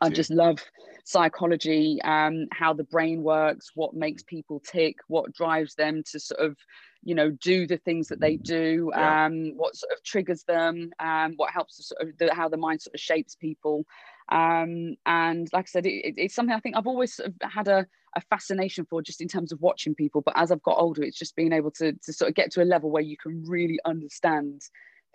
I 0.00 0.10
just 0.10 0.30
love 0.30 0.58
psychology, 1.04 2.00
um, 2.02 2.46
how 2.52 2.72
the 2.72 2.84
brain 2.84 3.22
works, 3.22 3.70
what 3.74 3.94
makes 3.94 4.22
people 4.22 4.60
tick, 4.60 4.96
what 5.08 5.32
drives 5.32 5.74
them 5.74 6.02
to 6.10 6.20
sort 6.20 6.40
of, 6.40 6.56
you 7.02 7.14
know, 7.14 7.30
do 7.30 7.66
the 7.66 7.78
things 7.78 8.08
that 8.08 8.20
they 8.20 8.36
do, 8.36 8.90
yeah. 8.94 9.26
um, 9.26 9.52
what 9.56 9.76
sort 9.76 9.92
of 9.92 10.02
triggers 10.04 10.44
them, 10.44 10.90
um, 10.98 11.34
what 11.36 11.50
helps 11.50 11.88
sort 11.88 12.02
of 12.02 12.18
the, 12.18 12.32
how 12.34 12.48
the 12.48 12.56
mind 12.56 12.82
sort 12.82 12.94
of 12.94 13.00
shapes 13.00 13.34
people. 13.34 13.84
Um, 14.30 14.96
and 15.06 15.48
like 15.52 15.64
I 15.64 15.70
said, 15.70 15.86
it, 15.86 16.14
it's 16.16 16.34
something 16.34 16.54
I 16.54 16.60
think 16.60 16.76
I've 16.76 16.86
always 16.86 17.16
sort 17.16 17.30
of 17.30 17.34
had 17.50 17.68
a, 17.68 17.86
a 18.16 18.20
fascination 18.22 18.86
for 18.88 19.02
just 19.02 19.20
in 19.20 19.28
terms 19.28 19.52
of 19.52 19.60
watching 19.60 19.94
people. 19.94 20.20
But 20.20 20.34
as 20.36 20.50
I've 20.50 20.62
got 20.62 20.78
older, 20.78 21.02
it's 21.02 21.18
just 21.18 21.36
being 21.36 21.52
able 21.52 21.70
to, 21.72 21.92
to 21.92 22.12
sort 22.12 22.28
of 22.28 22.34
get 22.34 22.52
to 22.52 22.62
a 22.62 22.64
level 22.64 22.90
where 22.90 23.02
you 23.02 23.16
can 23.16 23.44
really 23.46 23.78
understand 23.84 24.62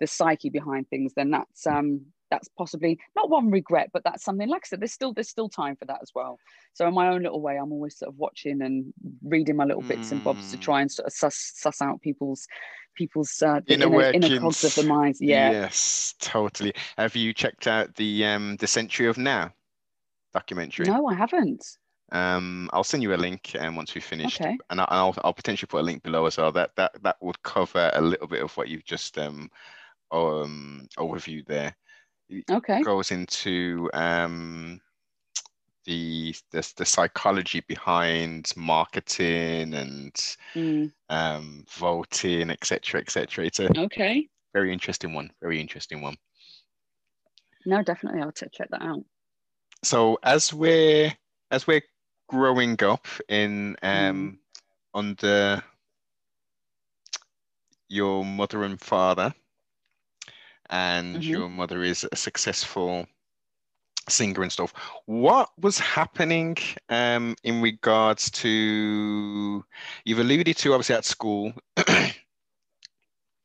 the 0.00 0.06
psyche 0.06 0.50
behind 0.50 0.88
things. 0.88 1.12
Then 1.14 1.30
that's 1.30 1.66
um, 1.66 2.04
that's 2.30 2.48
possibly 2.56 2.98
not 3.14 3.30
one 3.30 3.50
regret, 3.50 3.90
but 3.92 4.02
that's 4.04 4.24
something. 4.24 4.48
Like 4.48 4.62
I 4.64 4.68
said, 4.68 4.80
there's 4.80 4.92
still 4.92 5.12
there's 5.12 5.28
still 5.28 5.48
time 5.48 5.76
for 5.76 5.84
that 5.86 5.98
as 6.02 6.10
well. 6.14 6.38
So 6.74 6.86
in 6.86 6.94
my 6.94 7.08
own 7.08 7.22
little 7.22 7.40
way, 7.40 7.56
I'm 7.56 7.72
always 7.72 7.98
sort 7.98 8.10
of 8.10 8.18
watching 8.18 8.62
and 8.62 8.92
reading 9.22 9.56
my 9.56 9.64
little 9.64 9.82
bits 9.82 10.08
mm. 10.08 10.12
and 10.12 10.24
bobs 10.24 10.50
to 10.50 10.56
try 10.56 10.80
and 10.80 10.90
sort 10.90 11.06
of 11.06 11.12
suss 11.12 11.52
suss 11.54 11.80
out 11.80 12.00
people's 12.02 12.46
people's 12.94 13.42
uh, 13.42 13.60
inner, 13.66 13.86
inner, 13.86 14.26
inner 14.26 14.40
cogs 14.40 14.64
of 14.64 14.74
the 14.74 14.82
mind. 14.82 15.16
Yeah. 15.20 15.50
Yes, 15.50 16.14
totally. 16.18 16.74
Have 16.96 17.14
you 17.14 17.32
checked 17.32 17.66
out 17.66 17.94
the 17.94 18.24
um 18.24 18.56
the 18.56 18.66
Century 18.66 19.06
of 19.06 19.18
Now 19.18 19.52
documentary? 20.32 20.86
No, 20.86 21.06
I 21.06 21.14
haven't. 21.14 21.64
Um, 22.12 22.70
I'll 22.72 22.84
send 22.84 23.02
you 23.02 23.14
a 23.14 23.16
link 23.16 23.56
and 23.56 23.66
um, 23.66 23.76
once 23.76 23.92
we've 23.92 24.04
finished, 24.04 24.40
okay. 24.40 24.56
and 24.70 24.80
I'll, 24.80 25.12
I'll 25.24 25.32
potentially 25.32 25.66
put 25.66 25.80
a 25.80 25.82
link 25.82 26.04
below 26.04 26.26
as 26.26 26.36
well. 26.36 26.52
That 26.52 26.70
that 26.76 27.02
that 27.02 27.16
would 27.20 27.42
cover 27.42 27.90
a 27.94 28.00
little 28.00 28.28
bit 28.28 28.42
of 28.42 28.56
what 28.56 28.68
you've 28.68 28.84
just 28.84 29.18
um 29.18 29.50
um 30.12 30.86
overview 30.98 31.44
there 31.46 31.74
okay 32.50 32.82
goes 32.82 33.10
into 33.10 33.88
um, 33.94 34.80
the, 35.84 36.34
the 36.50 36.72
the 36.76 36.84
psychology 36.84 37.60
behind 37.68 38.52
marketing 38.56 39.74
and 39.74 40.14
mm. 40.54 40.92
um, 41.08 41.64
voting, 41.70 42.50
etc., 42.50 43.00
etc. 43.00 43.46
It's 43.46 43.60
a 43.60 43.78
okay, 43.78 44.28
very 44.52 44.72
interesting 44.72 45.14
one. 45.14 45.30
Very 45.40 45.60
interesting 45.60 46.02
one. 46.02 46.16
No, 47.64 47.82
definitely, 47.82 48.20
I'll 48.20 48.32
check 48.32 48.68
that 48.70 48.82
out. 48.82 49.04
So 49.82 50.18
as 50.22 50.52
we're 50.52 51.12
as 51.50 51.66
we're 51.66 51.82
growing 52.28 52.82
up 52.82 53.06
in 53.28 53.76
um, 53.82 53.86
mm. 53.86 54.38
under 54.94 55.62
your 57.88 58.24
mother 58.24 58.64
and 58.64 58.80
father, 58.80 59.32
and 60.70 61.16
mm-hmm. 61.16 61.22
your 61.22 61.48
mother 61.48 61.82
is 61.82 62.06
a 62.10 62.16
successful 62.16 63.06
singer 64.08 64.42
and 64.42 64.52
stuff. 64.52 64.72
What 65.06 65.50
was 65.60 65.78
happening 65.78 66.56
um, 66.88 67.36
in 67.42 67.60
regards 67.62 68.30
to 68.32 69.64
you've 70.04 70.18
alluded 70.18 70.56
to 70.56 70.72
obviously 70.72 70.94
at 70.94 71.04
school. 71.04 71.52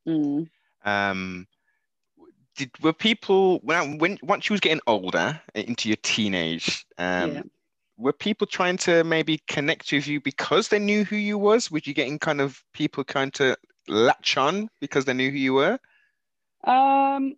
mm. 0.08 0.48
Um, 0.84 1.48
did 2.56 2.72
were 2.82 2.94
people 2.94 3.60
when 3.64 3.98
when 3.98 4.18
once 4.24 4.50
you 4.50 4.54
was 4.54 4.60
getting 4.60 4.82
older 4.88 5.40
into 5.56 5.88
your 5.88 5.98
teenage 6.04 6.86
um, 6.98 7.32
yeah. 7.32 7.42
were 7.98 8.12
people 8.14 8.46
trying 8.46 8.78
to 8.78 9.04
maybe 9.04 9.42
connect 9.48 9.92
with 9.92 10.08
you 10.08 10.20
because 10.20 10.68
they 10.68 10.80
knew 10.80 11.06
who 11.06 11.16
you 11.16 11.38
was? 11.38 11.72
Were 11.72 11.82
you 11.84 11.94
getting 11.94 12.20
kind 12.20 12.42
of 12.42 12.64
people 12.74 13.04
kind 13.04 13.40
of 13.40 13.56
latch 13.88 14.38
on 14.38 14.70
because 14.80 15.06
they 15.06 15.14
knew 15.14 15.32
who 15.32 15.38
you 15.38 15.54
were? 15.54 15.80
Um, 16.64 17.36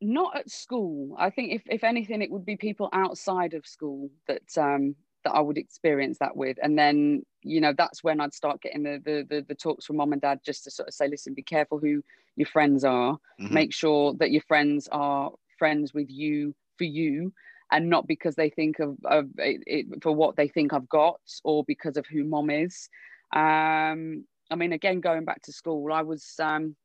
not 0.00 0.36
at 0.36 0.50
school. 0.50 1.16
I 1.18 1.30
think 1.30 1.52
if, 1.52 1.62
if 1.66 1.84
anything, 1.84 2.22
it 2.22 2.30
would 2.30 2.44
be 2.44 2.56
people 2.56 2.88
outside 2.92 3.54
of 3.54 3.66
school 3.66 4.10
that 4.28 4.56
um, 4.58 4.94
that 5.24 5.32
I 5.32 5.40
would 5.40 5.58
experience 5.58 6.18
that 6.18 6.36
with. 6.36 6.58
And 6.62 6.78
then, 6.78 7.24
you 7.42 7.60
know, 7.60 7.72
that's 7.76 8.04
when 8.04 8.20
I'd 8.20 8.34
start 8.34 8.60
getting 8.60 8.82
the 8.82 9.00
the 9.04 9.26
the, 9.28 9.44
the 9.48 9.54
talks 9.54 9.86
from 9.86 9.96
mom 9.96 10.12
and 10.12 10.20
dad 10.20 10.40
just 10.44 10.64
to 10.64 10.70
sort 10.70 10.88
of 10.88 10.94
say, 10.94 11.08
listen, 11.08 11.34
be 11.34 11.42
careful 11.42 11.78
who 11.78 12.02
your 12.36 12.46
friends 12.46 12.84
are. 12.84 13.14
Mm-hmm. 13.40 13.54
Make 13.54 13.74
sure 13.74 14.14
that 14.14 14.30
your 14.30 14.42
friends 14.42 14.88
are 14.92 15.32
friends 15.58 15.94
with 15.94 16.10
you 16.10 16.54
for 16.76 16.84
you 16.84 17.32
and 17.72 17.90
not 17.90 18.06
because 18.06 18.36
they 18.36 18.50
think 18.50 18.78
of, 18.78 18.96
of 19.04 19.26
it, 19.38 19.62
it, 19.66 20.02
for 20.02 20.12
what 20.12 20.36
they 20.36 20.48
think 20.48 20.72
I've 20.72 20.88
got 20.88 21.20
or 21.42 21.64
because 21.64 21.96
of 21.96 22.06
who 22.06 22.24
mom 22.24 22.50
is. 22.50 22.88
Um, 23.34 24.24
I 24.50 24.54
mean, 24.54 24.72
again, 24.72 25.00
going 25.00 25.24
back 25.24 25.42
to 25.42 25.52
school, 25.52 25.92
I 25.92 26.02
was 26.02 26.34
um, 26.38 26.76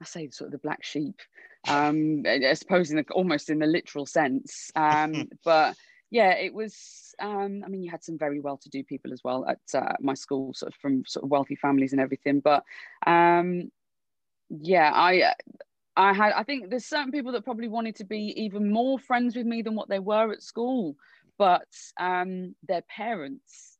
I 0.00 0.04
say 0.04 0.28
sort 0.28 0.48
of 0.48 0.52
the 0.52 0.58
black 0.58 0.84
sheep, 0.84 1.20
um, 1.68 2.22
I 2.26 2.52
suppose 2.54 2.90
in 2.90 2.96
the, 2.96 3.04
almost 3.12 3.50
in 3.50 3.58
the 3.58 3.66
literal 3.66 4.06
sense. 4.06 4.70
Um, 4.76 5.28
but 5.44 5.76
yeah, 6.10 6.32
it 6.32 6.52
was. 6.52 7.14
Um, 7.18 7.62
I 7.64 7.68
mean, 7.68 7.82
you 7.82 7.90
had 7.90 8.04
some 8.04 8.18
very 8.18 8.40
well-to-do 8.40 8.84
people 8.84 9.12
as 9.12 9.24
well 9.24 9.46
at 9.48 9.58
uh, 9.74 9.94
my 10.00 10.14
school, 10.14 10.52
sort 10.54 10.72
of 10.72 10.78
from 10.80 11.04
sort 11.06 11.24
of 11.24 11.30
wealthy 11.30 11.56
families 11.56 11.92
and 11.92 12.00
everything. 12.00 12.40
But 12.40 12.62
um, 13.06 13.70
yeah, 14.50 14.90
I 14.94 15.32
I 15.96 16.12
had, 16.12 16.32
I 16.32 16.42
think 16.42 16.68
there's 16.68 16.84
certain 16.84 17.10
people 17.10 17.32
that 17.32 17.44
probably 17.44 17.68
wanted 17.68 17.96
to 17.96 18.04
be 18.04 18.34
even 18.36 18.70
more 18.70 18.98
friends 18.98 19.34
with 19.34 19.46
me 19.46 19.62
than 19.62 19.74
what 19.74 19.88
they 19.88 19.98
were 19.98 20.30
at 20.30 20.42
school, 20.42 20.96
but 21.38 21.68
um, 21.98 22.54
their 22.68 22.82
parents 22.82 23.75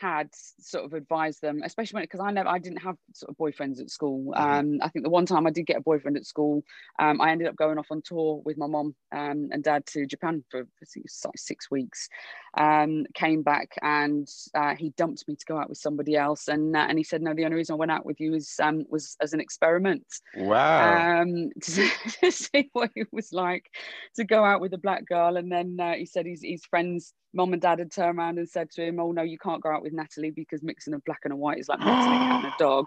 had 0.00 0.28
sort 0.60 0.84
of 0.84 0.92
advised 0.92 1.40
them, 1.40 1.62
especially 1.64 1.98
when 1.98 2.04
because 2.04 2.20
I 2.20 2.30
never 2.30 2.48
I 2.48 2.58
didn't 2.58 2.82
have 2.82 2.96
sort 3.14 3.30
of 3.30 3.36
boyfriends 3.36 3.80
at 3.80 3.90
school. 3.90 4.32
Mm-hmm. 4.32 4.42
Um, 4.42 4.78
I 4.82 4.88
think 4.88 5.04
the 5.04 5.10
one 5.10 5.26
time 5.26 5.46
I 5.46 5.50
did 5.50 5.66
get 5.66 5.76
a 5.76 5.82
boyfriend 5.82 6.16
at 6.16 6.26
school, 6.26 6.62
um, 6.98 7.20
I 7.20 7.30
ended 7.30 7.48
up 7.48 7.56
going 7.56 7.78
off 7.78 7.86
on 7.90 8.02
tour 8.02 8.42
with 8.44 8.58
my 8.58 8.66
mom 8.66 8.94
um, 9.14 9.48
and 9.52 9.62
dad 9.62 9.86
to 9.86 10.06
Japan 10.06 10.44
for 10.50 10.60
I 10.60 10.84
think 10.86 11.04
it 11.04 11.10
was 11.10 11.22
like 11.24 11.38
six 11.38 11.70
weeks. 11.70 12.08
Um, 12.56 13.04
came 13.14 13.42
back 13.42 13.70
and 13.82 14.28
uh, 14.54 14.74
he 14.76 14.90
dumped 14.90 15.26
me 15.26 15.34
to 15.36 15.46
go 15.46 15.58
out 15.58 15.68
with 15.68 15.78
somebody 15.78 16.16
else, 16.16 16.48
and 16.48 16.76
uh, 16.76 16.86
and 16.88 16.98
he 16.98 17.04
said 17.04 17.22
no, 17.22 17.34
the 17.34 17.44
only 17.44 17.56
reason 17.56 17.74
I 17.74 17.78
went 17.78 17.92
out 17.92 18.06
with 18.06 18.20
you 18.20 18.34
is 18.34 18.54
um, 18.62 18.84
was 18.88 19.16
as 19.20 19.32
an 19.32 19.40
experiment. 19.40 20.06
Wow. 20.36 21.22
Um, 21.22 21.50
to, 21.60 21.88
to 22.20 22.30
see 22.30 22.68
what 22.72 22.90
it 22.96 23.08
was 23.12 23.32
like 23.32 23.70
to 24.16 24.24
go 24.24 24.44
out 24.44 24.60
with 24.60 24.74
a 24.74 24.78
black 24.78 25.06
girl, 25.06 25.36
and 25.36 25.50
then 25.50 25.76
uh, 25.80 25.94
he 25.94 26.06
said 26.06 26.26
his 26.26 26.42
his 26.42 26.64
friends 26.64 27.12
mom 27.34 27.52
and 27.52 27.60
dad 27.60 27.80
had 27.80 27.92
turned 27.92 28.18
around 28.18 28.38
and 28.38 28.48
said 28.48 28.70
to 28.72 28.84
him, 28.84 29.00
"Oh 29.00 29.12
no, 29.12 29.22
you 29.22 29.38
can't 29.38 29.62
go 29.62 29.70
out 29.70 29.82
with 29.82 29.92
Natalie 29.92 30.30
because 30.30 30.62
mixing 30.62 30.94
a 30.94 30.98
black 31.00 31.20
and 31.24 31.32
a 31.32 31.36
white 31.36 31.58
is 31.58 31.68
like 31.68 31.80
mixing 31.80 31.94
a 31.94 32.18
cat 32.18 32.44
and 32.44 32.52
a 32.52 32.54
dog. 32.58 32.86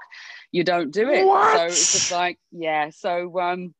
You 0.51 0.63
don't 0.63 0.91
do 0.91 1.09
it." 1.09 1.25
What? 1.25 1.57
So 1.57 1.65
it's 1.65 1.91
just 1.91 2.11
like, 2.11 2.39
yeah. 2.51 2.89
So 2.89 3.39
um, 3.39 3.75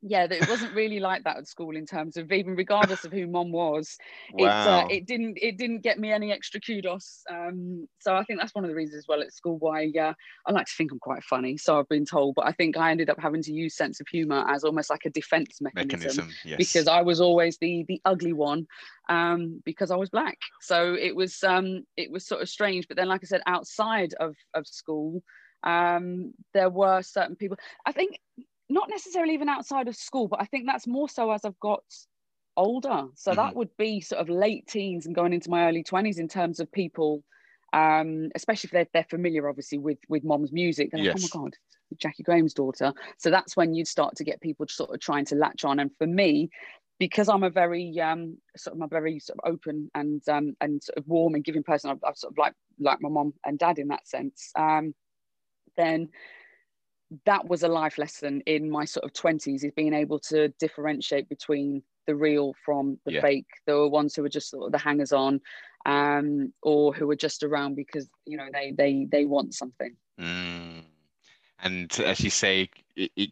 yeah, 0.00 0.26
it 0.30 0.48
wasn't 0.48 0.74
really 0.74 1.00
like 1.00 1.24
that 1.24 1.38
at 1.38 1.48
school 1.48 1.76
in 1.76 1.84
terms 1.84 2.16
of 2.16 2.30
even 2.30 2.54
regardless 2.54 3.04
of 3.04 3.12
who 3.12 3.26
mom 3.26 3.50
was, 3.50 3.96
wow. 4.32 4.46
it 4.46 4.48
uh, 4.48 4.86
it 4.90 5.06
didn't 5.06 5.38
it 5.40 5.58
didn't 5.58 5.80
get 5.80 5.98
me 5.98 6.12
any 6.12 6.30
extra 6.30 6.60
kudos. 6.60 7.22
Um, 7.28 7.88
so 7.98 8.14
I 8.14 8.22
think 8.22 8.38
that's 8.38 8.54
one 8.54 8.64
of 8.64 8.70
the 8.70 8.76
reasons 8.76 8.98
as 8.98 9.08
well 9.08 9.20
at 9.20 9.32
school 9.32 9.58
why 9.58 9.90
uh, 10.00 10.12
I 10.46 10.52
like 10.52 10.66
to 10.66 10.72
think 10.76 10.92
I'm 10.92 11.00
quite 11.00 11.24
funny. 11.24 11.56
So 11.56 11.78
I've 11.78 11.88
been 11.88 12.04
told, 12.04 12.36
but 12.36 12.46
I 12.46 12.52
think 12.52 12.76
I 12.76 12.92
ended 12.92 13.10
up 13.10 13.18
having 13.20 13.42
to 13.42 13.52
use 13.52 13.76
sense 13.76 14.00
of 14.00 14.06
humor 14.06 14.44
as 14.48 14.62
almost 14.62 14.88
like 14.88 15.04
a 15.04 15.10
defense 15.10 15.60
mechanism, 15.60 15.98
mechanism 15.98 16.30
yes. 16.44 16.56
because 16.56 16.86
I 16.86 17.02
was 17.02 17.20
always 17.20 17.58
the 17.58 17.84
the 17.88 18.00
ugly 18.04 18.32
one 18.32 18.66
um, 19.08 19.60
because 19.64 19.90
I 19.90 19.96
was 19.96 20.10
black. 20.10 20.38
So 20.60 20.94
it 20.94 21.16
was 21.16 21.42
um, 21.42 21.84
it 21.96 22.10
was 22.10 22.24
sort 22.24 22.42
of 22.42 22.48
strange. 22.48 22.86
But 22.86 22.96
then, 22.96 23.08
like 23.08 23.22
I 23.24 23.26
said, 23.26 23.42
outside 23.46 24.14
of 24.20 24.36
of 24.54 24.66
school, 24.68 25.22
um, 25.64 26.34
there 26.54 26.70
were 26.70 27.02
certain 27.02 27.34
people. 27.34 27.56
I 27.84 27.90
think 27.90 28.20
not 28.68 28.88
necessarily 28.90 29.34
even 29.34 29.48
outside 29.48 29.88
of 29.88 29.96
school, 29.96 30.28
but 30.28 30.40
I 30.40 30.44
think 30.44 30.66
that's 30.66 30.86
more 30.86 31.08
so 31.08 31.30
as 31.30 31.44
I've 31.44 31.58
got 31.60 31.82
older. 32.56 33.06
So 33.14 33.30
mm-hmm. 33.30 33.36
that 33.36 33.54
would 33.54 33.74
be 33.78 34.00
sort 34.00 34.20
of 34.20 34.28
late 34.28 34.66
teens 34.66 35.06
and 35.06 35.14
going 35.14 35.32
into 35.32 35.50
my 35.50 35.68
early 35.68 35.82
20s 35.82 36.18
in 36.18 36.28
terms 36.28 36.60
of 36.60 36.70
people, 36.70 37.24
um, 37.72 38.28
especially 38.34 38.68
if 38.68 38.72
they're, 38.72 38.88
they're 38.92 39.06
familiar, 39.08 39.48
obviously, 39.48 39.78
with 39.78 39.98
with 40.08 40.24
mom's 40.24 40.52
music. 40.52 40.90
They're 40.90 41.00
yes. 41.00 41.22
like, 41.22 41.30
oh 41.34 41.38
my 41.38 41.44
God, 41.44 41.56
Jaki 41.96 42.24
Graham's 42.24 42.54
daughter. 42.54 42.92
So 43.18 43.30
that's 43.30 43.56
when 43.56 43.74
you'd 43.74 43.88
start 43.88 44.16
to 44.16 44.24
get 44.24 44.40
people 44.40 44.66
sort 44.68 44.90
of 44.90 45.00
trying 45.00 45.24
to 45.26 45.36
latch 45.36 45.64
on. 45.64 45.78
And 45.78 45.90
for 45.96 46.06
me, 46.06 46.50
because 46.98 47.28
I'm 47.28 47.44
a 47.44 47.50
very 47.50 47.98
um, 48.00 48.36
sort 48.56 48.76
of 48.76 48.82
a 48.82 48.88
very 48.88 49.18
sort 49.20 49.38
of 49.42 49.52
open 49.52 49.90
and 49.94 50.22
um, 50.28 50.54
and 50.60 50.82
sort 50.82 50.98
of 50.98 51.06
warm 51.06 51.34
and 51.34 51.44
giving 51.44 51.62
person, 51.62 51.90
I've, 51.90 52.04
I've 52.06 52.18
sort 52.18 52.32
of 52.34 52.38
like 52.38 52.54
like 52.78 53.00
my 53.00 53.08
mom 53.08 53.34
and 53.46 53.58
dad 53.58 53.78
in 53.78 53.88
that 53.88 54.06
sense. 54.06 54.50
Um, 54.56 54.94
then 55.76 56.08
that 57.24 57.48
was 57.48 57.62
a 57.62 57.68
life 57.68 57.98
lesson 57.98 58.42
in 58.46 58.70
my 58.70 58.84
sort 58.84 59.04
of 59.04 59.12
20s 59.12 59.64
is 59.64 59.72
being 59.74 59.94
able 59.94 60.18
to 60.18 60.48
differentiate 60.60 61.28
between 61.28 61.82
the 62.06 62.14
real 62.14 62.54
from 62.64 62.98
the 63.04 63.14
yeah. 63.14 63.20
fake 63.20 63.46
the 63.66 63.86
ones 63.86 64.14
who 64.14 64.22
were 64.22 64.28
just 64.28 64.50
sort 64.50 64.66
of 64.66 64.72
the 64.72 64.78
hangers 64.78 65.12
on 65.12 65.40
um, 65.86 66.52
or 66.62 66.92
who 66.92 67.10
are 67.10 67.16
just 67.16 67.42
around 67.42 67.74
because 67.74 68.08
you 68.26 68.36
know 68.36 68.48
they 68.52 68.72
they 68.72 69.06
they 69.10 69.24
want 69.24 69.54
something 69.54 69.94
mm. 70.20 70.82
and 71.62 72.00
as 72.00 72.20
you 72.20 72.30
say 72.30 72.68
it, 72.96 73.10
it, 73.16 73.30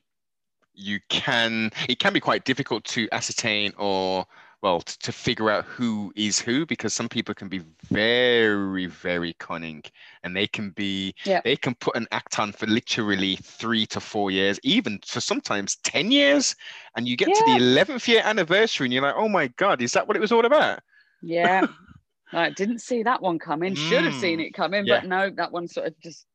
you 0.75 1.01
can 1.09 1.71
it 1.89 1.99
can 1.99 2.13
be 2.13 2.21
quite 2.21 2.45
difficult 2.45 2.85
to 2.85 3.09
ascertain 3.13 3.73
or 3.79 4.27
well 4.63 4.81
to, 4.81 4.99
to 4.99 5.13
figure 5.13 5.51
out 5.51 5.65
who 5.65 6.13
is 6.17 6.39
who 6.39 6.67
because 6.67 6.95
some 6.95 7.09
people 7.09 7.35
can 7.35 7.49
be 7.49 7.63
very 7.91 8.87
very 8.87 9.35
cunning 9.39 9.83
and 10.23 10.37
they 10.37 10.47
can 10.47 10.71
be 10.71 11.15
yeah. 11.25 11.41
they 11.45 11.57
can 11.57 11.75
put 11.77 11.97
an 11.97 12.07
act 12.11 12.39
on 12.39 12.53
for 12.53 12.67
literally 12.67 13.37
three 13.37 13.87
to 13.87 14.01
four 14.01 14.31
years 14.31 14.59
even 14.63 14.99
for 15.07 15.21
sometimes 15.21 15.77
10 15.85 16.11
years 16.11 16.57
and 16.97 17.07
you 17.07 17.17
get 17.17 17.29
yeah. 17.29 17.35
to 17.35 17.45
the 17.45 17.65
11th 17.65 18.09
year 18.09 18.23
anniversary 18.25 18.87
and 18.87 18.93
you're 18.93 19.03
like 19.03 19.15
oh 19.17 19.29
my 19.29 19.47
god 19.57 19.83
is 19.83 19.93
that 19.93 20.07
what 20.07 20.17
it 20.17 20.21
was 20.21 20.33
all 20.33 20.47
about 20.47 20.81
yeah 21.23 21.67
i 22.33 22.51
didn't 22.51 22.81
see 22.81 23.03
that 23.03 23.23
one 23.23 23.39
coming 23.39 23.75
should 23.75 24.05
have 24.05 24.15
seen 24.15 24.39
mm. 24.39 24.47
it 24.47 24.55
coming 24.55 24.87
yeah. 24.87 25.01
but 25.01 25.09
no 25.09 25.31
that 25.31 25.53
one 25.53 25.69
sort 25.69 25.87
of 25.87 25.99
just 26.01 26.27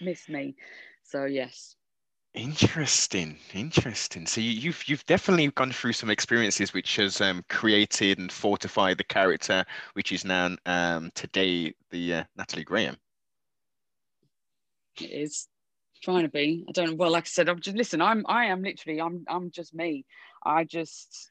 missed 0.00 0.28
me 0.28 0.54
so 1.02 1.24
yes 1.24 1.76
Interesting, 2.34 3.36
interesting. 3.52 4.24
So 4.24 4.40
you, 4.40 4.70
have 4.70 4.84
you've 4.86 5.04
definitely 5.04 5.48
gone 5.48 5.70
through 5.70 5.92
some 5.92 6.08
experiences 6.08 6.72
which 6.72 6.96
has 6.96 7.20
um, 7.20 7.44
created 7.50 8.18
and 8.18 8.32
fortified 8.32 8.96
the 8.96 9.04
character, 9.04 9.66
which 9.92 10.12
is 10.12 10.24
now 10.24 10.56
um, 10.64 11.10
today 11.14 11.74
the 11.90 12.14
uh, 12.14 12.24
Natalie 12.34 12.64
Graham. 12.64 12.96
It 14.98 15.10
is 15.10 15.46
trying 16.02 16.22
to 16.22 16.30
be. 16.30 16.64
I 16.68 16.72
don't. 16.72 16.96
Well, 16.96 17.10
like 17.10 17.24
I 17.24 17.28
said, 17.28 17.50
I'm 17.50 17.60
just 17.60 17.76
listen. 17.76 18.00
I'm 18.00 18.24
I 18.26 18.46
am 18.46 18.62
literally 18.62 18.98
I'm 18.98 19.24
I'm 19.28 19.50
just 19.50 19.74
me. 19.74 20.06
I 20.42 20.64
just 20.64 21.30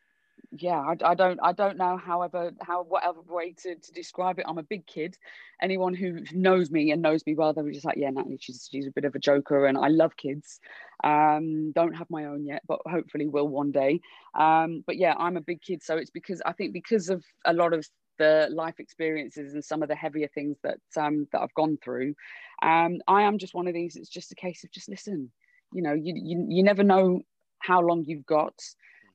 yeah 0.52 0.80
I, 0.80 1.12
I, 1.12 1.16
don't 1.16 1.40
i 1.42 1.54
don't 1.54 1.78
know 1.78 1.98
however 1.98 2.52
how 2.62 2.84
whatever 2.84 3.22
way 3.22 3.54
to, 3.64 3.76
to 3.76 3.92
describe 3.94 4.38
it. 4.38 4.46
I'm 4.48 4.58
a 4.58 4.64
big 4.64 4.86
kid. 4.86 5.18
Anyone 5.62 5.94
who 5.94 6.24
knows 6.34 6.70
me 6.70 6.92
and 6.92 7.02
knows 7.02 7.26
me 7.26 7.36
well 7.36 7.54
they're 7.54 7.70
just 7.72 7.86
like 7.86 7.98
yeah 7.98 8.10
natalie 8.10 8.38
she's, 8.40 8.68
she's 8.70 8.88
a 8.88 8.92
bit 8.92 9.06
of 9.06 9.16
a 9.16 9.20
joker 9.20 9.66
and 9.66 9.78
i 9.78 9.88
love 9.88 10.18
kids. 10.18 10.60
Um 11.04 11.72
don't 11.72 11.94
have 11.94 12.10
my 12.10 12.26
own 12.26 12.46
yet 12.46 12.64
but 12.68 12.80
hopefully 12.86 13.28
will 13.28 13.48
one 13.48 13.72
day. 13.72 14.02
Um 14.38 14.84
but 14.86 14.98
yeah 14.98 15.14
i'm 15.18 15.38
a 15.38 15.42
big 15.42 15.62
kid 15.62 15.84
so 15.84 15.98
it's 15.98 16.12
because 16.12 16.42
i 16.46 16.52
think 16.52 16.74
because 16.74 17.10
of 17.10 17.24
a 17.46 17.54
lot 17.54 17.74
of 17.74 17.86
the 18.18 18.50
life 18.52 18.80
experiences 18.80 19.54
and 19.54 19.64
some 19.64 19.82
of 19.82 19.90
the 19.90 19.96
heavier 19.96 20.28
things 20.34 20.58
that 20.64 20.80
um 20.98 21.28
that 21.32 21.42
i've 21.42 21.54
gone 21.56 21.78
through 21.84 22.14
um 22.62 23.00
i 23.08 23.24
am 23.24 23.38
just 23.38 23.56
one 23.56 23.68
of 23.68 23.74
these 23.74 23.96
it's 23.96 24.10
just 24.10 24.32
a 24.32 24.36
case 24.36 24.64
of 24.64 24.72
just 24.72 24.90
listen. 24.90 25.32
You 25.74 25.82
know 25.82 25.94
you 25.94 26.14
you, 26.18 26.46
you 26.50 26.64
never 26.64 26.84
know 26.84 27.22
how 27.60 27.80
long 27.82 28.04
you've 28.06 28.26
got 28.26 28.54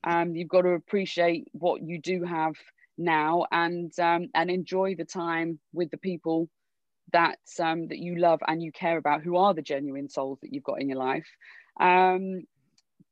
um, 0.07 0.35
you've 0.35 0.47
got 0.47 0.61
to 0.61 0.69
appreciate 0.69 1.49
what 1.51 1.81
you 1.81 1.99
do 1.99 2.23
have 2.23 2.53
now 2.97 3.45
and 3.51 3.91
um, 3.99 4.29
and 4.33 4.49
enjoy 4.49 4.95
the 4.95 5.05
time 5.05 5.59
with 5.73 5.91
the 5.91 5.97
people 5.97 6.49
that 7.11 7.39
um, 7.59 7.87
that 7.89 7.97
you 7.99 8.15
love 8.15 8.39
and 8.47 8.63
you 8.63 8.71
care 8.71 8.97
about, 8.97 9.21
who 9.21 9.35
are 9.35 9.53
the 9.53 9.61
genuine 9.61 10.09
souls 10.09 10.39
that 10.41 10.53
you've 10.53 10.63
got 10.63 10.81
in 10.81 10.87
your 10.87 10.97
life. 10.97 11.27
Um, 11.79 12.43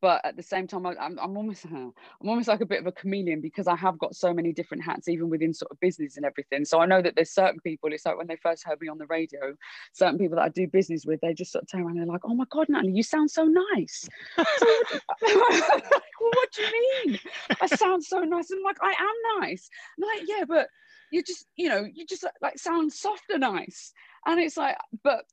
but 0.01 0.23
at 0.25 0.35
the 0.35 0.43
same 0.43 0.67
time, 0.67 0.85
I, 0.85 0.93
am 0.99 1.17
I'm 1.21 1.37
almost 1.37 1.65
I'm 1.71 1.93
almost 2.25 2.47
like 2.47 2.61
a 2.61 2.65
bit 2.65 2.79
of 2.79 2.87
a 2.87 2.91
chameleon 2.91 3.41
because 3.41 3.67
I 3.67 3.75
have 3.75 3.97
got 3.97 4.15
so 4.15 4.33
many 4.33 4.53
different 4.53 4.83
hats, 4.83 5.07
even 5.07 5.29
within 5.29 5.53
sort 5.53 5.71
of 5.71 5.79
business 5.79 6.17
and 6.17 6.25
everything. 6.25 6.65
So 6.65 6.79
I 6.79 6.85
know 6.85 7.01
that 7.01 7.15
there's 7.15 7.31
certain 7.31 7.59
people. 7.61 7.91
It's 7.91 8.05
like 8.05 8.17
when 8.17 8.27
they 8.27 8.37
first 8.37 8.65
heard 8.65 8.79
me 8.81 8.87
on 8.87 8.97
the 8.97 9.07
radio, 9.07 9.55
certain 9.93 10.17
people 10.17 10.35
that 10.37 10.43
I 10.43 10.49
do 10.49 10.67
business 10.67 11.05
with, 11.05 11.21
they 11.21 11.33
just 11.33 11.51
sort 11.51 11.63
of 11.63 11.69
turn 11.69 11.81
around 11.81 11.97
and 11.97 12.01
they're 12.01 12.13
like, 12.13 12.25
"Oh 12.25 12.35
my 12.35 12.45
God, 12.49 12.67
Natalie, 12.69 12.93
you 12.93 13.03
sound 13.03 13.31
so 13.31 13.45
nice." 13.45 14.07
so, 14.37 14.67
well, 15.21 16.31
what 16.33 16.51
do 16.53 16.61
you 16.61 17.03
mean? 17.05 17.19
I 17.61 17.67
sound 17.67 18.03
so 18.03 18.19
nice. 18.19 18.49
And 18.51 18.59
I'm 18.59 18.63
like, 18.63 18.77
I 18.81 18.91
am 18.91 19.41
nice. 19.41 19.69
I'm 19.97 20.07
like, 20.07 20.27
yeah, 20.27 20.45
but 20.47 20.67
you 21.11 21.23
just, 21.23 21.45
you 21.55 21.69
know, 21.69 21.85
you 21.91 22.05
just 22.05 22.25
like 22.41 22.57
sound 22.57 22.91
soft 22.91 23.23
and 23.29 23.41
nice. 23.41 23.93
And 24.25 24.39
it's 24.39 24.57
like, 24.57 24.77
but 25.03 25.25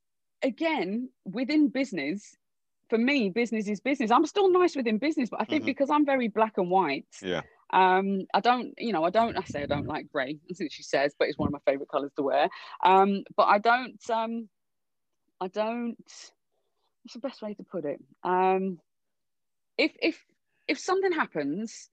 again, 0.43 1.09
within 1.25 1.69
business, 1.69 2.37
for 2.93 2.99
me, 2.99 3.31
business 3.31 3.69
is 3.69 3.81
business. 3.81 4.11
I'm 4.11 4.27
still 4.27 4.53
nice 4.53 4.77
within 4.77 4.99
business, 4.99 5.31
but 5.31 5.41
I 5.41 5.47
think 5.47 5.63
mm-hmm. 5.63 5.71
because 5.71 5.89
I'm 5.89 6.05
very 6.05 6.29
black 6.29 6.59
and 6.59 6.69
white. 6.69 7.07
Yeah. 7.23 7.41
Um, 7.73 8.27
I 8.35 8.41
don't, 8.41 8.75
you 8.77 8.93
know, 8.93 9.03
I 9.03 9.09
don't. 9.09 9.35
I 9.35 9.45
say 9.45 9.63
I 9.63 9.67
don't 9.67 9.87
like 9.87 10.13
grey. 10.13 10.39
What 10.59 10.71
she 10.71 10.83
says, 10.83 11.15
but 11.19 11.29
it's 11.29 11.39
one 11.39 11.47
of 11.47 11.55
my 11.55 11.59
favorite 11.65 11.89
colors 11.89 12.13
to 12.17 12.23
wear. 12.23 12.51
Um, 12.85 13.25
but 13.35 13.45
I 13.45 13.57
don't. 13.61 14.11
Um, 14.11 14.51
I 15.41 15.49
don't. 15.49 15.97
What's 17.03 17.15
the 17.15 17.21
best 17.21 17.41
way 17.41 17.55
to 17.55 17.63
put 17.63 17.87
it? 17.87 17.99
Um, 18.25 18.79
if 19.79 19.93
if 20.03 20.23
if 20.69 20.79
something 20.79 21.13
happens, 21.13 21.89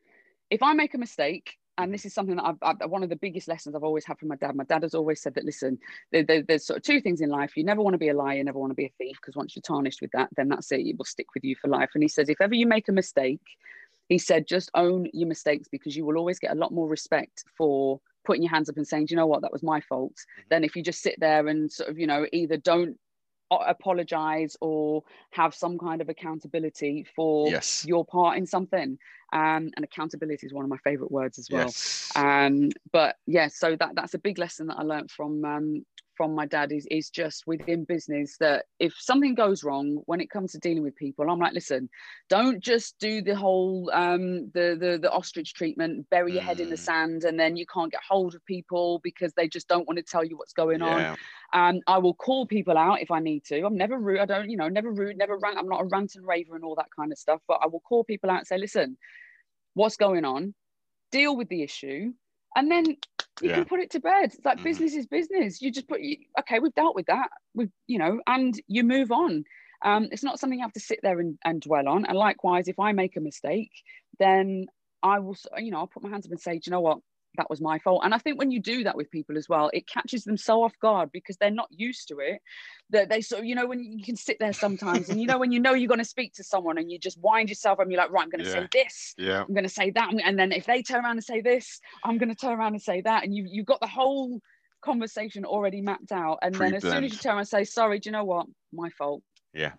if 0.49 0.61
I 0.61 0.73
make 0.73 0.95
a 0.95 0.97
mistake, 0.97 1.58
and 1.79 1.93
this 1.93 2.05
is 2.05 2.13
something 2.13 2.35
that 2.35 2.45
I've, 2.45 2.57
I've, 2.61 2.89
one 2.89 3.03
of 3.03 3.09
the 3.09 3.15
biggest 3.15 3.47
lessons 3.47 3.73
I've 3.73 3.83
always 3.83 4.05
had 4.05 4.19
from 4.19 4.27
my 4.27 4.35
dad. 4.35 4.55
My 4.55 4.65
dad 4.65 4.83
has 4.83 4.93
always 4.93 5.21
said 5.21 5.33
that 5.35 5.45
listen, 5.45 5.79
there, 6.11 6.23
there, 6.23 6.43
there's 6.43 6.65
sort 6.65 6.77
of 6.77 6.83
two 6.83 6.99
things 6.99 7.21
in 7.21 7.29
life. 7.29 7.55
You 7.55 7.63
never 7.63 7.81
want 7.81 7.93
to 7.93 7.99
be 7.99 8.09
a 8.09 8.13
liar, 8.13 8.37
you 8.37 8.43
never 8.43 8.59
want 8.59 8.71
to 8.71 8.75
be 8.75 8.85
a 8.85 8.91
thief, 8.97 9.17
because 9.21 9.35
once 9.35 9.55
you're 9.55 9.61
tarnished 9.61 10.01
with 10.01 10.11
that, 10.11 10.29
then 10.35 10.49
that's 10.49 10.71
it. 10.71 10.81
It 10.81 10.97
will 10.97 11.05
stick 11.05 11.27
with 11.33 11.43
you 11.43 11.55
for 11.55 11.69
life. 11.69 11.89
And 11.93 12.03
he 12.03 12.09
says, 12.09 12.29
if 12.29 12.41
ever 12.41 12.53
you 12.53 12.67
make 12.67 12.89
a 12.89 12.91
mistake, 12.91 13.41
he 14.09 14.17
said, 14.17 14.45
just 14.45 14.69
own 14.73 15.07
your 15.13 15.27
mistakes 15.27 15.69
because 15.71 15.95
you 15.95 16.05
will 16.05 16.17
always 16.17 16.39
get 16.39 16.51
a 16.51 16.55
lot 16.55 16.73
more 16.73 16.87
respect 16.87 17.45
for 17.57 18.01
putting 18.25 18.43
your 18.43 18.51
hands 18.51 18.69
up 18.69 18.77
and 18.77 18.87
saying, 18.87 19.05
Do 19.05 19.13
you 19.13 19.17
know 19.17 19.27
what, 19.27 19.41
that 19.41 19.51
was 19.51 19.63
my 19.63 19.79
fault, 19.81 20.13
mm-hmm. 20.13 20.47
than 20.49 20.63
if 20.63 20.75
you 20.75 20.83
just 20.83 21.01
sit 21.01 21.15
there 21.19 21.47
and 21.47 21.71
sort 21.71 21.89
of, 21.89 21.97
you 21.97 22.07
know, 22.07 22.25
either 22.33 22.57
don't 22.57 22.97
apologize 23.51 24.55
or 24.61 25.03
have 25.31 25.55
some 25.55 25.77
kind 25.77 26.01
of 26.01 26.09
accountability 26.09 27.05
for 27.15 27.49
yes. 27.49 27.85
your 27.85 28.05
part 28.05 28.37
in 28.37 28.45
something 28.45 28.97
um, 29.33 29.71
and 29.75 29.83
accountability 29.83 30.45
is 30.45 30.53
one 30.53 30.63
of 30.63 30.69
my 30.69 30.77
favorite 30.77 31.11
words 31.11 31.39
as 31.39 31.49
well 31.49 31.65
yes. 31.65 32.11
um, 32.15 32.69
but 32.91 33.15
yeah 33.25 33.47
so 33.47 33.75
that 33.75 33.95
that's 33.95 34.13
a 34.13 34.19
big 34.19 34.37
lesson 34.37 34.67
that 34.67 34.77
i 34.77 34.83
learned 34.83 35.09
from 35.09 35.43
um, 35.45 35.85
from 36.19 36.35
my 36.35 36.45
dad 36.45 36.73
is 36.73 36.85
is 36.91 37.09
just 37.09 37.47
within 37.47 37.85
business 37.85 38.35
that 38.41 38.65
if 38.77 38.93
something 38.99 39.35
goes 39.35 39.63
wrong 39.63 40.01
when 40.05 40.19
it 40.19 40.29
comes 40.29 40.51
to 40.51 40.59
dealing 40.59 40.83
with 40.83 40.93
people, 40.97 41.29
I'm 41.29 41.39
like, 41.39 41.53
listen, 41.53 41.89
don't 42.27 42.61
just 42.61 42.99
do 42.99 43.21
the 43.21 43.37
whole 43.37 43.89
um, 43.93 44.51
the 44.53 44.75
the 44.77 44.99
the 45.01 45.09
ostrich 45.09 45.53
treatment, 45.53 46.09
bury 46.09 46.33
your 46.33 46.41
mm. 46.41 46.45
head 46.47 46.59
in 46.59 46.69
the 46.69 46.75
mm. 46.75 46.87
sand, 46.89 47.23
and 47.23 47.39
then 47.39 47.55
you 47.55 47.65
can't 47.73 47.89
get 47.89 48.01
hold 48.05 48.35
of 48.35 48.45
people 48.45 48.99
because 49.01 49.31
they 49.37 49.47
just 49.47 49.69
don't 49.69 49.87
want 49.87 49.95
to 49.95 50.03
tell 50.03 50.25
you 50.25 50.35
what's 50.35 50.51
going 50.51 50.81
yeah. 50.81 51.15
on. 51.53 51.75
Um, 51.75 51.81
I 51.87 51.99
will 51.99 52.15
call 52.15 52.45
people 52.45 52.77
out 52.77 53.01
if 53.01 53.11
I 53.11 53.21
need 53.21 53.45
to. 53.45 53.63
I'm 53.65 53.77
never 53.77 53.97
rude. 53.97 54.19
I 54.19 54.25
don't, 54.25 54.49
you 54.49 54.57
know, 54.57 54.67
never 54.67 54.91
rude, 54.91 55.17
never 55.17 55.37
rant. 55.37 55.57
I'm 55.57 55.69
not 55.69 55.83
a 55.83 55.85
rant 55.85 56.15
and 56.15 56.27
raver 56.27 56.57
and 56.57 56.65
all 56.65 56.75
that 56.75 56.93
kind 56.93 57.13
of 57.13 57.17
stuff. 57.17 57.39
But 57.47 57.61
I 57.63 57.67
will 57.67 57.79
call 57.79 58.03
people 58.03 58.29
out 58.29 58.39
and 58.39 58.47
say, 58.47 58.57
listen, 58.57 58.97
what's 59.73 59.95
going 59.95 60.25
on? 60.25 60.53
Deal 61.13 61.37
with 61.37 61.47
the 61.47 61.63
issue 61.63 62.11
and 62.55 62.71
then 62.71 62.97
you 63.41 63.49
yeah. 63.49 63.55
can 63.55 63.65
put 63.65 63.79
it 63.79 63.91
to 63.91 63.99
bed. 63.99 64.25
It's 64.25 64.45
like 64.45 64.57
mm-hmm. 64.57 64.63
business 64.63 64.93
is 64.93 65.05
business. 65.05 65.61
You 65.61 65.71
just 65.71 65.87
put, 65.87 66.01
you, 66.01 66.17
okay, 66.39 66.59
we've 66.59 66.73
dealt 66.73 66.95
with 66.95 67.07
that. 67.07 67.29
We've, 67.53 67.71
you 67.87 67.99
know, 67.99 68.19
and 68.27 68.59
you 68.67 68.83
move 68.83 69.11
on. 69.11 69.43
Um, 69.83 70.09
it's 70.11 70.23
not 70.23 70.39
something 70.39 70.59
you 70.59 70.65
have 70.65 70.73
to 70.73 70.79
sit 70.79 70.99
there 71.01 71.19
and, 71.19 71.37
and 71.45 71.61
dwell 71.61 71.87
on. 71.87 72.05
And 72.05 72.17
likewise, 72.17 72.67
if 72.67 72.79
I 72.79 72.91
make 72.91 73.15
a 73.15 73.21
mistake, 73.21 73.71
then 74.19 74.65
I 75.01 75.19
will, 75.19 75.37
you 75.57 75.71
know, 75.71 75.77
I'll 75.77 75.87
put 75.87 76.03
my 76.03 76.09
hands 76.09 76.25
up 76.25 76.31
and 76.31 76.41
say, 76.41 76.53
do 76.53 76.61
you 76.65 76.71
know 76.71 76.81
what? 76.81 76.99
That 77.37 77.49
was 77.49 77.61
my 77.61 77.79
fault. 77.79 78.01
And 78.03 78.13
I 78.13 78.17
think 78.17 78.39
when 78.39 78.51
you 78.51 78.59
do 78.59 78.83
that 78.83 78.95
with 78.95 79.11
people 79.11 79.37
as 79.37 79.47
well, 79.47 79.69
it 79.73 79.87
catches 79.87 80.23
them 80.23 80.37
so 80.37 80.63
off 80.63 80.73
guard 80.81 81.09
because 81.11 81.37
they're 81.37 81.51
not 81.51 81.67
used 81.71 82.07
to 82.09 82.19
it. 82.19 82.41
That 82.89 83.09
they 83.09 83.21
sort 83.21 83.41
of, 83.41 83.45
you 83.45 83.55
know, 83.55 83.67
when 83.67 83.83
you 83.83 84.03
can 84.03 84.15
sit 84.15 84.37
there 84.39 84.53
sometimes 84.53 85.09
and 85.09 85.21
you 85.21 85.27
know, 85.27 85.37
when 85.37 85.51
you 85.51 85.59
know 85.59 85.73
you're 85.73 85.87
going 85.87 85.99
to 85.99 86.05
speak 86.05 86.33
to 86.35 86.43
someone 86.43 86.77
and 86.77 86.91
you 86.91 86.97
just 86.97 87.19
wind 87.21 87.49
yourself 87.49 87.79
and 87.79 87.91
you're 87.91 88.01
like, 88.01 88.11
right, 88.11 88.23
I'm 88.23 88.29
going 88.29 88.43
to 88.43 88.49
yeah. 88.49 88.61
say 88.61 88.67
this, 88.73 89.13
yeah. 89.17 89.41
I'm 89.41 89.53
going 89.53 89.63
to 89.63 89.69
say 89.69 89.91
that. 89.91 90.11
And 90.11 90.39
then 90.39 90.51
if 90.51 90.65
they 90.65 90.81
turn 90.81 91.05
around 91.05 91.17
and 91.17 91.23
say 91.23 91.41
this, 91.41 91.79
I'm 92.03 92.17
going 92.17 92.29
to 92.29 92.35
turn 92.35 92.57
around 92.59 92.73
and 92.73 92.81
say 92.81 93.01
that. 93.01 93.23
And 93.23 93.33
you, 93.33 93.45
you've 93.49 93.67
got 93.67 93.79
the 93.79 93.87
whole 93.87 94.41
conversation 94.81 95.45
already 95.45 95.81
mapped 95.81 96.11
out. 96.11 96.39
And 96.41 96.53
Pre-blend. 96.55 96.81
then 96.81 96.91
as 96.91 96.95
soon 96.95 97.03
as 97.03 97.11
you 97.11 97.17
turn 97.19 97.31
around 97.31 97.39
and 97.39 97.47
say, 97.47 97.63
sorry, 97.63 97.99
do 97.99 98.09
you 98.09 98.11
know 98.11 98.25
what? 98.25 98.47
My 98.73 98.89
fault. 98.89 99.21
Yeah. 99.53 99.73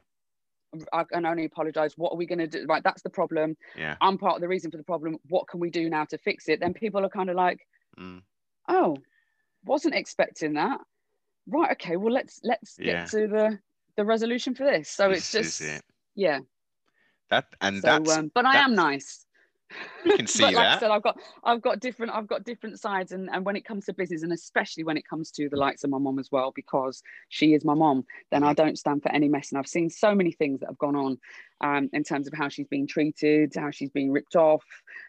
I 0.93 1.05
can 1.05 1.27
only 1.27 1.45
apologize. 1.45 1.99
What 1.99 2.13
are 2.13 2.17
we 2.17 2.27
going 2.27 2.39
to 2.39 2.47
do? 2.47 2.67
Right, 2.67 2.83
that's 2.83 3.03
the 3.03 3.11
problem. 3.11 3.57
Yeah. 3.77 3.97
I'm 4.01 4.19
part 4.19 4.37
of 4.37 4.41
the 4.41 4.49
reason 4.49 4.71
for 4.71 4.77
the 4.77 4.85
problem. 4.85 5.19
What 5.29 5.49
can 5.49 5.61
we 5.61 5.71
do 5.71 5.91
now 5.91 6.05
to 6.07 6.19
fix 6.19 6.49
it? 6.49 6.61
Then 6.61 6.75
people 6.75 7.05
are 7.05 7.09
kind 7.09 7.31
of 7.31 7.37
like, 7.37 7.67
Mm. 7.99 8.23
Oh, 8.69 8.97
wasn't 9.65 9.95
expecting 9.95 10.55
that. 10.55 10.81
Right. 11.47 11.73
Okay. 11.73 11.97
Well, 11.97 12.13
let's 12.13 12.41
let's 12.45 12.77
yeah. 12.79 13.01
get 13.03 13.11
to 13.11 13.29
the 13.29 13.59
the 13.97 14.05
resolution 14.05 14.55
for 14.55 14.65
this. 14.65 14.89
So 14.89 15.09
this 15.09 15.19
it's 15.19 15.59
just 15.59 15.61
it. 15.61 15.83
yeah. 16.15 16.41
That 17.31 17.47
and 17.61 17.77
so, 17.77 17.87
that's. 17.87 18.17
Um, 18.17 18.31
but 18.35 18.47
I 18.47 18.59
am 18.59 18.75
nice. 18.75 19.27
You 20.05 20.17
can 20.17 20.27
see 20.27 20.45
like 20.45 20.55
that. 20.55 20.77
I 20.77 20.79
said, 20.81 20.91
I've 20.91 21.03
got 21.03 21.19
I've 21.45 21.63
got 21.63 21.81
different 21.81 22.13
I've 22.13 22.27
got 22.27 22.45
different 22.45 22.81
sides, 22.81 23.13
and 23.13 23.29
and 23.31 23.45
when 23.45 23.57
it 23.57 23.65
comes 23.65 23.87
to 23.87 23.93
business, 23.93 24.23
and 24.23 24.33
especially 24.33 24.85
when 24.85 24.97
it 24.97 25.07
comes 25.09 25.31
to 25.33 25.49
the 25.49 25.57
likes 25.57 25.85
of 25.85 25.91
my 25.91 25.99
mom 25.99 26.19
as 26.19 26.31
well, 26.31 26.53
because 26.55 27.03
she 27.29 27.55
is 27.55 27.65
my 27.65 27.75
mom, 27.75 28.05
then 28.31 28.43
I 28.43 28.49
mm-hmm. 28.49 28.65
don't 28.65 28.79
stand 28.79 29.03
for 29.03 29.11
any 29.13 29.29
mess. 29.29 29.51
And 29.51 29.59
I've 29.59 29.67
seen 29.67 29.91
so 29.91 30.15
many 30.15 30.33
things 30.33 30.61
that 30.61 30.67
have 30.67 30.79
gone 30.79 30.97
on, 30.97 31.19
um, 31.61 31.91
in 31.93 32.05
terms 32.05 32.27
of 32.27 32.35
how 32.35 32.49
she's 32.49 32.69
being 32.69 32.87
treated, 32.87 33.53
how 33.57 33.71
she's 33.71 33.91
being 33.91 34.11
ripped 34.11 34.37
off, 34.37 34.65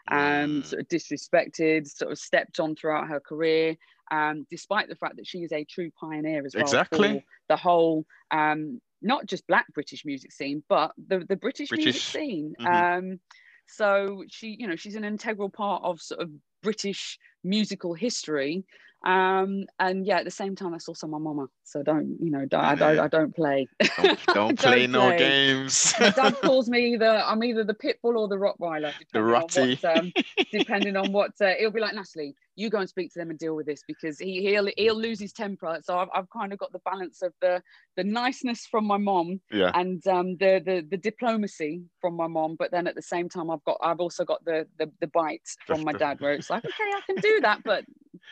um, 0.09 0.19
mm. 0.61 0.65
sort 0.65 0.81
of 0.81 0.87
disrespected, 0.87 1.87
sort 1.87 2.11
of 2.11 2.17
stepped 2.17 2.59
on 2.59 2.75
throughout 2.75 3.07
her 3.07 3.19
career. 3.19 3.75
Um, 4.11 4.45
despite 4.49 4.89
the 4.89 4.95
fact 4.95 5.15
that 5.15 5.25
she 5.25 5.39
is 5.39 5.53
a 5.53 5.63
true 5.63 5.89
pioneer 5.97 6.45
as 6.45 6.53
well 6.53 6.63
exactly. 6.63 7.23
the 7.47 7.55
whole 7.55 8.05
um, 8.29 8.81
not 9.01 9.25
just 9.25 9.47
black 9.47 9.65
British 9.73 10.05
music 10.05 10.31
scene, 10.31 10.63
but 10.69 10.91
the, 11.07 11.25
the 11.27 11.35
British, 11.35 11.69
British. 11.69 11.85
music 11.85 12.01
scene. 12.01 12.55
Mm-hmm. 12.59 13.07
Um, 13.11 13.19
so 13.67 14.23
she, 14.29 14.55
you 14.59 14.67
know, 14.67 14.75
she's 14.75 14.95
an 14.95 15.03
integral 15.03 15.49
part 15.49 15.83
of 15.83 16.01
sort 16.01 16.21
of 16.21 16.29
British 16.61 17.17
musical 17.43 17.93
history. 17.93 18.65
Um, 19.03 19.65
and 19.79 20.05
yeah, 20.05 20.19
at 20.19 20.25
the 20.25 20.31
same 20.31 20.55
time, 20.55 20.71
that's 20.71 20.87
also 20.87 21.07
my 21.07 21.17
mama. 21.17 21.47
So 21.63 21.81
don't, 21.81 22.17
you 22.21 22.29
know, 22.29 22.45
don't, 22.45 22.63
I, 22.63 22.75
don't, 22.75 22.99
I 22.99 23.07
don't 23.07 23.35
play. 23.35 23.67
Don't, 23.97 24.25
don't 24.33 24.59
play 24.59 24.81
don't 24.81 24.91
no 24.91 25.07
play. 25.07 25.17
games. 25.17 25.93
my 25.99 26.09
dad 26.11 26.35
calls 26.43 26.69
me 26.69 26.93
either 26.93 27.23
I'm 27.25 27.43
either 27.43 27.63
the 27.63 27.73
pit 27.73 27.97
bull 28.03 28.17
or 28.17 28.27
the 28.27 28.35
Rottweiler. 28.35 28.93
The 29.11 29.23
Rotty. 29.23 29.79
What, 29.81 29.97
um, 29.97 30.13
depending 30.51 30.97
on 30.97 31.11
what 31.11 31.31
uh, 31.41 31.53
it'll 31.57 31.71
be 31.71 31.79
like, 31.79 31.95
Natalie, 31.95 32.35
you 32.55 32.69
go 32.69 32.79
and 32.79 32.89
speak 32.89 33.11
to 33.13 33.19
them 33.19 33.29
and 33.29 33.39
deal 33.39 33.55
with 33.55 33.65
this 33.65 33.83
because 33.87 34.19
he 34.19 34.41
he'll 34.41 34.69
he'll 34.77 34.99
lose 34.99 35.19
his 35.19 35.33
temper. 35.33 35.79
So 35.83 35.97
I've, 35.97 36.09
I've 36.13 36.29
kind 36.29 36.53
of 36.53 36.59
got 36.59 36.71
the 36.71 36.81
balance 36.85 37.21
of 37.21 37.33
the 37.41 37.61
the 37.95 38.03
niceness 38.03 38.67
from 38.69 38.85
my 38.85 38.97
mom 38.97 39.39
yeah. 39.51 39.71
and 39.73 40.05
um, 40.07 40.37
the 40.37 40.61
the 40.63 40.85
the 40.89 40.97
diplomacy 40.97 41.83
from 42.01 42.15
my 42.15 42.27
mom, 42.27 42.55
but 42.59 42.71
then 42.71 42.87
at 42.87 42.95
the 42.95 43.01
same 43.01 43.29
time 43.29 43.49
I've 43.49 43.63
got 43.63 43.77
I've 43.81 43.99
also 43.99 44.25
got 44.25 44.43
the 44.45 44.67
the, 44.77 44.91
the 44.99 45.07
bite 45.07 45.47
from 45.65 45.83
my 45.83 45.93
dad 45.93 46.19
where 46.19 46.33
it's 46.33 46.49
like 46.49 46.65
okay 46.65 46.73
I 46.77 47.01
can 47.05 47.15
do 47.21 47.30
that, 47.41 47.63
but 47.63 47.85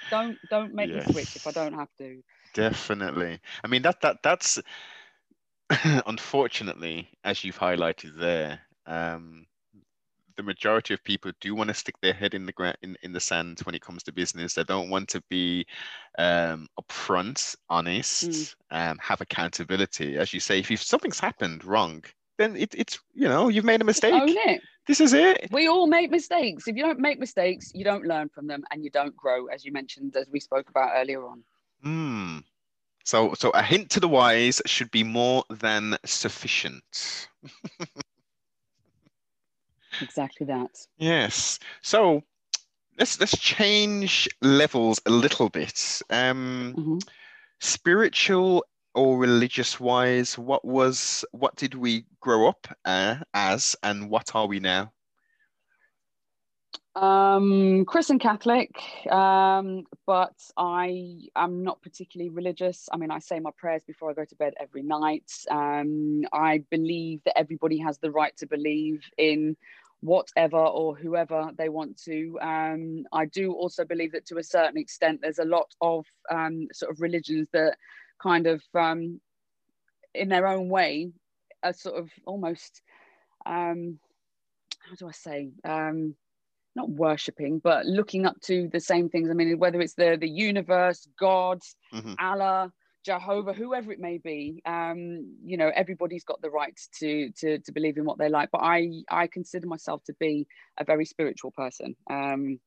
don't 0.09 0.37
don't 0.49 0.73
make 0.73 0.89
yes. 0.89 1.07
me 1.07 1.13
switch 1.13 1.35
if 1.35 1.47
I 1.47 1.51
don't 1.51 1.73
have 1.73 1.89
to. 1.99 2.21
Definitely. 2.53 3.39
I 3.63 3.67
mean 3.67 3.81
that 3.83 4.01
that 4.01 4.17
that's 4.23 4.59
unfortunately 6.05 7.09
as 7.23 7.43
you've 7.43 7.59
highlighted 7.59 8.17
there. 8.17 8.59
Um, 8.85 9.45
the 10.39 10.43
majority 10.43 10.93
of 10.93 11.03
people 11.03 11.33
do 11.41 11.53
want 11.53 11.67
to 11.67 11.73
stick 11.73 11.95
their 12.01 12.13
head 12.13 12.33
in 12.33 12.45
the 12.45 12.53
ground 12.53 12.77
in, 12.81 12.95
in 13.03 13.11
the 13.11 13.19
sand 13.19 13.59
when 13.65 13.75
it 13.75 13.81
comes 13.81 14.03
to 14.03 14.13
business. 14.13 14.53
They 14.53 14.63
don't 14.63 14.89
want 14.89 15.09
to 15.09 15.21
be 15.29 15.65
um, 16.17 16.67
upfront, 16.79 17.57
honest, 17.69 18.23
mm. 18.23 18.55
um, 18.71 18.97
have 19.01 19.19
accountability. 19.19 20.17
As 20.17 20.33
you 20.33 20.39
say, 20.39 20.59
if, 20.59 20.71
if 20.71 20.81
something's 20.81 21.19
happened 21.19 21.65
wrong, 21.65 22.05
then 22.37 22.55
it, 22.55 22.73
it's 22.73 22.99
you 23.13 23.27
know 23.27 23.49
you've 23.49 23.65
made 23.65 23.81
a 23.81 23.83
mistake. 23.83 24.13
Own 24.13 24.29
it. 24.29 24.61
This 24.89 24.99
is 24.99 25.13
it. 25.13 25.49
We 25.51 25.67
all 25.67 25.85
make 25.85 26.09
mistakes. 26.09 26.67
If 26.67 26.75
you 26.75 26.81
don't 26.81 26.97
make 26.97 27.19
mistakes, 27.19 27.71
you 27.75 27.83
don't 27.83 28.05
learn 28.05 28.27
from 28.27 28.47
them, 28.47 28.63
and 28.71 28.83
you 28.83 28.89
don't 28.89 29.15
grow, 29.15 29.45
as 29.45 29.63
you 29.63 29.71
mentioned, 29.71 30.15
as 30.15 30.27
we 30.31 30.39
spoke 30.39 30.67
about 30.67 30.93
earlier 30.95 31.23
on. 31.27 31.43
Hmm. 31.83 32.39
So, 33.05 33.35
so 33.35 33.51
a 33.51 33.61
hint 33.61 33.91
to 33.91 33.99
the 33.99 34.07
wise 34.07 34.63
should 34.65 34.89
be 34.89 35.03
more 35.03 35.43
than 35.51 35.95
sufficient. 36.05 37.27
exactly 40.01 40.47
that. 40.47 40.87
Yes. 40.97 41.59
So 41.83 42.23
let's 42.97 43.19
let's 43.19 43.37
change 43.37 44.27
levels 44.41 44.99
a 45.05 45.11
little 45.11 45.49
bit. 45.49 46.01
Um, 46.09 46.73
mm-hmm. 46.75 46.97
Spiritual 47.59 48.65
or 48.95 49.17
religious 49.17 49.79
wise, 49.79 50.37
what 50.37 50.65
was 50.65 51.23
what 51.31 51.55
did 51.55 51.75
we 51.75 52.05
grow 52.19 52.47
up 52.47 52.67
uh, 52.85 53.17
as, 53.33 53.75
and 53.83 54.09
what 54.09 54.35
are 54.35 54.47
we 54.47 54.59
now? 54.59 54.91
Um, 56.95 57.85
Christian 57.85 58.19
Catholic, 58.19 58.71
um, 59.09 59.85
but 60.05 60.33
I 60.57 61.29
am 61.35 61.63
not 61.63 61.81
particularly 61.81 62.29
religious. 62.29 62.89
I 62.91 62.97
mean, 62.97 63.11
I 63.11 63.19
say 63.19 63.39
my 63.39 63.51
prayers 63.57 63.83
before 63.85 64.09
I 64.09 64.13
go 64.13 64.25
to 64.25 64.35
bed 64.35 64.53
every 64.59 64.81
night. 64.81 65.31
Um, 65.49 66.23
I 66.33 66.63
believe 66.69 67.21
that 67.25 67.37
everybody 67.37 67.77
has 67.77 67.99
the 67.99 68.11
right 68.11 68.35
to 68.37 68.47
believe 68.47 69.01
in 69.17 69.55
whatever 70.01 70.57
or 70.57 70.95
whoever 70.95 71.51
they 71.57 71.69
want 71.69 72.01
to. 72.03 72.37
Um, 72.41 73.05
I 73.13 73.25
do 73.25 73.53
also 73.53 73.85
believe 73.85 74.11
that 74.13 74.25
to 74.27 74.37
a 74.37 74.43
certain 74.43 74.77
extent, 74.77 75.19
there's 75.21 75.39
a 75.39 75.45
lot 75.45 75.73
of 75.81 76.05
um, 76.29 76.67
sort 76.73 76.91
of 76.91 77.01
religions 77.01 77.47
that 77.53 77.77
kind 78.21 78.47
of, 78.47 78.63
um, 78.75 79.19
in 80.13 80.29
their 80.29 80.47
own 80.47 80.69
way, 80.69 81.11
a 81.63 81.73
sort 81.73 81.97
of 81.97 82.09
almost, 82.25 82.81
um, 83.45 83.99
how 84.87 84.95
do 84.95 85.07
I 85.07 85.11
say, 85.11 85.51
um, 85.63 86.15
not 86.75 86.89
worshipping, 86.89 87.59
but 87.59 87.85
looking 87.85 88.25
up 88.25 88.39
to 88.41 88.69
the 88.71 88.79
same 88.79 89.09
things. 89.09 89.29
I 89.29 89.33
mean, 89.33 89.59
whether 89.59 89.81
it's 89.81 89.95
the 89.95 90.17
the 90.19 90.29
universe, 90.29 91.07
God, 91.19 91.59
mm-hmm. 91.93 92.13
Allah, 92.19 92.71
Jehovah, 93.05 93.53
whoever 93.53 93.91
it 93.91 93.99
may 93.99 94.17
be, 94.17 94.61
um, 94.65 95.35
you 95.43 95.57
know, 95.57 95.71
everybody's 95.73 96.23
got 96.23 96.41
the 96.41 96.49
right 96.49 96.79
to, 96.99 97.31
to 97.39 97.59
to 97.59 97.71
believe 97.71 97.97
in 97.97 98.05
what 98.05 98.17
they 98.17 98.29
like. 98.29 98.49
But 98.51 98.61
I 98.61 99.03
I 99.09 99.27
consider 99.27 99.67
myself 99.67 100.03
to 100.05 100.13
be 100.19 100.47
a 100.77 100.83
very 100.83 101.05
spiritual 101.05 101.51
person. 101.51 101.95
Um, 102.09 102.59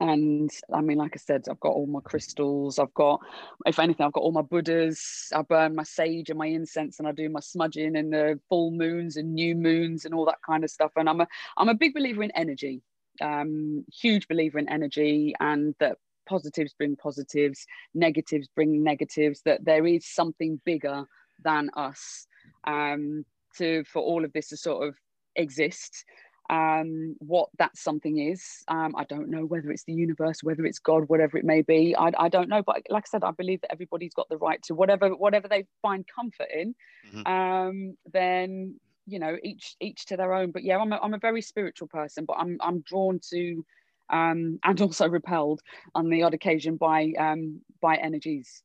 and 0.00 0.50
I 0.72 0.80
mean, 0.80 0.98
like 0.98 1.12
I 1.14 1.18
said, 1.18 1.44
I've 1.50 1.60
got 1.60 1.72
all 1.72 1.86
my 1.86 2.00
crystals. 2.00 2.78
I've 2.78 2.94
got, 2.94 3.20
if 3.66 3.78
anything, 3.78 4.06
I've 4.06 4.12
got 4.12 4.22
all 4.22 4.32
my 4.32 4.42
Buddhas. 4.42 5.28
I 5.34 5.42
burn 5.42 5.74
my 5.74 5.82
sage 5.82 6.30
and 6.30 6.38
my 6.38 6.46
incense, 6.46 6.98
and 6.98 7.08
I 7.08 7.12
do 7.12 7.28
my 7.28 7.40
smudging 7.40 7.96
and 7.96 8.12
the 8.12 8.40
full 8.48 8.70
moons 8.70 9.16
and 9.16 9.34
new 9.34 9.54
moons 9.54 10.04
and 10.04 10.14
all 10.14 10.26
that 10.26 10.42
kind 10.46 10.64
of 10.64 10.70
stuff. 10.70 10.92
And 10.96 11.08
I'm 11.08 11.20
a 11.20 11.28
I'm 11.56 11.68
a 11.68 11.74
big 11.74 11.94
believer 11.94 12.22
in 12.22 12.30
energy. 12.32 12.82
Um, 13.20 13.84
huge 13.92 14.28
believer 14.28 14.60
in 14.60 14.68
energy 14.68 15.34
and 15.40 15.74
that 15.80 15.96
positives 16.28 16.74
bring 16.74 16.94
positives, 16.94 17.66
negatives 17.94 18.48
bring 18.54 18.84
negatives, 18.84 19.42
that 19.44 19.64
there 19.64 19.86
is 19.86 20.06
something 20.06 20.60
bigger 20.64 21.04
than 21.42 21.70
us 21.76 22.26
um, 22.64 23.24
to 23.56 23.82
for 23.84 24.02
all 24.02 24.24
of 24.24 24.32
this 24.32 24.48
to 24.48 24.56
sort 24.56 24.86
of 24.86 24.94
exist. 25.36 26.04
Um, 26.50 27.16
what 27.18 27.50
that 27.58 27.76
something 27.76 28.18
is, 28.18 28.64
um, 28.68 28.94
I 28.96 29.04
don't 29.04 29.28
know 29.28 29.44
whether 29.44 29.70
it's 29.70 29.84
the 29.84 29.92
universe, 29.92 30.42
whether 30.42 30.64
it's 30.64 30.78
God, 30.78 31.08
whatever 31.08 31.36
it 31.36 31.44
may 31.44 31.60
be. 31.60 31.94
I, 31.94 32.10
I 32.18 32.28
don't 32.28 32.48
know, 32.48 32.62
but 32.62 32.82
like 32.88 33.04
I 33.06 33.10
said, 33.10 33.22
I 33.22 33.32
believe 33.32 33.60
that 33.60 33.72
everybody's 33.72 34.14
got 34.14 34.28
the 34.30 34.38
right 34.38 34.62
to 34.62 34.74
whatever 34.74 35.10
whatever 35.10 35.46
they 35.46 35.66
find 35.82 36.06
comfort 36.06 36.48
in. 36.54 36.74
Mm-hmm. 37.12 37.30
Um, 37.30 37.96
then 38.12 38.80
you 39.06 39.18
know, 39.18 39.36
each 39.42 39.76
each 39.80 40.06
to 40.06 40.16
their 40.16 40.32
own. 40.34 40.50
But 40.50 40.64
yeah, 40.64 40.78
I'm 40.78 40.92
a, 40.92 40.98
I'm 41.02 41.14
a 41.14 41.18
very 41.18 41.42
spiritual 41.42 41.88
person, 41.88 42.24
but 42.24 42.36
I'm 42.38 42.58
I'm 42.60 42.80
drawn 42.80 43.20
to 43.30 43.64
um, 44.10 44.58
and 44.64 44.80
also 44.80 45.08
repelled 45.08 45.60
on 45.94 46.08
the 46.08 46.22
odd 46.22 46.34
occasion 46.34 46.76
by 46.76 47.12
um, 47.18 47.60
by 47.80 47.96
energies. 47.96 48.62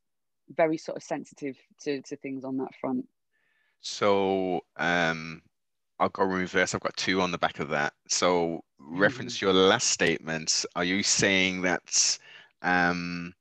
very 0.56 0.78
sort 0.78 0.98
of 0.98 1.04
sensitive 1.04 1.58
to, 1.82 2.02
to 2.04 2.16
things 2.18 2.44
on 2.44 2.58
that 2.58 2.76
front. 2.80 3.08
So 3.82 4.62
um, 4.78 5.42
I'll 6.00 6.10
go 6.10 6.24
reverse. 6.24 6.74
I've 6.74 6.82
got 6.82 6.98
two 6.98 7.22
on 7.22 7.32
the 7.32 7.38
back 7.38 7.60
of 7.60 7.70
that. 7.70 7.94
So 8.08 8.64
reference 8.80 9.38
mm. 9.38 9.42
your 9.42 9.54
last 9.54 9.90
statement. 9.90 10.66
Are 10.76 10.84
you 10.84 11.04
saying 11.04 11.62
that, 11.62 12.20
um, 12.62 13.34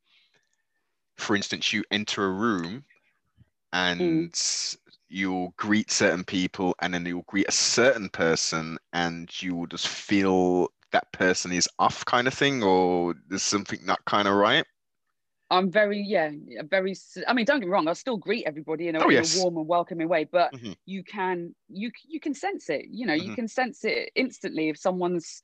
for 1.16 1.34
instance, 1.36 1.72
you 1.72 1.84
enter 1.90 2.24
a 2.24 2.30
room 2.30 2.84
and 3.72 4.00
mm. 4.00 4.76
you'll 5.08 5.54
greet 5.56 5.90
certain 5.90 6.24
people 6.24 6.74
and 6.80 6.92
then 6.92 7.06
you'll 7.06 7.24
greet 7.26 7.48
a 7.48 7.52
certain 7.52 8.08
person 8.08 8.78
and 8.92 9.30
you 9.42 9.54
will 9.54 9.66
just 9.66 9.88
feel 9.88 10.68
that 10.92 11.10
person 11.12 11.52
is 11.52 11.68
off 11.78 12.04
kind 12.04 12.28
of 12.28 12.34
thing 12.34 12.62
or 12.62 13.14
there's 13.28 13.42
something 13.42 13.80
not 13.84 14.04
kind 14.04 14.28
of 14.28 14.34
right? 14.34 14.66
I'm 15.52 15.70
very, 15.70 16.00
yeah, 16.00 16.30
very. 16.68 16.94
I 17.26 17.32
mean, 17.32 17.44
don't 17.44 17.60
get 17.60 17.66
me 17.66 17.72
wrong. 17.72 17.86
I'll 17.86 17.94
still 17.94 18.16
greet 18.16 18.44
everybody 18.46 18.88
in 18.88 18.96
a, 18.96 19.04
oh, 19.04 19.10
yes. 19.10 19.34
in 19.34 19.40
a 19.40 19.42
warm 19.44 19.58
and 19.58 19.68
welcoming 19.68 20.08
way, 20.08 20.24
but 20.24 20.52
mm-hmm. 20.52 20.72
you 20.86 21.04
can, 21.04 21.54
you 21.68 21.90
you 22.08 22.20
can 22.20 22.34
sense 22.34 22.70
it. 22.70 22.86
You 22.90 23.06
know, 23.06 23.14
mm-hmm. 23.14 23.28
you 23.28 23.34
can 23.34 23.48
sense 23.48 23.84
it 23.84 24.10
instantly 24.14 24.70
if 24.70 24.78
someone's 24.78 25.42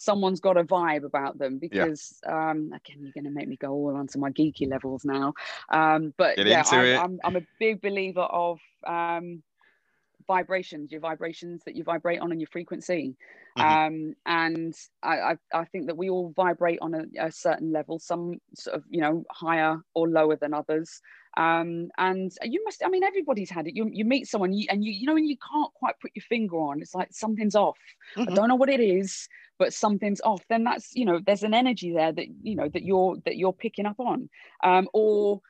someone's 0.00 0.40
got 0.40 0.56
a 0.56 0.64
vibe 0.64 1.04
about 1.04 1.38
them 1.38 1.58
because 1.58 2.18
yeah. 2.24 2.50
um 2.50 2.72
again 2.72 3.02
you're 3.02 3.12
going 3.12 3.24
to 3.24 3.30
make 3.30 3.46
me 3.46 3.56
go 3.56 3.70
all 3.70 3.94
onto 3.94 4.18
my 4.18 4.30
geeky 4.30 4.66
levels 4.66 5.04
now 5.04 5.34
um 5.70 6.14
but 6.16 6.36
Get 6.36 6.46
yeah 6.46 6.62
I'm, 6.70 6.98
I'm, 6.98 7.20
I'm, 7.22 7.36
a 7.36 7.46
big 7.58 7.82
believer 7.82 8.22
of 8.22 8.58
um 8.86 9.42
vibrations 10.26 10.90
your 10.90 11.02
vibrations 11.02 11.60
that 11.66 11.76
you 11.76 11.84
vibrate 11.84 12.20
on 12.20 12.32
and 12.32 12.40
your 12.40 12.48
frequency 12.48 13.14
mm-hmm. 13.58 13.68
um 13.68 14.14
and 14.26 14.74
I, 15.02 15.18
I, 15.18 15.36
I 15.52 15.64
think 15.66 15.86
that 15.86 15.96
we 15.96 16.10
all 16.10 16.32
vibrate 16.36 16.78
on 16.80 16.94
a, 16.94 17.04
a 17.18 17.32
certain 17.32 17.72
level 17.72 17.98
some 17.98 18.40
sort 18.54 18.76
of 18.76 18.84
you 18.88 19.00
know 19.00 19.24
higher 19.30 19.80
or 19.94 20.08
lower 20.08 20.36
than 20.36 20.54
others. 20.54 21.00
Um, 21.36 21.90
and 21.96 22.32
you 22.42 22.60
must 22.64 22.82
i 22.84 22.88
mean 22.88 23.04
everybody's 23.04 23.50
had 23.50 23.68
it. 23.68 23.76
You, 23.76 23.88
you 23.92 24.04
meet 24.04 24.26
someone 24.26 24.52
you, 24.52 24.66
and 24.68 24.84
you 24.84 24.90
you 24.90 25.06
know 25.06 25.14
when 25.14 25.26
you 25.26 25.36
can't 25.36 25.72
quite 25.74 25.94
put 26.00 26.10
your 26.14 26.24
finger 26.28 26.56
on 26.56 26.82
it's 26.82 26.94
like 26.94 27.08
something's 27.12 27.54
off. 27.54 27.78
Mm-hmm. 28.16 28.32
i 28.32 28.34
don't 28.34 28.48
know 28.48 28.56
what 28.56 28.68
it 28.68 28.80
is 28.80 29.28
but 29.60 29.74
something's 29.74 30.22
off. 30.22 30.42
Then 30.48 30.64
that's 30.64 30.96
you 30.96 31.04
know 31.04 31.20
there's 31.24 31.44
an 31.44 31.54
energy 31.54 31.92
there 31.92 32.10
that 32.10 32.26
you 32.42 32.56
know 32.56 32.68
that 32.70 32.82
you're 32.82 33.18
that 33.26 33.36
you're 33.36 33.52
picking 33.52 33.86
up 33.86 34.00
on. 34.00 34.28
Um, 34.64 34.88
or 34.92 35.42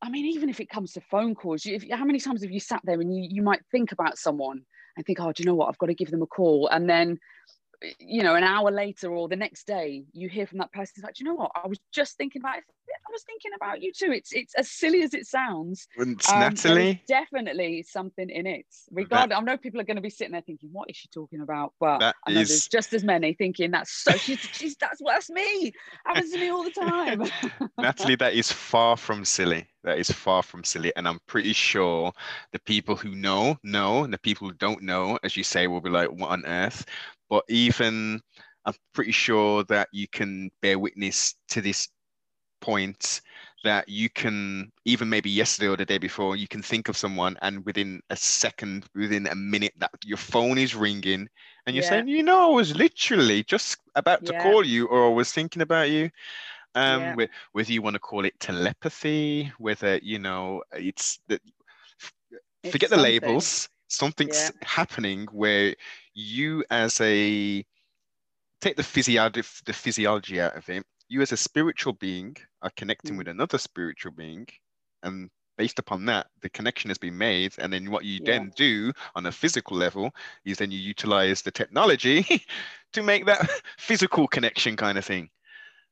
I 0.00 0.08
mean, 0.08 0.26
even 0.26 0.48
if 0.48 0.60
it 0.60 0.70
comes 0.70 0.92
to 0.92 1.00
phone 1.02 1.34
calls, 1.34 1.64
you, 1.64 1.76
if, 1.76 1.84
how 1.90 2.04
many 2.04 2.20
times 2.20 2.42
have 2.42 2.50
you 2.50 2.60
sat 2.60 2.80
there 2.84 3.00
and 3.00 3.14
you, 3.14 3.28
you 3.30 3.42
might 3.42 3.60
think 3.70 3.92
about 3.92 4.16
someone 4.16 4.62
and 4.98 5.06
think, 5.06 5.20
oh, 5.20 5.32
do 5.32 5.42
you 5.42 5.46
know 5.46 5.54
what? 5.54 5.68
I've 5.68 5.78
got 5.78 5.86
to 5.86 5.94
give 5.94 6.10
them 6.10 6.22
a 6.22 6.26
call. 6.26 6.68
And 6.68 6.90
then 6.90 7.18
you 8.00 8.22
know, 8.22 8.34
an 8.34 8.44
hour 8.44 8.70
later 8.70 9.10
or 9.12 9.28
the 9.28 9.36
next 9.36 9.66
day, 9.66 10.04
you 10.12 10.28
hear 10.28 10.46
from 10.46 10.58
that 10.58 10.72
person, 10.72 10.94
it's 10.96 11.04
like, 11.04 11.20
you 11.20 11.26
know 11.26 11.34
what? 11.34 11.52
I 11.54 11.66
was 11.66 11.78
just 11.92 12.16
thinking 12.16 12.42
about 12.42 12.58
it. 12.58 12.64
I 12.90 13.10
was 13.12 13.22
thinking 13.22 13.52
about 13.54 13.82
you 13.82 13.92
too. 13.92 14.12
It's 14.12 14.32
it's 14.32 14.54
as 14.54 14.70
silly 14.70 15.02
as 15.02 15.14
it 15.14 15.26
sounds. 15.26 15.86
Um, 16.00 16.16
Natalie, 16.30 17.02
definitely 17.06 17.82
something 17.82 18.28
in 18.28 18.46
it. 18.46 18.66
Regardless, 18.90 19.38
I 19.38 19.42
know 19.42 19.56
people 19.56 19.80
are 19.80 19.84
going 19.84 19.96
to 19.96 20.02
be 20.02 20.10
sitting 20.10 20.32
there 20.32 20.42
thinking, 20.42 20.70
"What 20.72 20.90
is 20.90 20.96
she 20.96 21.08
talking 21.08 21.40
about?" 21.40 21.74
Well, 21.80 21.98
I 22.02 22.32
know 22.32 22.40
is... 22.40 22.48
there's 22.48 22.68
just 22.68 22.94
as 22.94 23.04
many 23.04 23.34
thinking 23.34 23.70
that's 23.70 23.92
so. 23.92 24.12
She's, 24.12 24.40
she's 24.40 24.76
that's 24.76 25.00
that's 25.04 25.30
me. 25.30 25.72
Happens 26.06 26.32
to 26.32 26.38
me 26.38 26.48
all 26.48 26.64
the 26.64 26.70
time. 26.70 27.24
Natalie, 27.78 28.16
that 28.16 28.34
is 28.34 28.50
far 28.50 28.96
from 28.96 29.24
silly. 29.24 29.66
That 29.84 29.98
is 29.98 30.10
far 30.10 30.42
from 30.42 30.64
silly, 30.64 30.92
and 30.96 31.06
I'm 31.06 31.20
pretty 31.26 31.52
sure 31.52 32.12
the 32.52 32.58
people 32.60 32.96
who 32.96 33.14
know 33.14 33.56
know, 33.62 34.04
and 34.04 34.12
the 34.12 34.18
people 34.18 34.48
who 34.48 34.54
don't 34.54 34.82
know, 34.82 35.18
as 35.22 35.36
you 35.36 35.44
say, 35.44 35.66
will 35.66 35.80
be 35.80 35.90
like, 35.90 36.10
"What 36.10 36.30
on 36.30 36.44
earth?" 36.46 36.84
But 37.30 37.44
even 37.48 38.20
I'm 38.64 38.74
pretty 38.92 39.12
sure 39.12 39.64
that 39.64 39.88
you 39.92 40.08
can 40.08 40.50
bear 40.62 40.78
witness 40.78 41.34
to 41.48 41.60
this 41.60 41.88
point 42.60 43.20
that 43.64 43.88
you 43.88 44.08
can 44.08 44.70
even 44.84 45.08
maybe 45.08 45.30
yesterday 45.30 45.68
or 45.68 45.76
the 45.76 45.84
day 45.84 45.98
before 45.98 46.36
you 46.36 46.46
can 46.46 46.62
think 46.62 46.88
of 46.88 46.96
someone 46.96 47.36
and 47.42 47.64
within 47.64 48.00
a 48.10 48.16
second 48.16 48.86
within 48.94 49.26
a 49.26 49.34
minute 49.34 49.72
that 49.78 49.90
your 50.04 50.16
phone 50.16 50.58
is 50.58 50.74
ringing 50.74 51.28
and 51.66 51.74
you're 51.74 51.82
yeah. 51.82 51.88
saying 51.88 52.08
you 52.08 52.22
know 52.22 52.52
i 52.52 52.54
was 52.54 52.76
literally 52.76 53.42
just 53.42 53.78
about 53.96 54.24
to 54.24 54.32
yeah. 54.32 54.42
call 54.42 54.64
you 54.64 54.86
or 54.86 55.06
i 55.06 55.12
was 55.12 55.32
thinking 55.32 55.62
about 55.62 55.90
you 55.90 56.08
um 56.78 57.00
yeah. 57.00 57.26
whether 57.52 57.72
you 57.72 57.82
want 57.82 57.94
to 57.94 58.00
call 58.00 58.24
it 58.24 58.38
telepathy 58.38 59.52
whether 59.58 59.98
you 60.02 60.18
know 60.18 60.62
it's 60.72 61.18
that 61.28 61.40
forget 62.64 62.84
it's 62.84 62.90
the 62.90 62.96
labels 62.96 63.68
something's 63.88 64.52
happening 64.62 65.26
where 65.32 65.74
you 66.14 66.64
as 66.70 67.00
a 67.00 67.64
take 68.60 68.76
the 68.76 68.82
physiology 68.82 69.42
the 69.64 69.72
physiology 69.72 70.40
out 70.40 70.56
of 70.56 70.68
it 70.68 70.84
you 71.08 71.22
as 71.22 71.32
a 71.32 71.36
spiritual 71.36 71.94
being 71.94 72.36
are 72.62 72.72
connecting 72.76 73.14
mm. 73.14 73.18
with 73.18 73.28
another 73.28 73.58
spiritual 73.58 74.12
being 74.12 74.46
and 75.02 75.30
based 75.56 75.78
upon 75.78 76.04
that 76.04 76.28
the 76.42 76.50
connection 76.50 76.88
has 76.88 76.98
been 76.98 77.18
made 77.18 77.52
and 77.58 77.72
then 77.72 77.90
what 77.90 78.04
you 78.04 78.20
yeah. 78.22 78.32
then 78.32 78.52
do 78.56 78.92
on 79.16 79.26
a 79.26 79.32
physical 79.32 79.76
level 79.76 80.10
is 80.44 80.58
then 80.58 80.70
you 80.70 80.78
utilize 80.78 81.42
the 81.42 81.50
technology 81.50 82.46
to 82.92 83.02
make 83.02 83.26
that 83.26 83.50
physical 83.78 84.28
connection 84.28 84.76
kind 84.76 84.96
of 84.96 85.04
thing 85.04 85.28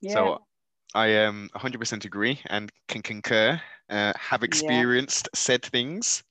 yeah. 0.01 0.13
so 0.13 0.46
i 0.97 1.25
um 1.25 1.49
100% 1.55 2.05
agree 2.05 2.41
and 2.47 2.73
can 2.89 3.03
concur 3.03 3.61
uh, 3.91 4.13
have 4.19 4.43
experienced 4.43 5.29
yeah. 5.33 5.39
said 5.39 5.63
things 5.63 6.25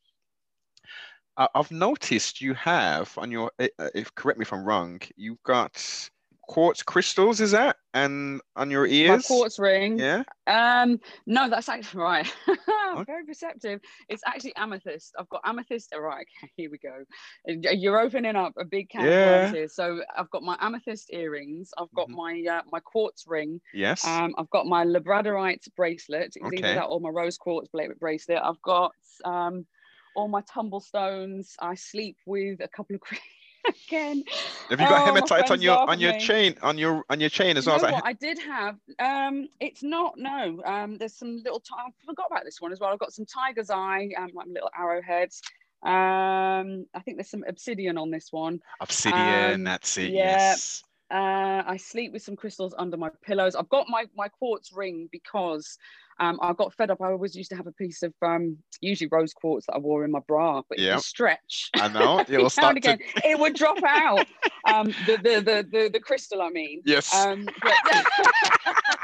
I've 1.38 1.72
noticed 1.72 2.40
you 2.40 2.54
have 2.54 3.14
on 3.18 3.30
your, 3.30 3.52
eh, 3.60 3.68
uh, 3.78 3.90
if 3.94 4.16
correct 4.16 4.40
me 4.40 4.44
if 4.44 4.54
I'm 4.54 4.64
wrong, 4.64 5.02
you've 5.18 5.44
got 5.44 6.10
quartz 6.48 6.84
crystals, 6.84 7.42
is 7.42 7.52
that? 7.52 7.78
And 7.94 8.42
on 8.56 8.70
your 8.70 8.86
ears? 8.86 9.30
My 9.30 9.36
quartz 9.36 9.60
ring. 9.60 10.00
Yeah. 10.00 10.24
Um, 10.48 11.00
no, 11.26 11.50
that's 11.50 11.70
actually 11.70 12.02
right. 12.04 12.34
Very 13.06 13.26
perceptive. 13.26 13.82
It's 14.10 14.24
actually 14.26 14.56
amethyst. 14.56 15.14
I've 15.20 15.30
got 15.30 15.42
amethyst. 15.46 15.94
All 15.94 16.02
right, 16.02 16.26
okay, 16.44 16.52
here 16.58 16.70
we 16.72 16.78
go. 16.78 17.04
You're 17.46 18.00
opening 18.00 18.36
up 18.36 18.54
a 18.58 18.66
big 18.66 18.90
can 18.90 19.06
yeah. 19.06 19.52
here. 19.52 19.68
So 19.68 20.02
I've 20.18 20.30
got 20.30 20.44
my 20.44 20.58
amethyst 20.60 21.12
earrings. 21.12 21.72
I've 21.78 21.92
got 21.96 22.08
mm-hmm. 22.08 22.48
my 22.48 22.58
uh, 22.58 22.62
my 22.72 22.80
quartz 22.80 23.26
ring. 23.28 23.60
Yes. 23.74 24.06
Um, 24.06 24.34
I've 24.38 24.50
got 24.50 24.66
my 24.66 24.86
labradorite 24.86 25.68
bracelet. 25.76 26.24
It's 26.24 26.38
okay. 26.38 26.58
either 26.58 26.76
that 26.76 26.86
or 26.86 27.00
my 27.00 27.10
rose 27.10 27.38
quartz 27.38 27.70
bracelet. 28.00 28.40
I've 28.44 28.62
got 28.62 28.92
um 29.24 29.66
all 30.16 30.28
my 30.28 30.42
tumblestones. 30.42 31.56
I 31.60 31.76
sleep 31.76 32.18
with 32.26 32.62
a 32.62 32.68
couple 32.68 32.96
of 32.96 33.02
again. 33.88 34.24
Have 34.70 34.80
you 34.80 34.88
got 34.88 35.02
oh, 35.02 35.06
hematite 35.06 35.52
on 35.52 35.62
your 35.62 35.78
on 35.78 36.00
your 36.00 36.14
me. 36.14 36.20
chain 36.20 36.56
on 36.62 36.78
your 36.78 37.04
on 37.10 37.20
your 37.20 37.30
chain 37.30 37.58
as 37.58 37.66
you 37.66 37.72
well? 37.72 37.86
As 37.86 37.94
I, 37.94 38.10
I 38.10 38.14
did 38.14 38.40
have. 38.40 38.78
Um, 39.00 39.48
it's 39.60 39.84
not 39.84 40.18
no. 40.18 40.62
Um, 40.66 40.98
there's 40.98 41.16
some 41.16 41.42
little. 41.44 41.60
T- 41.60 41.74
I 41.78 41.90
forgot 42.06 42.28
about 42.32 42.46
this 42.46 42.62
one 42.62 42.72
as 42.72 42.80
well. 42.80 42.92
I've 42.92 43.00
got 43.00 43.14
some 43.14 43.26
tiger's 43.26 43.70
eye, 43.70 44.10
um, 44.18 44.32
like 44.34 44.48
little 44.48 44.70
arrowheads. 44.78 45.42
Um, 45.84 46.86
I 46.94 47.00
think 47.04 47.18
there's 47.18 47.30
some 47.30 47.44
obsidian 47.48 47.98
on 47.98 48.10
this 48.10 48.32
one. 48.32 48.60
Obsidian, 48.82 49.54
um, 49.54 49.64
that's 49.64 49.98
it. 49.98 50.12
Yeah. 50.12 50.38
Yes. 50.38 50.84
Uh, 51.12 51.62
I 51.68 51.78
sleep 51.78 52.14
with 52.14 52.24
some 52.24 52.36
crystals 52.36 52.74
under 52.78 52.98
my 52.98 53.10
pillows. 53.24 53.56
I've 53.56 53.70
got 53.70 53.88
my 53.88 54.06
my 54.16 54.28
quartz 54.28 54.74
ring 54.74 55.08
because 55.12 55.78
um, 56.20 56.40
I 56.42 56.54
got 56.54 56.74
fed 56.74 56.92
up. 56.92 57.02
I 57.02 57.12
always 57.12 57.36
used 57.36 57.50
to 57.50 57.56
have 57.56 57.68
a 57.68 57.72
piece 57.74 58.02
of 58.04 58.14
um, 58.22 58.58
usually 58.82 59.10
rose 59.12 59.34
quartz 59.34 59.66
that 59.68 59.74
I 59.74 59.80
wore 59.80 60.06
in 60.06 60.12
my 60.12 60.22
bra, 60.28 60.62
but 60.70 60.80
yep. 60.80 60.92
it 60.92 60.96
would 60.96 61.04
stretch. 61.04 61.70
I 61.76 61.88
know. 61.90 62.24
It'll 62.30 62.50
start 62.50 62.78
again. 62.78 63.00
To... 63.00 63.30
it 63.30 63.40
would 63.40 63.56
drop 63.56 63.78
out. 63.86 64.26
Um, 64.66 64.88
the, 65.06 65.18
the, 65.18 65.42
the 65.42 65.68
the 65.72 65.90
the 65.94 66.00
crystal, 66.00 66.42
I 66.42 66.50
mean. 66.50 66.82
Yes. 66.86 67.14
Um, 67.14 67.48
but... 67.62 67.74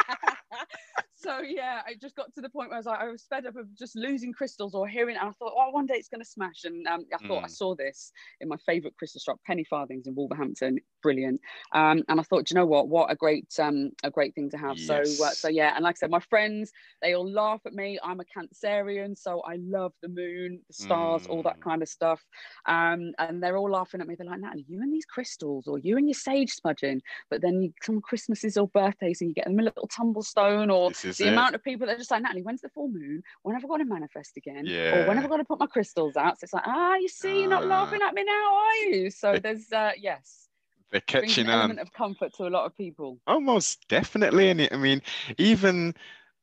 so 1.21 1.41
yeah, 1.41 1.81
I 1.85 1.93
just 1.99 2.15
got 2.15 2.33
to 2.35 2.41
the 2.41 2.49
point 2.49 2.69
where 2.69 2.75
I 2.75 2.79
was 2.79 2.85
like, 2.85 2.99
I 2.99 3.07
was 3.07 3.25
fed 3.29 3.45
up 3.45 3.55
of 3.55 3.73
just 3.77 3.95
losing 3.95 4.33
crystals 4.33 4.73
or 4.73 4.87
hearing, 4.87 5.15
and 5.17 5.29
I 5.29 5.31
thought, 5.31 5.53
oh, 5.55 5.69
one 5.71 5.85
day 5.85 5.95
it's 5.95 6.09
going 6.09 6.21
to 6.21 6.29
smash. 6.29 6.63
And 6.63 6.85
um, 6.87 7.05
I 7.13 7.27
thought 7.27 7.41
mm. 7.41 7.45
I 7.45 7.47
saw 7.47 7.75
this 7.75 8.11
in 8.39 8.47
my 8.47 8.57
favourite 8.65 8.95
crystal 8.97 9.19
shop, 9.19 9.39
Penny 9.45 9.63
Farthings 9.63 10.07
in 10.07 10.15
Wolverhampton, 10.15 10.79
brilliant. 11.03 11.39
Um, 11.73 12.03
and 12.09 12.19
I 12.19 12.23
thought, 12.23 12.49
you 12.49 12.55
know 12.55 12.65
what, 12.65 12.87
what 12.87 13.11
a 13.11 13.15
great, 13.15 13.47
um, 13.59 13.91
a 14.03 14.09
great 14.09 14.33
thing 14.35 14.49
to 14.51 14.57
have. 14.57 14.77
Yes. 14.77 15.17
So, 15.17 15.25
uh, 15.25 15.29
so 15.29 15.47
yeah, 15.47 15.73
and 15.75 15.83
like 15.83 15.95
I 15.97 15.99
said, 15.99 16.11
my 16.11 16.19
friends, 16.19 16.71
they 17.01 17.13
all 17.13 17.29
laugh 17.29 17.61
at 17.65 17.73
me. 17.73 17.99
I'm 18.03 18.19
a 18.19 18.25
Cancerian, 18.25 19.17
so 19.17 19.41
I 19.41 19.57
love 19.61 19.93
the 20.01 20.09
moon, 20.09 20.61
the 20.67 20.73
stars, 20.73 21.27
mm. 21.27 21.29
all 21.29 21.43
that 21.43 21.59
mm. 21.59 21.63
kind 21.63 21.81
of 21.81 21.89
stuff. 21.89 22.21
Um, 22.67 23.11
and 23.19 23.41
they're 23.41 23.57
all 23.57 23.71
laughing 23.71 24.01
at 24.01 24.07
me. 24.07 24.15
They're 24.15 24.27
like, 24.27 24.39
Natalie, 24.39 24.65
you 24.67 24.81
and 24.81 24.93
these 24.93 25.05
crystals, 25.05 25.67
or 25.67 25.77
you 25.79 25.97
and 25.97 26.07
your 26.07 26.15
sage 26.15 26.51
smudging. 26.51 27.01
But 27.29 27.41
then 27.41 27.61
you 27.61 27.73
come 27.81 28.01
Christmases 28.01 28.57
or 28.57 28.67
birthdays, 28.69 29.21
and 29.21 29.29
you 29.29 29.33
get 29.35 29.45
them 29.45 29.59
a 29.59 29.63
little 29.63 29.87
tumble 29.87 30.23
stone 30.23 30.69
or 30.69 30.91
the 31.17 31.27
it. 31.27 31.33
amount 31.33 31.55
of 31.55 31.63
people 31.63 31.87
that 31.87 31.95
are 31.95 31.97
just 31.97 32.11
like, 32.11 32.21
Natalie, 32.21 32.43
when's 32.43 32.61
the 32.61 32.69
full 32.69 32.89
moon? 32.89 33.21
When 33.43 33.55
have 33.55 33.63
I 33.63 33.67
got 33.67 33.77
to 33.77 33.85
manifest 33.85 34.37
again? 34.37 34.65
Yeah. 34.65 35.03
Or 35.03 35.07
when 35.07 35.17
have 35.17 35.25
I 35.25 35.29
got 35.29 35.37
to 35.37 35.45
put 35.45 35.59
my 35.59 35.67
crystals 35.67 36.15
out? 36.15 36.39
So 36.39 36.45
it's 36.45 36.53
like, 36.53 36.63
ah, 36.65 36.95
you 36.95 37.07
see, 37.07 37.41
you're 37.41 37.49
not 37.49 37.63
uh, 37.63 37.67
laughing 37.67 38.01
at 38.01 38.13
me 38.13 38.23
now, 38.23 38.55
are 38.55 38.75
you? 38.75 39.09
So 39.09 39.37
there's, 39.37 39.71
uh, 39.71 39.91
yes. 39.97 40.47
They're 40.91 41.01
catching 41.01 41.45
an 41.45 41.51
element 41.51 41.79
of 41.79 41.93
comfort 41.93 42.33
to 42.35 42.47
a 42.47 42.49
lot 42.49 42.65
of 42.65 42.75
people. 42.75 43.17
Almost 43.25 43.87
definitely. 43.87 44.49
And 44.49 44.67
I 44.71 44.75
mean, 44.75 45.01
even, 45.37 45.95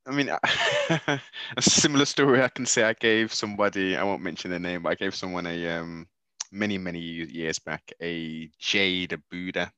I 0.07 0.11
mean, 0.11 0.29
a 0.89 1.61
similar 1.61 2.05
story 2.05 2.41
I 2.41 2.49
can 2.49 2.65
say 2.65 2.83
I 2.83 2.93
gave 2.93 3.33
somebody, 3.33 3.95
I 3.95 4.03
won't 4.03 4.23
mention 4.23 4.49
their 4.49 4.59
name, 4.59 4.83
but 4.83 4.89
I 4.89 4.95
gave 4.95 5.13
someone 5.13 5.45
a, 5.45 5.69
um, 5.77 6.07
many, 6.51 6.77
many 6.77 6.99
years 6.99 7.59
back, 7.59 7.93
a 8.01 8.49
jade, 8.59 9.13
a 9.13 9.17
Buddha 9.29 9.71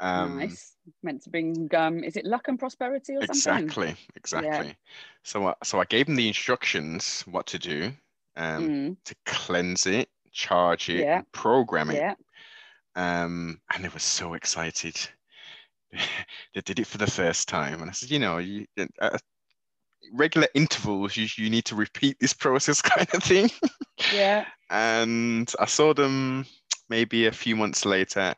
Um, 0.00 0.38
nice. 0.38 0.76
Meant 1.02 1.22
to 1.22 1.30
bring 1.30 1.68
um, 1.74 2.02
is 2.02 2.16
it 2.16 2.24
luck 2.24 2.48
and 2.48 2.58
prosperity 2.58 3.14
or 3.14 3.26
something? 3.26 3.64
Exactly, 3.66 3.96
exactly. 4.16 4.68
Yeah. 4.68 4.72
So, 5.22 5.48
I, 5.48 5.54
so 5.62 5.78
I 5.78 5.84
gave 5.84 6.06
them 6.06 6.16
the 6.16 6.26
instructions 6.26 7.22
what 7.30 7.46
to 7.48 7.58
do, 7.58 7.92
um, 8.36 8.68
mm. 8.68 8.96
to 9.04 9.14
cleanse 9.26 9.86
it, 9.86 10.08
charge 10.32 10.88
it, 10.88 11.00
yeah. 11.00 11.22
program 11.32 11.90
it. 11.90 11.96
Yeah. 11.96 12.14
Um, 12.96 13.60
and 13.72 13.84
they 13.84 13.88
were 13.88 13.98
so 13.98 14.34
excited. 14.34 14.96
they 16.54 16.60
did 16.62 16.80
it 16.80 16.86
for 16.86 16.98
the 16.98 17.06
first 17.06 17.46
time, 17.48 17.80
and 17.80 17.90
I 17.90 17.92
said, 17.92 18.10
you 18.10 18.18
know, 18.18 18.38
you, 18.38 18.66
uh, 19.00 19.18
regular 20.12 20.48
intervals, 20.54 21.16
you, 21.16 21.28
you 21.36 21.50
need 21.50 21.66
to 21.66 21.76
repeat 21.76 22.18
this 22.20 22.32
process, 22.34 22.82
kind 22.82 23.06
of 23.14 23.22
thing. 23.22 23.50
Yeah. 24.12 24.46
and 24.70 25.52
I 25.60 25.66
saw 25.66 25.92
them 25.92 26.46
maybe 26.88 27.26
a 27.26 27.32
few 27.32 27.54
months 27.54 27.84
later, 27.84 28.34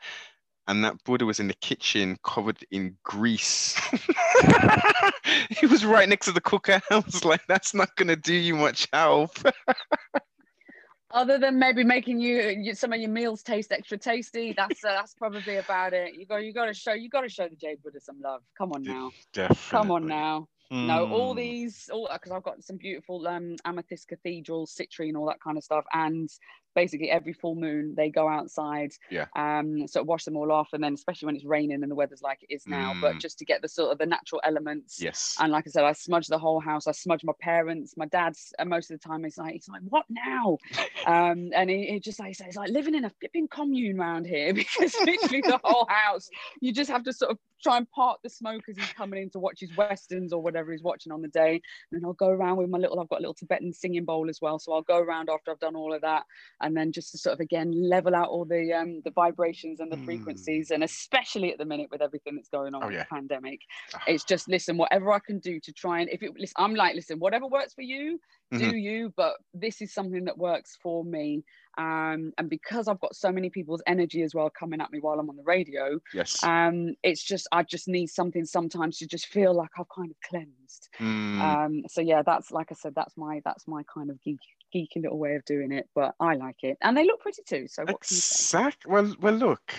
and 0.68 0.84
that 0.84 1.02
Buddha 1.04 1.26
was 1.26 1.40
in 1.40 1.48
the 1.48 1.54
kitchen 1.54 2.16
covered 2.22 2.58
in 2.70 2.96
grease. 3.02 3.76
he 5.50 5.66
was 5.66 5.84
right 5.84 6.08
next 6.08 6.26
to 6.26 6.32
the 6.32 6.40
cooker. 6.40 6.80
I 6.90 6.98
was 6.98 7.24
like, 7.24 7.42
that's 7.48 7.74
not 7.74 7.94
going 7.96 8.08
to 8.08 8.16
do 8.16 8.34
you 8.34 8.54
much 8.54 8.86
help. 8.92 9.36
Other 11.10 11.36
than 11.36 11.58
maybe 11.58 11.84
making 11.84 12.20
you, 12.20 12.56
you, 12.58 12.74
some 12.74 12.92
of 12.92 13.00
your 13.00 13.10
meals 13.10 13.42
taste 13.42 13.70
extra 13.70 13.98
tasty, 13.98 14.54
that's 14.56 14.82
uh, 14.82 14.92
that's 14.92 15.12
probably 15.12 15.56
about 15.56 15.92
it. 15.92 16.14
You 16.14 16.24
got 16.24 16.38
you 16.38 16.54
got 16.54 16.66
to 16.66 16.72
show 16.72 16.94
you 16.94 17.10
got 17.10 17.20
to 17.20 17.28
show 17.28 17.46
the 17.48 17.56
Jade 17.56 17.82
Buddha 17.82 18.00
some 18.00 18.18
love. 18.22 18.40
Come 18.56 18.72
on 18.72 18.82
now, 18.82 19.10
Definitely. 19.34 19.64
come 19.70 19.90
on 19.90 20.06
now. 20.06 20.48
Mm. 20.72 20.86
No, 20.86 21.06
all 21.12 21.32
hmm. 21.34 21.38
these, 21.40 21.90
all 21.92 22.08
because 22.10 22.32
I've 22.32 22.42
got 22.42 22.64
some 22.64 22.78
beautiful 22.78 23.28
um, 23.28 23.56
amethyst 23.66 24.08
cathedrals, 24.08 24.74
citrine, 24.74 25.14
all 25.14 25.26
that 25.26 25.42
kind 25.44 25.58
of 25.58 25.64
stuff, 25.64 25.84
and 25.92 26.30
basically 26.74 27.10
every 27.10 27.32
full 27.32 27.54
moon 27.54 27.94
they 27.96 28.08
go 28.08 28.28
outside 28.28 28.92
yeah. 29.10 29.26
um 29.36 29.86
sort 29.86 30.02
of 30.02 30.08
wash 30.08 30.24
them 30.24 30.36
all 30.36 30.50
off 30.50 30.68
and 30.72 30.82
then 30.82 30.94
especially 30.94 31.26
when 31.26 31.36
it's 31.36 31.44
raining 31.44 31.82
and 31.82 31.90
the 31.90 31.94
weather's 31.94 32.22
like 32.22 32.38
it 32.48 32.54
is 32.54 32.66
now 32.66 32.92
mm. 32.92 33.00
but 33.00 33.18
just 33.18 33.38
to 33.38 33.44
get 33.44 33.62
the 33.62 33.68
sort 33.68 33.92
of 33.92 33.98
the 33.98 34.06
natural 34.06 34.40
elements. 34.44 35.00
Yes. 35.00 35.36
And 35.40 35.52
like 35.52 35.66
i 35.66 35.70
said 35.70 35.84
i 35.84 35.92
smudge 35.92 36.26
the 36.26 36.38
whole 36.38 36.60
house 36.60 36.86
i 36.86 36.92
smudge 36.92 37.24
my 37.24 37.32
parents 37.40 37.94
my 37.96 38.06
dad's 38.06 38.52
and 38.58 38.68
most 38.68 38.90
of 38.90 39.00
the 39.00 39.08
time 39.08 39.24
he's 39.24 39.38
like 39.38 39.54
he's 39.54 39.68
like 39.68 39.82
what 39.88 40.06
now? 40.08 40.58
Um 41.06 41.50
and 41.54 41.68
he, 41.68 41.86
he 41.86 42.00
just 42.00 42.20
like 42.20 42.36
says 42.36 42.54
like 42.54 42.70
living 42.70 42.94
in 42.94 43.04
a 43.04 43.10
flipping 43.10 43.48
commune 43.48 43.98
around 43.98 44.24
here 44.24 44.54
because 44.62 44.94
literally 45.04 45.40
the 45.40 45.58
whole 45.64 45.86
house 45.88 46.28
you 46.60 46.72
just 46.72 46.90
have 46.90 47.02
to 47.04 47.12
sort 47.12 47.32
of 47.32 47.38
try 47.62 47.76
and 47.76 47.90
part 47.90 48.18
the 48.22 48.28
smoke 48.28 48.62
as 48.68 48.76
he's 48.76 48.92
coming 48.92 49.22
in 49.22 49.30
to 49.30 49.38
watch 49.38 49.60
his 49.60 49.76
westerns 49.76 50.32
or 50.32 50.42
whatever 50.42 50.72
he's 50.72 50.82
watching 50.82 51.12
on 51.12 51.22
the 51.22 51.28
day. 51.28 51.54
And 51.90 52.00
then 52.00 52.04
i'll 52.04 52.12
go 52.12 52.28
around 52.28 52.56
with 52.56 52.70
my 52.70 52.78
little 52.78 53.00
i've 53.00 53.08
got 53.08 53.18
a 53.18 53.22
little 53.22 53.34
tibetan 53.34 53.72
singing 53.72 54.04
bowl 54.04 54.28
as 54.28 54.40
well 54.40 54.58
so 54.58 54.72
i'll 54.72 54.82
go 54.82 54.98
around 54.98 55.28
after 55.28 55.50
i've 55.50 55.60
done 55.60 55.76
all 55.76 55.92
of 55.92 56.02
that 56.02 56.24
and 56.62 56.76
then 56.76 56.92
just 56.92 57.10
to 57.12 57.18
sort 57.18 57.34
of 57.34 57.40
again 57.40 57.72
level 57.72 58.14
out 58.14 58.28
all 58.28 58.44
the 58.44 58.72
um, 58.72 59.02
the 59.04 59.10
vibrations 59.10 59.80
and 59.80 59.90
the 59.90 59.96
mm. 59.96 60.04
frequencies, 60.04 60.70
and 60.70 60.82
especially 60.82 61.52
at 61.52 61.58
the 61.58 61.64
minute 61.64 61.88
with 61.90 62.00
everything 62.00 62.36
that's 62.36 62.48
going 62.48 62.74
on 62.74 62.82
oh, 62.82 62.86
with 62.86 62.94
yeah. 62.94 63.02
the 63.02 63.14
pandemic, 63.14 63.60
ah. 63.94 64.02
it's 64.06 64.24
just 64.24 64.48
listen, 64.48 64.76
whatever 64.76 65.12
I 65.12 65.18
can 65.18 65.38
do 65.38 65.60
to 65.60 65.72
try 65.72 66.00
and 66.00 66.08
if 66.10 66.22
it 66.22 66.32
listen, 66.38 66.54
I'm 66.56 66.74
like, 66.74 66.94
listen, 66.94 67.18
whatever 67.18 67.46
works 67.46 67.74
for 67.74 67.82
you, 67.82 68.18
mm-hmm. 68.52 68.70
do 68.70 68.76
you, 68.76 69.12
but 69.16 69.34
this 69.52 69.82
is 69.82 69.92
something 69.92 70.24
that 70.24 70.38
works 70.38 70.78
for 70.82 71.04
me. 71.04 71.44
Um, 71.78 72.32
and 72.36 72.50
because 72.50 72.86
I've 72.86 73.00
got 73.00 73.16
so 73.16 73.32
many 73.32 73.48
people's 73.48 73.82
energy 73.86 74.22
as 74.22 74.34
well 74.34 74.50
coming 74.50 74.80
at 74.80 74.92
me 74.92 75.00
while 75.00 75.18
I'm 75.18 75.30
on 75.30 75.36
the 75.36 75.42
radio, 75.42 75.98
yes, 76.14 76.42
um, 76.44 76.94
it's 77.02 77.22
just 77.22 77.48
I 77.52 77.62
just 77.62 77.88
need 77.88 78.08
something 78.08 78.44
sometimes 78.44 78.98
to 78.98 79.06
just 79.06 79.26
feel 79.26 79.54
like 79.54 79.70
I've 79.78 79.88
kind 79.88 80.10
of 80.10 80.16
cleansed. 80.28 80.88
Mm. 81.00 81.40
Um, 81.40 81.82
so 81.88 82.00
yeah, 82.00 82.22
that's 82.24 82.50
like 82.50 82.68
I 82.70 82.74
said, 82.74 82.94
that's 82.94 83.16
my 83.16 83.40
that's 83.44 83.66
my 83.66 83.82
kind 83.92 84.10
of 84.10 84.22
geek 84.22 84.38
geeky 84.74 85.02
little 85.02 85.18
way 85.18 85.34
of 85.34 85.44
doing 85.44 85.72
it, 85.72 85.88
but 85.94 86.14
I 86.20 86.34
like 86.34 86.62
it, 86.62 86.78
and 86.82 86.96
they 86.96 87.04
look 87.04 87.20
pretty 87.20 87.42
too. 87.46 87.66
So 87.68 87.82
what 87.84 87.96
exactly. 87.96 88.90
Well, 88.90 89.14
well, 89.20 89.34
look. 89.34 89.72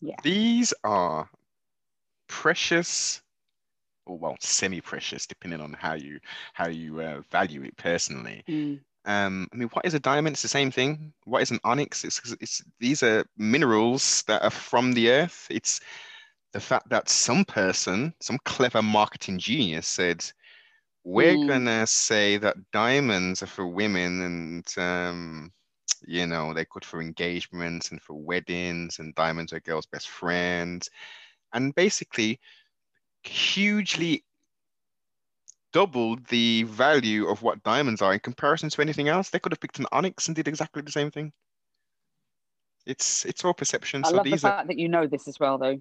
Yeah. 0.00 0.16
These 0.22 0.72
are 0.82 1.28
precious, 2.26 3.20
or 4.06 4.16
well, 4.18 4.36
semi-precious, 4.40 5.26
depending 5.26 5.60
on 5.60 5.74
how 5.74 5.94
you 5.94 6.20
how 6.54 6.68
you 6.68 7.00
uh, 7.00 7.20
value 7.30 7.62
it 7.64 7.76
personally. 7.76 8.42
Mm. 8.48 8.80
Um, 9.06 9.48
I 9.52 9.56
mean, 9.56 9.68
what 9.72 9.86
is 9.86 9.94
a 9.94 10.00
diamond? 10.00 10.34
It's 10.34 10.42
the 10.42 10.48
same 10.48 10.70
thing. 10.70 11.12
What 11.24 11.42
is 11.42 11.50
an 11.50 11.60
onyx? 11.64 12.04
It's, 12.04 12.20
it's 12.40 12.62
these 12.78 13.02
are 13.02 13.24
minerals 13.36 14.22
that 14.26 14.42
are 14.42 14.50
from 14.50 14.92
the 14.92 15.10
earth. 15.10 15.46
It's 15.50 15.80
the 16.52 16.60
fact 16.60 16.88
that 16.90 17.08
some 17.08 17.44
person, 17.44 18.12
some 18.20 18.38
clever 18.44 18.82
marketing 18.82 19.38
genius, 19.38 19.86
said 19.86 20.24
we're 21.04 21.34
mm. 21.34 21.48
gonna 21.48 21.86
say 21.86 22.36
that 22.36 22.56
diamonds 22.72 23.42
are 23.42 23.46
for 23.46 23.66
women 23.66 24.22
and 24.22 24.78
um, 24.78 25.52
you 26.06 26.26
know 26.26 26.52
they're 26.52 26.66
good 26.70 26.84
for 26.84 27.00
engagements 27.00 27.90
and 27.90 28.00
for 28.02 28.14
weddings 28.14 28.98
and 28.98 29.14
diamonds 29.14 29.52
are 29.52 29.60
girls 29.60 29.86
best 29.86 30.08
friends 30.08 30.90
and 31.52 31.74
basically 31.74 32.38
hugely 33.22 34.24
doubled 35.72 36.26
the 36.26 36.64
value 36.64 37.28
of 37.28 37.42
what 37.42 37.62
diamonds 37.62 38.02
are 38.02 38.12
in 38.12 38.20
comparison 38.20 38.68
to 38.70 38.82
anything 38.82 39.08
else. 39.08 39.30
They 39.30 39.38
could 39.38 39.52
have 39.52 39.60
picked 39.60 39.78
an 39.78 39.86
onyx 39.92 40.26
and 40.26 40.34
did 40.34 40.48
exactly 40.48 40.82
the 40.82 40.90
same 40.90 41.10
thing. 41.10 41.32
It's 42.86 43.24
it's 43.24 43.44
all 43.44 43.54
perception. 43.54 44.04
I 44.04 44.10
so 44.10 44.16
love 44.16 44.24
the 44.24 44.36
fact 44.36 44.64
are... 44.64 44.66
that 44.66 44.78
you 44.78 44.88
know 44.88 45.06
this 45.06 45.28
as 45.28 45.38
well 45.38 45.58
though. 45.58 45.78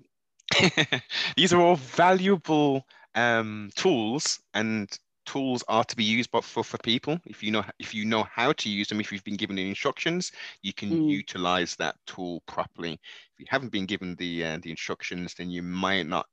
These 1.38 1.54
are 1.54 1.62
all 1.62 1.76
valuable 1.76 2.86
um, 3.16 3.70
tools 3.76 4.40
and 4.54 4.90
tools 5.30 5.64
are 5.68 5.84
to 5.84 5.96
be 5.96 6.04
used 6.04 6.32
but 6.32 6.44
for, 6.44 6.64
for 6.64 6.80
people 6.80 7.20
if 7.28 7.44
you 7.44 7.52
know 7.52 7.64
if 7.78 7.94
you 7.94 8.04
know 8.04 8.24
how 8.24 8.52
to 8.52 8.68
use 8.68 8.88
them 8.88 9.00
if 9.00 9.12
you've 9.12 9.24
been 9.24 9.38
given 9.38 9.56
the 9.56 9.70
instructions 9.70 10.32
you 10.64 10.74
can 10.74 10.90
mm. 10.90 11.08
utilize 11.08 11.76
that 11.76 11.96
tool 12.08 12.42
properly. 12.48 12.94
If 12.94 13.40
you 13.40 13.46
haven't 13.48 13.72
been 13.72 13.86
given 13.86 14.16
the 14.16 14.44
uh, 14.44 14.58
the 14.64 14.72
instructions 14.72 15.36
then 15.36 15.52
you 15.52 15.62
might 15.62 16.08
not 16.08 16.26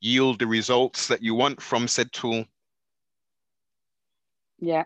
yield 0.00 0.38
the 0.38 0.46
results 0.46 1.08
that 1.08 1.22
you 1.22 1.34
want 1.34 1.60
from 1.60 1.88
said 1.88 2.12
tool. 2.12 2.44
Yeah. 4.60 4.84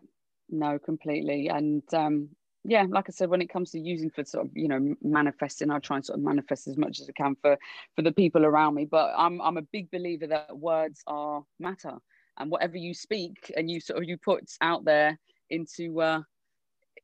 No 0.49 0.79
completely. 0.79 1.49
And 1.49 1.83
um 1.93 2.31
yeah 2.67 2.87
like 2.89 3.11
i 3.11 3.13
said 3.13 3.29
when 3.29 3.43
it 3.43 3.51
comes 3.51 3.73
to 3.73 3.79
using 3.79 4.09
for 4.09 4.25
sort 4.25 4.47
of 4.47 4.51
you 4.55 4.69
know 4.69 4.95
manifesting 5.03 5.71
i 5.71 5.79
try 5.79 5.97
and 5.97 6.07
sort 6.07 6.19
of 6.19 6.25
manifest 6.25 6.67
as 6.67 6.79
much 6.79 6.99
as 6.99 7.07
i 7.11 7.13
can 7.13 7.37
for 7.43 7.59
for 7.95 8.01
the 8.01 8.13
people 8.13 8.47
around 8.47 8.75
me. 8.75 8.87
But 8.87 9.13
i'm 9.19 9.39
i'm 9.43 9.59
a 9.59 9.69
big 9.77 9.91
believer 9.91 10.29
that 10.29 10.57
words 10.57 11.03
are 11.07 11.45
matter 11.61 11.99
and 12.39 12.51
whatever 12.51 12.77
you 12.77 12.95
speak 12.95 13.53
and 13.57 13.71
you 13.71 13.81
sort 13.81 14.03
of 14.03 14.09
you 14.09 14.17
put 14.17 14.51
out 14.61 14.85
there 14.85 15.19
into 15.51 16.01
uh, 16.01 16.23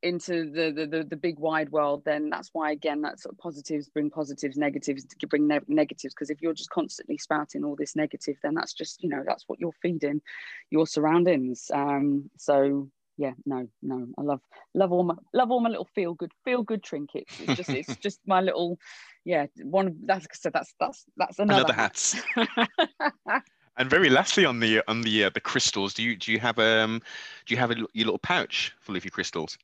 into 0.03 0.51
the, 0.51 0.73
the, 0.73 0.87
the 0.87 1.05
the 1.05 1.17
big 1.17 1.39
wide 1.39 1.71
world, 1.71 2.03
then 2.05 2.31
that's 2.31 2.51
why 2.53 2.73
again 2.73 3.03
that 3.03 3.21
sort 3.21 3.35
of 3.35 3.39
positives 3.39 3.89
bring 3.89 4.11
positives, 4.11 4.57
negatives 4.57 5.05
bring 5.29 5.47
ne- 5.47 5.61
negatives. 5.69 6.15
Because 6.15 6.31
if 6.31 6.41
you're 6.41 6.55
just 6.55 6.71
constantly 6.71 7.19
spouting 7.19 7.65
all 7.65 7.77
this 7.77 7.97
negative, 7.97 8.37
then 8.43 8.55
that's 8.55 8.73
just 8.73 9.03
you 9.03 9.09
know 9.09 9.23
that's 9.27 9.45
what 9.47 9.61
you're 9.61 9.73
feeding 9.83 10.23
your 10.71 10.87
surroundings. 10.87 11.71
Um, 11.73 12.31
so 12.37 12.89
yeah, 13.19 13.33
no, 13.45 13.69
no, 13.83 14.07
I 14.17 14.23
love 14.23 14.41
love 14.75 14.93
all 14.93 15.03
my 15.03 15.15
love 15.35 15.51
all 15.51 15.61
my 15.61 15.69
little 15.69 15.89
feel 15.95 16.15
good 16.15 16.33
feel 16.45 16.63
good 16.63 16.83
trinkets. 16.83 17.39
It's 17.41 17.55
just 17.55 17.71
it's 17.71 17.97
just 18.01 18.21
my 18.27 18.41
little 18.41 18.79
yeah 19.25 19.47
one. 19.63 19.99
That's 20.05 20.27
said 20.41 20.55
that's 20.55 20.75
that's 20.81 21.05
that's 21.17 21.39
another, 21.39 21.65
another 21.65 21.75
hats. 21.75 22.17
And 23.81 23.89
very 23.89 24.11
lastly, 24.11 24.45
on 24.45 24.61
the 24.61 24.83
on 24.89 25.01
the 25.01 25.25
uh, 25.25 25.31
the 25.31 25.41
crystals, 25.41 25.95
do 25.95 26.03
you 26.03 26.15
do 26.15 26.33
you 26.33 26.39
have 26.39 26.59
um 26.59 27.01
do 27.47 27.55
you 27.55 27.59
have 27.59 27.71
a, 27.71 27.77
your 27.77 28.05
little 28.05 28.19
pouch 28.19 28.75
full 28.79 28.95
of 28.95 29.07
your 29.07 29.11
crystals 29.11 29.57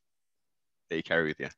that 0.88 0.96
you 0.96 1.02
carry 1.02 1.26
with 1.26 1.38
you? 1.38 1.48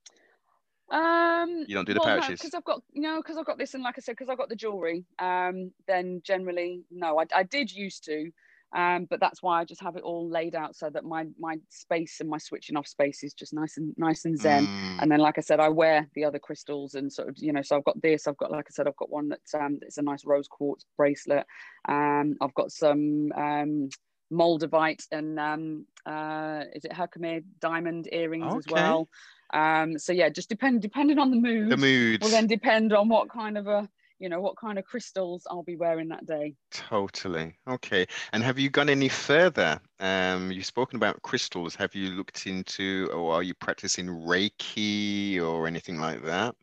Um, 0.90 1.64
you 1.68 1.76
don't 1.76 1.86
do 1.86 1.94
the 1.94 2.00
well, 2.04 2.18
pouches 2.18 2.40
because 2.40 2.54
no, 2.54 2.58
I've 2.58 2.64
got 2.64 2.82
no, 2.96 3.16
because 3.18 3.36
I've 3.36 3.46
got 3.46 3.58
this, 3.58 3.74
and 3.74 3.84
like 3.84 3.94
I 3.96 4.00
said, 4.00 4.12
because 4.12 4.28
I've 4.28 4.38
got 4.38 4.48
the 4.48 4.56
jewelry. 4.56 5.04
Um, 5.20 5.70
then 5.86 6.20
generally, 6.24 6.82
no, 6.90 7.20
I, 7.20 7.26
I 7.32 7.44
did 7.44 7.70
used 7.70 8.02
to, 8.06 8.28
um, 8.76 9.06
but 9.08 9.20
that's 9.20 9.42
why 9.42 9.60
I 9.60 9.64
just 9.64 9.80
have 9.82 9.96
it 9.96 10.02
all 10.02 10.28
laid 10.28 10.54
out 10.54 10.76
so 10.76 10.90
that 10.90 11.04
my 11.04 11.26
my 11.38 11.56
space 11.70 12.20
and 12.20 12.28
my 12.28 12.38
switching 12.38 12.76
off 12.76 12.86
space 12.86 13.24
is 13.24 13.32
just 13.32 13.54
nice 13.54 13.78
and 13.78 13.94
nice 13.96 14.24
and 14.26 14.38
zen. 14.38 14.66
Mm. 14.66 15.02
And 15.02 15.10
then, 15.10 15.20
like 15.20 15.38
I 15.38 15.40
said, 15.40 15.58
I 15.58 15.68
wear 15.70 16.06
the 16.14 16.24
other 16.24 16.38
crystals 16.38 16.94
and 16.94 17.10
sort 17.10 17.28
of 17.28 17.36
you 17.38 17.52
know. 17.52 17.62
So 17.62 17.76
I've 17.76 17.84
got 17.84 18.00
this. 18.02 18.26
I've 18.26 18.36
got 18.36 18.50
like 18.50 18.66
I 18.68 18.72
said, 18.72 18.86
I've 18.86 18.96
got 18.96 19.10
one 19.10 19.28
that's 19.28 19.54
um 19.54 19.78
it's 19.82 19.98
a 19.98 20.02
nice 20.02 20.24
rose 20.26 20.48
quartz 20.48 20.84
bracelet. 20.96 21.46
Um, 21.88 22.36
I've 22.40 22.54
got 22.54 22.70
some 22.70 23.32
um 23.34 23.88
moldavite 24.30 25.06
and 25.10 25.40
um 25.40 25.86
uh 26.04 26.64
is 26.74 26.84
it 26.84 26.92
Herkimer 26.92 27.40
diamond 27.60 28.08
earrings 28.12 28.44
okay. 28.44 28.58
as 28.58 28.66
well. 28.70 29.08
Um, 29.54 29.98
so 29.98 30.12
yeah, 30.12 30.28
just 30.28 30.50
depend 30.50 30.82
depending 30.82 31.18
on 31.18 31.30
the 31.30 31.36
mood. 31.36 31.70
The 31.70 31.78
mood 31.78 32.22
will 32.22 32.28
then 32.28 32.46
depend 32.46 32.92
on 32.92 33.08
what 33.08 33.30
kind 33.30 33.56
of 33.56 33.66
a 33.66 33.88
you 34.18 34.28
know 34.28 34.40
what 34.40 34.56
kind 34.56 34.78
of 34.78 34.84
crystals 34.84 35.46
I'll 35.50 35.62
be 35.62 35.76
wearing 35.76 36.08
that 36.08 36.26
day. 36.26 36.54
Totally. 36.70 37.58
Okay. 37.66 38.06
And 38.32 38.42
have 38.42 38.58
you 38.58 38.68
gone 38.68 38.88
any 38.90 39.08
further? 39.08 39.80
Um, 40.00 40.52
you've 40.52 40.66
spoken 40.66 40.96
about 40.96 41.22
crystals. 41.22 41.74
Have 41.76 41.94
you 41.94 42.10
looked 42.10 42.46
into 42.46 43.08
or 43.14 43.34
are 43.34 43.42
you 43.42 43.54
practicing 43.54 44.06
Reiki 44.06 45.40
or 45.40 45.66
anything 45.66 45.98
like 45.98 46.22
that? 46.24 46.54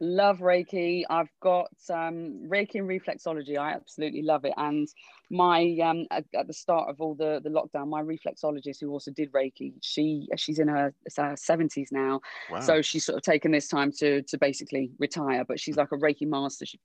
Love 0.00 0.38
reiki 0.38 1.04
i've 1.08 1.30
got 1.40 1.70
um 1.90 2.42
reiki 2.48 2.74
and 2.74 2.88
reflexology 2.88 3.58
i 3.58 3.72
absolutely 3.72 4.22
love 4.22 4.44
it 4.44 4.52
and 4.56 4.88
my 5.30 5.76
um 5.82 6.06
at, 6.10 6.24
at, 6.34 6.46
the 6.46 6.52
start 6.52 6.88
of 6.90 7.00
all 7.00 7.14
the 7.14 7.40
the 7.42 7.50
lockdown 7.50 7.88
my 7.88 8.02
reflexologist 8.02 8.80
who 8.80 8.90
also 8.90 9.10
did 9.10 9.32
reiki 9.32 9.72
she 9.80 10.28
she's 10.36 10.58
in 10.58 10.68
her, 10.68 10.92
70s 11.08 11.90
now 11.90 12.20
wow. 12.50 12.60
so 12.60 12.82
she's 12.82 13.04
sort 13.06 13.16
of 13.16 13.22
taken 13.22 13.50
this 13.50 13.68
time 13.68 13.90
to 13.90 14.22
to 14.22 14.36
basically 14.38 14.90
retire 14.98 15.44
but 15.46 15.58
she's 15.58 15.76
like 15.76 15.92
a 15.92 15.96
reiki 15.96 16.26
master 16.26 16.66
she 16.66 16.78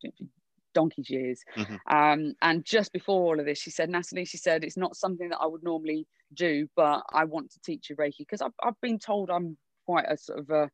donkey's 0.73 1.09
years. 1.09 1.43
Mm-hmm. 1.57 1.95
Um, 1.95 2.33
and 2.41 2.65
just 2.65 2.93
before 2.93 3.21
all 3.21 3.39
of 3.39 3.45
this, 3.45 3.59
she 3.59 3.71
said, 3.71 3.89
Natalie, 3.89 4.25
she 4.25 4.37
said, 4.37 4.63
it's 4.63 4.77
not 4.77 4.95
something 4.95 5.29
that 5.29 5.39
I 5.39 5.47
would 5.47 5.63
normally 5.63 6.07
do, 6.33 6.67
but 6.75 7.03
I 7.11 7.25
want 7.25 7.51
to 7.51 7.59
teach 7.61 7.89
you 7.89 7.95
Reiki 7.95 8.19
because 8.19 8.41
I've, 8.41 8.53
I've 8.63 8.79
been 8.81 8.99
told 8.99 9.29
I'm 9.29 9.57
quite 9.85 10.05
a 10.07 10.17
sort 10.17 10.39
of 10.39 10.49
a, 10.49 10.69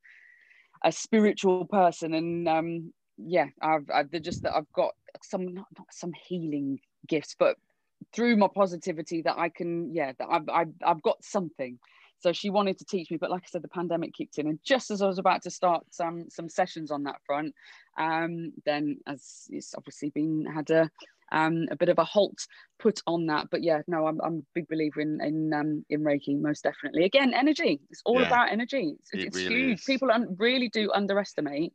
a 0.83 0.91
spiritual 0.91 1.65
person. 1.65 2.13
And 2.13 2.47
um, 2.47 2.93
yeah, 3.17 3.47
I've, 3.61 3.89
I've 3.93 4.11
just 4.21 4.43
that 4.43 4.55
I've 4.55 4.71
got 4.73 4.93
some, 5.23 5.53
not, 5.53 5.67
not 5.77 5.87
some 5.91 6.13
healing 6.13 6.79
gifts, 7.07 7.35
but 7.37 7.57
through 8.13 8.37
my 8.37 8.47
positivity 8.53 9.21
that 9.23 9.37
I 9.37 9.49
can, 9.49 9.93
yeah, 9.93 10.11
that 10.19 10.27
I've, 10.29 10.49
I've, 10.49 10.73
I've 10.85 11.01
got 11.01 11.23
something. 11.23 11.79
So 12.19 12.33
she 12.33 12.49
wanted 12.49 12.79
to 12.79 12.85
teach 12.85 13.11
me, 13.11 13.17
but 13.17 13.29
like 13.29 13.43
I 13.43 13.47
said, 13.47 13.61
the 13.61 13.67
pandemic 13.67 14.13
kicked 14.13 14.39
in, 14.39 14.47
and 14.47 14.59
just 14.63 14.89
as 14.89 15.03
I 15.03 15.07
was 15.07 15.19
about 15.19 15.43
to 15.43 15.51
start 15.51 15.85
some 15.91 16.25
some 16.31 16.49
sessions 16.49 16.89
on 16.89 17.03
that 17.03 17.21
front, 17.27 17.53
um, 17.95 18.53
then 18.65 18.97
as 19.05 19.45
it's 19.51 19.75
obviously 19.75 20.09
been 20.09 20.43
had 20.43 20.69
a 20.71 20.89
um, 21.31 21.65
a 21.71 21.75
bit 21.75 21.89
of 21.89 21.97
a 21.97 22.03
halt 22.03 22.47
put 22.79 23.01
on 23.07 23.27
that. 23.27 23.47
But 23.49 23.63
yeah, 23.63 23.81
no, 23.87 24.07
I'm, 24.07 24.19
I'm 24.21 24.37
a 24.39 24.45
big 24.53 24.67
believer 24.67 25.01
in 25.01 25.19
in 25.21 25.53
um, 25.53 25.85
in 25.89 26.01
Reiki, 26.01 26.39
most 26.39 26.63
definitely. 26.63 27.03
Again, 27.03 27.33
energy. 27.33 27.81
It's 27.89 28.01
all 28.05 28.19
yeah. 28.21 28.27
about 28.27 28.51
energy. 28.51 28.95
It's, 28.99 29.13
it 29.13 29.27
it's 29.27 29.37
really 29.37 29.55
huge. 29.55 29.79
Is. 29.79 29.85
People 29.85 30.11
un- 30.11 30.35
really 30.37 30.69
do 30.69 30.91
underestimate 30.93 31.73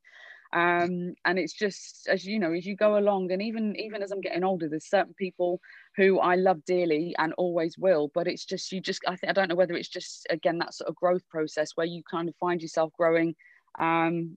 um, 0.52 1.14
and 1.24 1.38
it's 1.38 1.52
just 1.52 2.06
as 2.08 2.26
you 2.26 2.38
know 2.38 2.52
as 2.52 2.66
you 2.66 2.76
go 2.76 2.98
along 2.98 3.32
and 3.32 3.40
even 3.40 3.74
even 3.76 4.02
as 4.02 4.10
i'm 4.10 4.20
getting 4.20 4.44
older 4.44 4.68
there's 4.68 4.88
certain 4.88 5.14
people 5.14 5.60
who 5.96 6.18
i 6.20 6.34
love 6.34 6.62
dearly 6.66 7.14
and 7.18 7.32
always 7.34 7.78
will 7.78 8.10
but 8.14 8.26
it's 8.26 8.44
just 8.44 8.70
you 8.70 8.80
just 8.80 9.00
i 9.06 9.16
think 9.16 9.30
i 9.30 9.32
don't 9.32 9.48
know 9.48 9.54
whether 9.54 9.74
it's 9.74 9.88
just 9.88 10.26
again 10.30 10.58
that 10.58 10.74
sort 10.74 10.88
of 10.88 10.94
growth 10.94 11.26
process 11.28 11.70
where 11.74 11.86
you 11.86 12.02
kind 12.10 12.28
of 12.28 12.36
find 12.36 12.60
yourself 12.60 12.92
growing 12.98 13.34
um, 13.80 14.36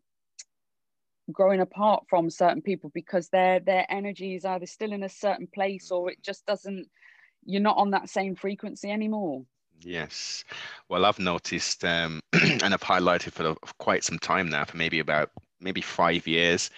growing 1.32 1.62
apart 1.62 2.04
from 2.10 2.30
certain 2.30 2.62
people 2.62 2.92
because 2.94 3.30
their 3.30 3.60
their 3.60 3.86
energy 3.90 4.36
is 4.36 4.46
either 4.46 4.66
still 4.66 4.92
in 4.92 5.04
a 5.04 5.10
certain 5.10 5.48
place 5.48 5.92
or 5.92 6.10
it 6.10 6.22
just 6.22 6.46
doesn't 6.46 6.88
you're 7.46 7.62
not 7.62 7.78
on 7.78 7.92
that 7.92 8.10
same 8.10 8.36
frequency 8.36 8.90
anymore 8.90 9.46
Yes. 9.82 10.44
Well, 10.90 11.06
I've 11.06 11.20
noticed 11.20 11.84
um, 11.84 12.22
and 12.34 12.74
I've 12.74 12.82
highlighted 12.82 13.32
for 13.32 13.56
quite 13.78 14.04
some 14.04 14.20
time 14.20 14.50
now, 14.50 14.66
for 14.66 14.78
maybe 14.78 15.00
about 15.00 15.32
maybe 15.60 15.82
five 15.82 16.28
years, 16.28 16.70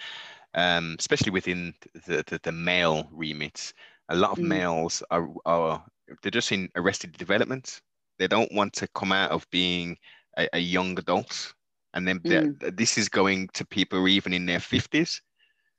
um, 0.54 0.96
especially 0.98 1.30
within 1.30 1.74
the, 2.06 2.24
the, 2.26 2.40
the 2.42 2.52
male 2.52 3.08
remit. 3.12 3.72
A 4.08 4.16
lot 4.16 4.32
of 4.32 4.38
mm. 4.38 4.48
males 4.48 5.02
are, 5.10 5.28
are 5.44 5.84
they're 6.22 6.30
just 6.30 6.52
in 6.52 6.70
arrested 6.76 7.12
development. 7.12 7.80
They 8.18 8.26
don't 8.26 8.52
want 8.52 8.72
to 8.74 8.88
come 8.94 9.12
out 9.12 9.30
of 9.30 9.48
being 9.50 9.96
a, 10.36 10.48
a 10.54 10.58
young 10.58 10.98
adult, 10.98 11.54
and 11.94 12.06
then 12.06 12.20
mm. 12.20 12.76
this 12.76 12.98
is 12.98 13.08
going 13.08 13.48
to 13.54 13.66
people 13.66 14.06
even 14.08 14.32
in 14.32 14.46
their 14.46 14.60
fifties. 14.60 15.22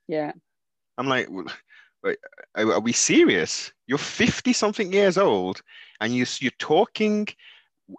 Yeah, 0.08 0.32
I'm 0.98 1.06
like, 1.06 1.28
are, 2.54 2.80
we 2.80 2.92
serious? 2.92 3.72
You're 3.86 3.98
fifty 3.98 4.52
something 4.52 4.92
years 4.92 5.18
old, 5.18 5.62
and 6.00 6.14
you 6.14 6.26
you're 6.40 6.52
talking, 6.58 7.28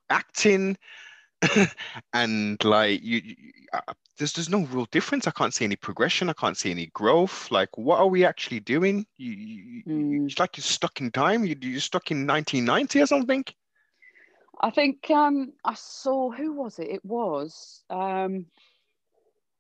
acting, 0.10 0.78
and 2.14 2.64
like 2.64 3.02
you, 3.02 3.22
you 3.24 3.36
uh, 3.74 3.94
there's 4.18 4.34
there's 4.34 4.50
no 4.50 4.66
real 4.66 4.88
difference. 4.92 5.28
I 5.28 5.32
can't 5.32 5.54
see 5.54 5.66
any 5.66 5.76
progression. 5.76 6.30
I 6.30 6.34
can't 6.34 6.58
see 6.58 6.72
any 6.72 6.88
growth. 6.88 7.50
Like, 7.52 7.78
what 7.78 8.00
are 8.00 8.08
we 8.08 8.26
actually 8.26 8.60
doing? 8.60 9.06
You, 9.18 9.32
you, 9.32 9.84
mm. 9.84 10.26
It's 10.26 10.40
like 10.40 10.58
you're 10.58 10.64
stuck 10.64 11.00
in 11.02 11.12
time. 11.12 11.46
You, 11.46 11.56
you're 11.62 11.80
stuck 11.80 12.12
in 12.12 12.28
1990 12.28 13.02
or 13.02 13.06
something. 13.06 13.46
I 14.60 14.70
think 14.70 15.10
um, 15.10 15.54
I 15.66 15.74
saw 15.76 16.32
who 16.32 16.54
was 16.54 16.80
it? 16.80 16.90
It 16.90 17.06
was 17.06 17.84
um, 17.90 18.46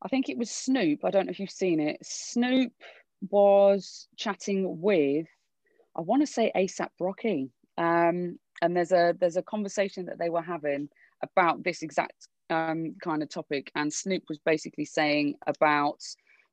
I 0.01 0.07
think 0.09 0.29
it 0.29 0.37
was 0.37 0.49
Snoop. 0.51 1.05
I 1.05 1.11
don't 1.11 1.27
know 1.27 1.31
if 1.31 1.39
you've 1.39 1.49
seen 1.49 1.79
it. 1.79 1.97
Snoop 2.01 2.73
was 3.29 4.07
chatting 4.17 4.81
with 4.81 5.27
I 5.95 6.01
want 6.01 6.21
to 6.21 6.27
say 6.27 6.51
ASAP 6.55 6.89
Rocky. 6.99 7.51
Um, 7.77 8.39
and 8.61 8.75
there's 8.75 8.91
a 8.91 9.15
there's 9.19 9.37
a 9.37 9.43
conversation 9.43 10.05
that 10.05 10.19
they 10.19 10.29
were 10.29 10.41
having 10.41 10.89
about 11.23 11.63
this 11.63 11.81
exact 11.81 12.27
um, 12.49 12.95
kind 13.01 13.23
of 13.23 13.29
topic. 13.29 13.71
And 13.75 13.91
Snoop 13.91 14.23
was 14.29 14.39
basically 14.39 14.85
saying 14.85 15.35
about 15.47 15.99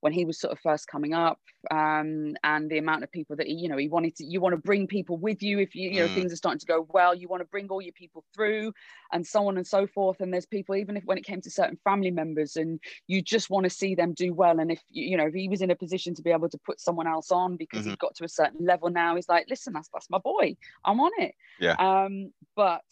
when 0.01 0.13
he 0.13 0.25
was 0.25 0.39
sort 0.39 0.53
of 0.53 0.59
first 0.61 0.87
coming 0.87 1.13
up 1.13 1.41
um, 1.71 2.37
and 2.45 2.71
the 2.71 2.79
amount 2.79 3.03
of 3.03 3.11
people 3.11 3.35
that 3.37 3.47
he, 3.47 3.55
you 3.55 3.69
know, 3.69 3.77
he 3.77 3.89
wanted 3.89 4.15
to, 4.17 4.25
you 4.25 4.41
want 4.41 4.53
to 4.53 4.61
bring 4.61 4.87
people 4.87 5.17
with 5.17 5.43
you 5.43 5.59
if 5.59 5.75
you, 5.75 5.91
you 5.91 6.01
know, 6.01 6.09
mm. 6.09 6.15
things 6.15 6.33
are 6.33 6.37
starting 6.37 6.59
to 6.61 6.67
go 6.67 6.87
well, 6.91 7.15
you 7.15 7.27
want 7.29 7.41
to 7.41 7.49
bring 7.49 7.69
all 7.69 7.83
your 7.83 7.93
people 7.93 8.25
through 8.35 8.73
and 9.13 9.27
so 9.27 9.49
on 9.49 9.57
and 9.57 9.67
so 9.67 9.87
forth. 9.87 10.21
And 10.21 10.33
there's 10.33 10.47
people, 10.47 10.77
even 10.77 10.97
if 10.97 11.05
when 11.05 11.19
it 11.19 11.25
came 11.25 11.41
to 11.41 11.51
certain 11.51 11.79
family 11.83 12.13
members 12.13 12.57
and 12.57 12.79
you 13.09 13.23
just 13.23 13.51
want 13.51 13.65
to 13.65 13.71
see 13.71 13.95
them 13.95 14.13
do 14.15 14.33
well. 14.33 14.61
And 14.61 14.71
if, 14.71 14.81
you 14.89 15.17
know, 15.17 15.27
if 15.27 15.35
he 15.35 15.49
was 15.49 15.63
in 15.63 15.71
a 15.71 15.77
position 15.77 16.15
to 16.15 16.23
be 16.23 16.31
able 16.31 16.49
to 16.49 16.59
put 16.59 16.81
someone 16.81 17.09
else 17.09 17.33
on 17.33 17.57
because 17.57 17.81
mm-hmm. 17.81 17.91
he's 17.91 17.97
got 17.97 18.15
to 18.17 18.25
a 18.25 18.29
certain 18.29 18.65
level 18.65 18.91
now, 18.91 19.17
he's 19.17 19.29
like, 19.29 19.47
listen, 19.51 19.73
that's, 19.73 19.89
that's 19.93 20.11
my 20.11 20.19
boy. 20.19 20.57
I'm 20.85 21.01
on 21.01 21.11
it. 21.19 21.35
Yeah. 21.59 21.75
Um, 21.75 22.33
but 22.55 22.83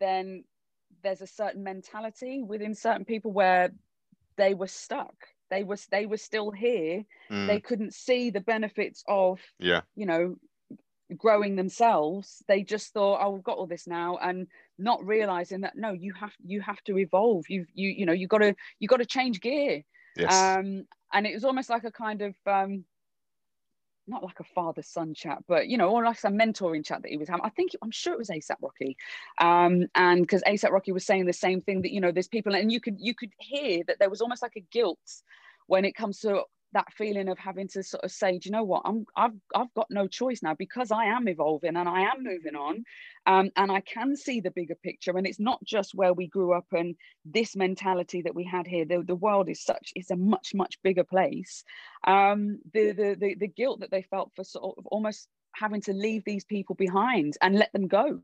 then 0.00 0.44
there's 1.04 1.20
a 1.20 1.26
certain 1.26 1.62
mentality 1.62 2.42
within 2.42 2.74
certain 2.74 3.04
people 3.04 3.32
where 3.32 3.70
they 4.36 4.54
were 4.54 4.66
stuck 4.66 5.14
they 5.52 5.62
was 5.62 5.86
they 5.86 6.06
were 6.06 6.16
still 6.16 6.50
here. 6.50 7.04
Mm. 7.30 7.46
they 7.46 7.60
couldn't 7.60 7.94
see 7.94 8.30
the 8.30 8.40
benefits 8.40 9.04
of 9.06 9.38
yeah. 9.58 9.82
you 9.94 10.06
know 10.06 10.36
growing 11.16 11.56
themselves. 11.56 12.42
They 12.48 12.62
just 12.62 12.92
thought 12.94 13.20
oh 13.22 13.30
we've 13.30 13.44
got 13.44 13.58
all 13.58 13.66
this 13.66 13.86
now 13.86 14.16
and 14.16 14.46
not 14.78 15.04
realizing 15.04 15.60
that 15.60 15.76
no 15.76 15.92
you 15.92 16.14
have 16.18 16.32
you 16.44 16.62
have 16.62 16.82
to 16.84 16.98
evolve. 16.98 17.44
You 17.48 17.66
you 17.74 17.90
you 17.90 18.06
know 18.06 18.14
you 18.14 18.26
got 18.26 18.38
to 18.38 18.54
you 18.80 18.88
got 18.88 19.00
to 19.00 19.06
change 19.06 19.40
gear. 19.40 19.82
Yes. 20.16 20.32
um 20.32 20.84
and 21.12 21.26
it 21.26 21.34
was 21.34 21.44
almost 21.44 21.70
like 21.70 21.84
a 21.84 21.92
kind 21.92 22.22
of 22.22 22.34
um 22.46 22.84
not 24.06 24.22
like 24.22 24.40
a 24.40 24.44
father 24.44 24.82
son 24.82 25.14
chat, 25.14 25.38
but 25.46 25.68
you 25.68 25.78
know, 25.78 25.90
or 25.90 26.04
like 26.04 26.18
some 26.18 26.38
mentoring 26.38 26.84
chat 26.84 27.02
that 27.02 27.10
he 27.10 27.16
was 27.16 27.28
having. 27.28 27.44
I 27.44 27.50
think 27.50 27.72
I'm 27.82 27.90
sure 27.90 28.12
it 28.12 28.18
was 28.18 28.30
ASAP 28.30 28.56
Rocky, 28.60 28.96
um, 29.40 29.86
and 29.94 30.22
because 30.22 30.42
ASAP 30.42 30.70
Rocky 30.70 30.92
was 30.92 31.06
saying 31.06 31.26
the 31.26 31.32
same 31.32 31.60
thing 31.60 31.82
that 31.82 31.92
you 31.92 32.00
know, 32.00 32.12
there's 32.12 32.28
people, 32.28 32.54
and 32.54 32.72
you 32.72 32.80
could 32.80 32.96
you 32.98 33.14
could 33.14 33.32
hear 33.38 33.82
that 33.86 33.98
there 33.98 34.10
was 34.10 34.20
almost 34.20 34.42
like 34.42 34.56
a 34.56 34.64
guilt 34.72 35.22
when 35.66 35.84
it 35.84 35.94
comes 35.94 36.20
to 36.20 36.42
that 36.72 36.92
feeling 36.92 37.28
of 37.28 37.38
having 37.38 37.68
to 37.68 37.82
sort 37.82 38.04
of 38.04 38.10
say, 38.10 38.38
do 38.38 38.48
you 38.48 38.52
know 38.52 38.64
what, 38.64 38.82
I'm 38.84 39.04
I've 39.16 39.32
I've 39.54 39.72
got 39.74 39.88
no 39.90 40.06
choice 40.06 40.42
now 40.42 40.54
because 40.54 40.90
I 40.90 41.06
am 41.06 41.28
evolving 41.28 41.76
and 41.76 41.88
I 41.88 42.02
am 42.02 42.22
moving 42.22 42.56
on, 42.56 42.84
um, 43.26 43.50
and 43.56 43.70
I 43.70 43.80
can 43.80 44.16
see 44.16 44.40
the 44.40 44.50
bigger 44.50 44.74
picture. 44.74 45.16
And 45.16 45.26
it's 45.26 45.40
not 45.40 45.62
just 45.64 45.94
where 45.94 46.12
we 46.12 46.28
grew 46.28 46.52
up 46.52 46.66
and 46.72 46.96
this 47.24 47.54
mentality 47.56 48.22
that 48.22 48.34
we 48.34 48.44
had 48.44 48.66
here. 48.66 48.84
The, 48.84 49.02
the 49.06 49.14
world 49.14 49.48
is 49.48 49.62
such 49.62 49.92
it's 49.94 50.10
a 50.10 50.16
much 50.16 50.52
much 50.54 50.76
bigger 50.82 51.04
place. 51.04 51.64
Um, 52.06 52.58
the, 52.72 52.92
the 52.92 53.16
the 53.18 53.34
the 53.38 53.48
guilt 53.48 53.80
that 53.80 53.90
they 53.90 54.02
felt 54.02 54.32
for 54.34 54.44
sort 54.44 54.78
of 54.78 54.86
almost 54.86 55.28
having 55.54 55.82
to 55.82 55.92
leave 55.92 56.24
these 56.24 56.44
people 56.44 56.74
behind 56.74 57.34
and 57.40 57.54
let 57.54 57.72
them 57.72 57.88
go. 57.88 58.20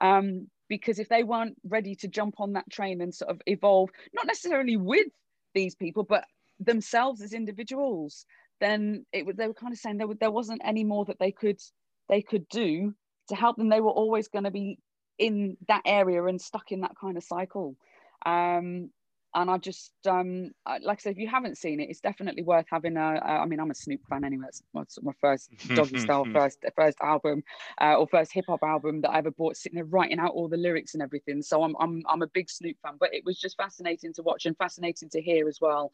Um, 0.00 0.48
because 0.68 0.98
if 0.98 1.08
they 1.08 1.22
weren't 1.22 1.56
ready 1.64 1.94
to 1.96 2.08
jump 2.08 2.40
on 2.40 2.54
that 2.54 2.68
train 2.70 3.00
and 3.00 3.14
sort 3.14 3.30
of 3.30 3.40
evolve, 3.46 3.90
not 4.12 4.26
necessarily 4.26 4.76
with 4.76 5.06
these 5.54 5.76
people, 5.76 6.02
but 6.02 6.24
themselves 6.60 7.22
as 7.22 7.32
individuals, 7.32 8.26
then 8.60 9.04
it 9.12 9.26
was 9.26 9.36
they 9.36 9.46
were 9.46 9.54
kind 9.54 9.72
of 9.72 9.78
saying 9.78 9.98
there, 9.98 10.08
there 10.18 10.30
wasn't 10.30 10.62
any 10.64 10.84
more 10.84 11.04
that 11.04 11.18
they 11.18 11.32
could 11.32 11.60
they 12.08 12.22
could 12.22 12.48
do 12.48 12.94
to 13.28 13.34
help 13.34 13.56
them. 13.56 13.68
They 13.68 13.80
were 13.80 13.90
always 13.90 14.28
going 14.28 14.44
to 14.44 14.50
be 14.50 14.78
in 15.18 15.56
that 15.68 15.82
area 15.86 16.24
and 16.24 16.40
stuck 16.40 16.72
in 16.72 16.80
that 16.80 16.94
kind 17.00 17.16
of 17.16 17.24
cycle. 17.24 17.76
Um, 18.24 18.90
and 19.36 19.50
I 19.50 19.58
just 19.58 19.92
um, 20.06 20.50
like 20.66 20.98
I 20.98 21.00
said, 21.00 21.12
if 21.12 21.18
you 21.18 21.28
haven't 21.28 21.58
seen 21.58 21.78
it, 21.78 21.90
it's 21.90 22.00
definitely 22.00 22.42
worth 22.42 22.64
having 22.70 22.96
a. 22.96 23.20
I 23.22 23.44
mean, 23.44 23.60
I'm 23.60 23.70
a 23.70 23.74
Snoop 23.74 24.00
fan 24.08 24.24
anyway. 24.24 24.46
It's 24.48 24.62
my, 24.72 24.82
my 25.02 25.12
first 25.20 25.50
doggy 25.74 25.98
style 25.98 26.24
first 26.32 26.64
first 26.74 26.96
album 27.02 27.44
uh, 27.80 27.96
or 27.98 28.08
first 28.08 28.32
hip 28.32 28.46
hop 28.48 28.62
album 28.62 29.02
that 29.02 29.10
I 29.10 29.18
ever 29.18 29.30
bought, 29.30 29.58
sitting 29.58 29.76
there 29.76 29.84
writing 29.84 30.18
out 30.18 30.32
all 30.32 30.48
the 30.48 30.56
lyrics 30.56 30.94
and 30.94 31.02
everything. 31.02 31.42
So 31.42 31.62
I'm 31.62 31.76
I'm 31.78 32.02
I'm 32.08 32.22
a 32.22 32.26
big 32.26 32.48
Snoop 32.48 32.78
fan. 32.82 32.94
But 32.98 33.12
it 33.12 33.26
was 33.26 33.38
just 33.38 33.58
fascinating 33.58 34.14
to 34.14 34.22
watch 34.22 34.46
and 34.46 34.56
fascinating 34.56 35.10
to 35.10 35.20
hear 35.20 35.46
as 35.48 35.60
well, 35.60 35.92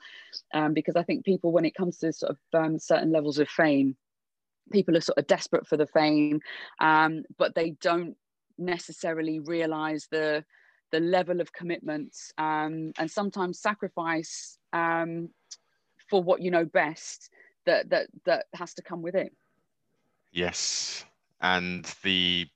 um, 0.55 0.73
because 0.73 0.95
I 0.95 1.03
think 1.03 1.25
people, 1.25 1.51
when 1.51 1.65
it 1.65 1.75
comes 1.75 1.99
to 1.99 2.13
sort 2.13 2.31
of 2.31 2.39
um, 2.55 2.79
certain 2.79 3.11
levels 3.11 3.41
of 3.41 3.49
fame, 3.49 3.97
people 4.71 4.97
are 4.97 5.01
sort 5.01 5.19
of 5.19 5.27
desperate 5.27 5.67
for 5.67 5.77
the 5.77 5.89
fame, 5.89 6.41
um, 6.79 7.25
but 7.39 7.57
they 7.57 7.71
don't 7.81 8.17
necessarily 8.57 9.41
realize 9.41 10.07
the 10.13 10.45
the 10.93 11.01
level 11.01 11.41
of 11.41 11.53
commitment 11.53 12.15
um, 12.39 12.93
and 12.99 13.11
sometimes 13.11 13.61
sacrifice 13.61 14.59
um, 14.73 15.29
for 16.09 16.23
what 16.23 16.41
you 16.41 16.51
know 16.51 16.65
best 16.65 17.31
that 17.67 17.89
that 17.91 18.07
that 18.27 18.45
has 18.55 18.75
to 18.75 18.83
come 18.83 19.03
with 19.03 19.15
it. 19.15 19.33
Yes, 20.31 21.05
and 21.41 21.85
the 22.03 22.47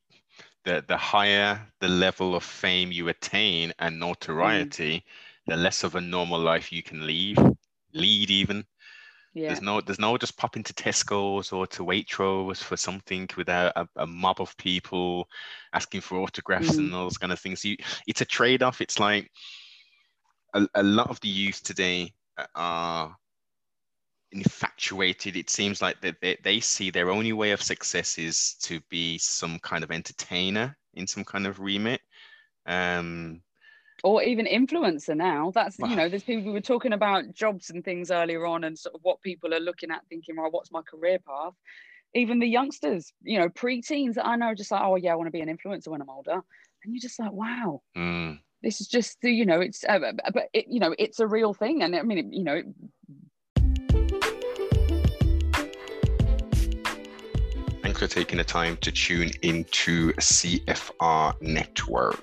the 0.65 0.85
the 0.87 0.97
higher 0.97 1.61
the 1.81 1.89
level 1.89 2.35
of 2.35 2.45
fame 2.45 2.93
you 2.93 3.09
attain 3.09 3.73
and 3.79 3.99
notoriety, 3.99 4.99
mm. 4.99 5.03
the 5.47 5.57
less 5.57 5.83
of 5.83 5.95
a 5.95 6.01
normal 6.01 6.39
life 6.39 6.73
you 6.73 6.83
can 6.83 7.07
lead, 7.07 7.39
lead 7.93 8.31
even. 8.31 8.65
Yeah. 9.37 9.49
There's 9.49 9.61
no 9.61 9.83
there's 9.83 9.99
no 9.99 10.17
just 10.17 10.39
popping 10.39 10.63
to 10.63 10.73
Tesco's 10.73 11.53
or 11.53 11.67
to 11.67 11.85
Waitrose 11.85 12.57
for 12.57 12.75
something 12.75 13.29
without 13.37 13.71
a, 13.77 13.87
a 13.97 14.07
mob 14.07 14.41
of 14.41 14.57
people 14.57 15.29
asking 15.75 16.01
for 16.01 16.17
autographs 16.17 16.71
mm. 16.71 16.79
and 16.79 16.95
those 16.95 17.19
kind 17.19 17.31
of 17.31 17.39
things. 17.39 17.63
You, 17.63 17.77
it's 18.07 18.23
a 18.23 18.25
trade-off. 18.25 18.81
It's 18.81 18.99
like 18.99 19.31
a, 20.55 20.67
a 20.75 20.83
lot 20.83 21.11
of 21.11 21.21
the 21.21 21.29
youth 21.29 21.63
today 21.63 22.15
are 22.55 23.15
infatuated. 24.33 25.37
It 25.37 25.51
seems 25.51 25.83
like 25.83 26.01
that 26.01 26.17
they, 26.23 26.39
they 26.43 26.61
see 26.61 26.89
their 26.91 27.11
only 27.11 27.35
way 27.35 27.51
of 27.51 27.61
success 27.61 28.17
is 28.17 28.55
to 28.63 28.81
be 28.89 29.19
some 29.19 29.59
kind 29.59 29.85
of 29.85 29.91
entertainer 29.91 30.75
in 30.95 31.07
some 31.07 31.27
kind 31.27 31.47
of 31.47 31.61
remit. 31.61 32.01
Um, 32.65 33.43
or 34.07 34.23
even 34.23 34.47
influencer 34.47 35.17
now. 35.17 35.51
That's 35.53 35.81
you 35.81 35.97
know, 35.97 36.09
there's 36.09 36.23
people 36.23 36.45
we 36.45 36.53
were 36.53 36.61
talking 36.61 36.93
about 36.93 37.35
jobs 37.35 37.71
and 37.71 37.85
things 37.85 38.13
earlier 38.13 38.47
on, 38.47 38.63
and 38.63 38.79
sort 38.79 38.95
of 38.95 39.01
what 39.03 39.21
people 39.21 39.53
are 39.53 39.59
looking 39.59 39.91
at, 39.91 40.07
thinking, 40.09 40.37
well, 40.37 40.49
what's 40.53 40.71
my 40.71 40.83
career 40.83 41.19
path? 41.19 41.55
Even 42.15 42.39
the 42.39 42.47
youngsters, 42.47 43.13
you 43.23 43.37
know, 43.37 43.49
pre-teens 43.49 44.15
that 44.15 44.25
I 44.25 44.37
know, 44.37 44.55
just 44.55 44.71
like, 44.71 44.81
oh 44.81 44.95
yeah, 44.95 45.11
I 45.11 45.17
want 45.17 45.27
to 45.27 45.33
be 45.33 45.41
an 45.41 45.49
influencer 45.49 45.89
when 45.89 46.01
I'm 46.01 46.09
older, 46.09 46.35
and 46.35 46.95
you're 46.95 47.01
just 47.01 47.19
like, 47.19 47.33
wow. 47.33 47.83
Mm. 47.97 48.39
This 48.63 48.81
is 48.81 48.87
just, 48.87 49.21
the 49.23 49.31
you 49.31 49.45
know, 49.45 49.61
it's, 49.61 49.85
uh, 49.85 49.99
but 50.33 50.51
it, 50.53 50.67
you 50.69 50.79
know, 50.79 50.95
it's 51.01 51.19
a 51.19 51.27
real 51.27 51.53
thing, 51.53 51.83
and 51.83 51.97
I 51.97 52.03
mean, 52.03 52.19
it, 52.19 52.27
you 52.31 52.45
know, 52.45 52.63
Thanks 57.83 57.99
for 57.99 58.07
taking 58.07 58.39
the 58.39 58.45
time 58.45 58.77
to 58.79 58.93
tune 58.93 59.33
into 59.43 60.13
CFR 60.13 61.41
Network. 61.43 62.23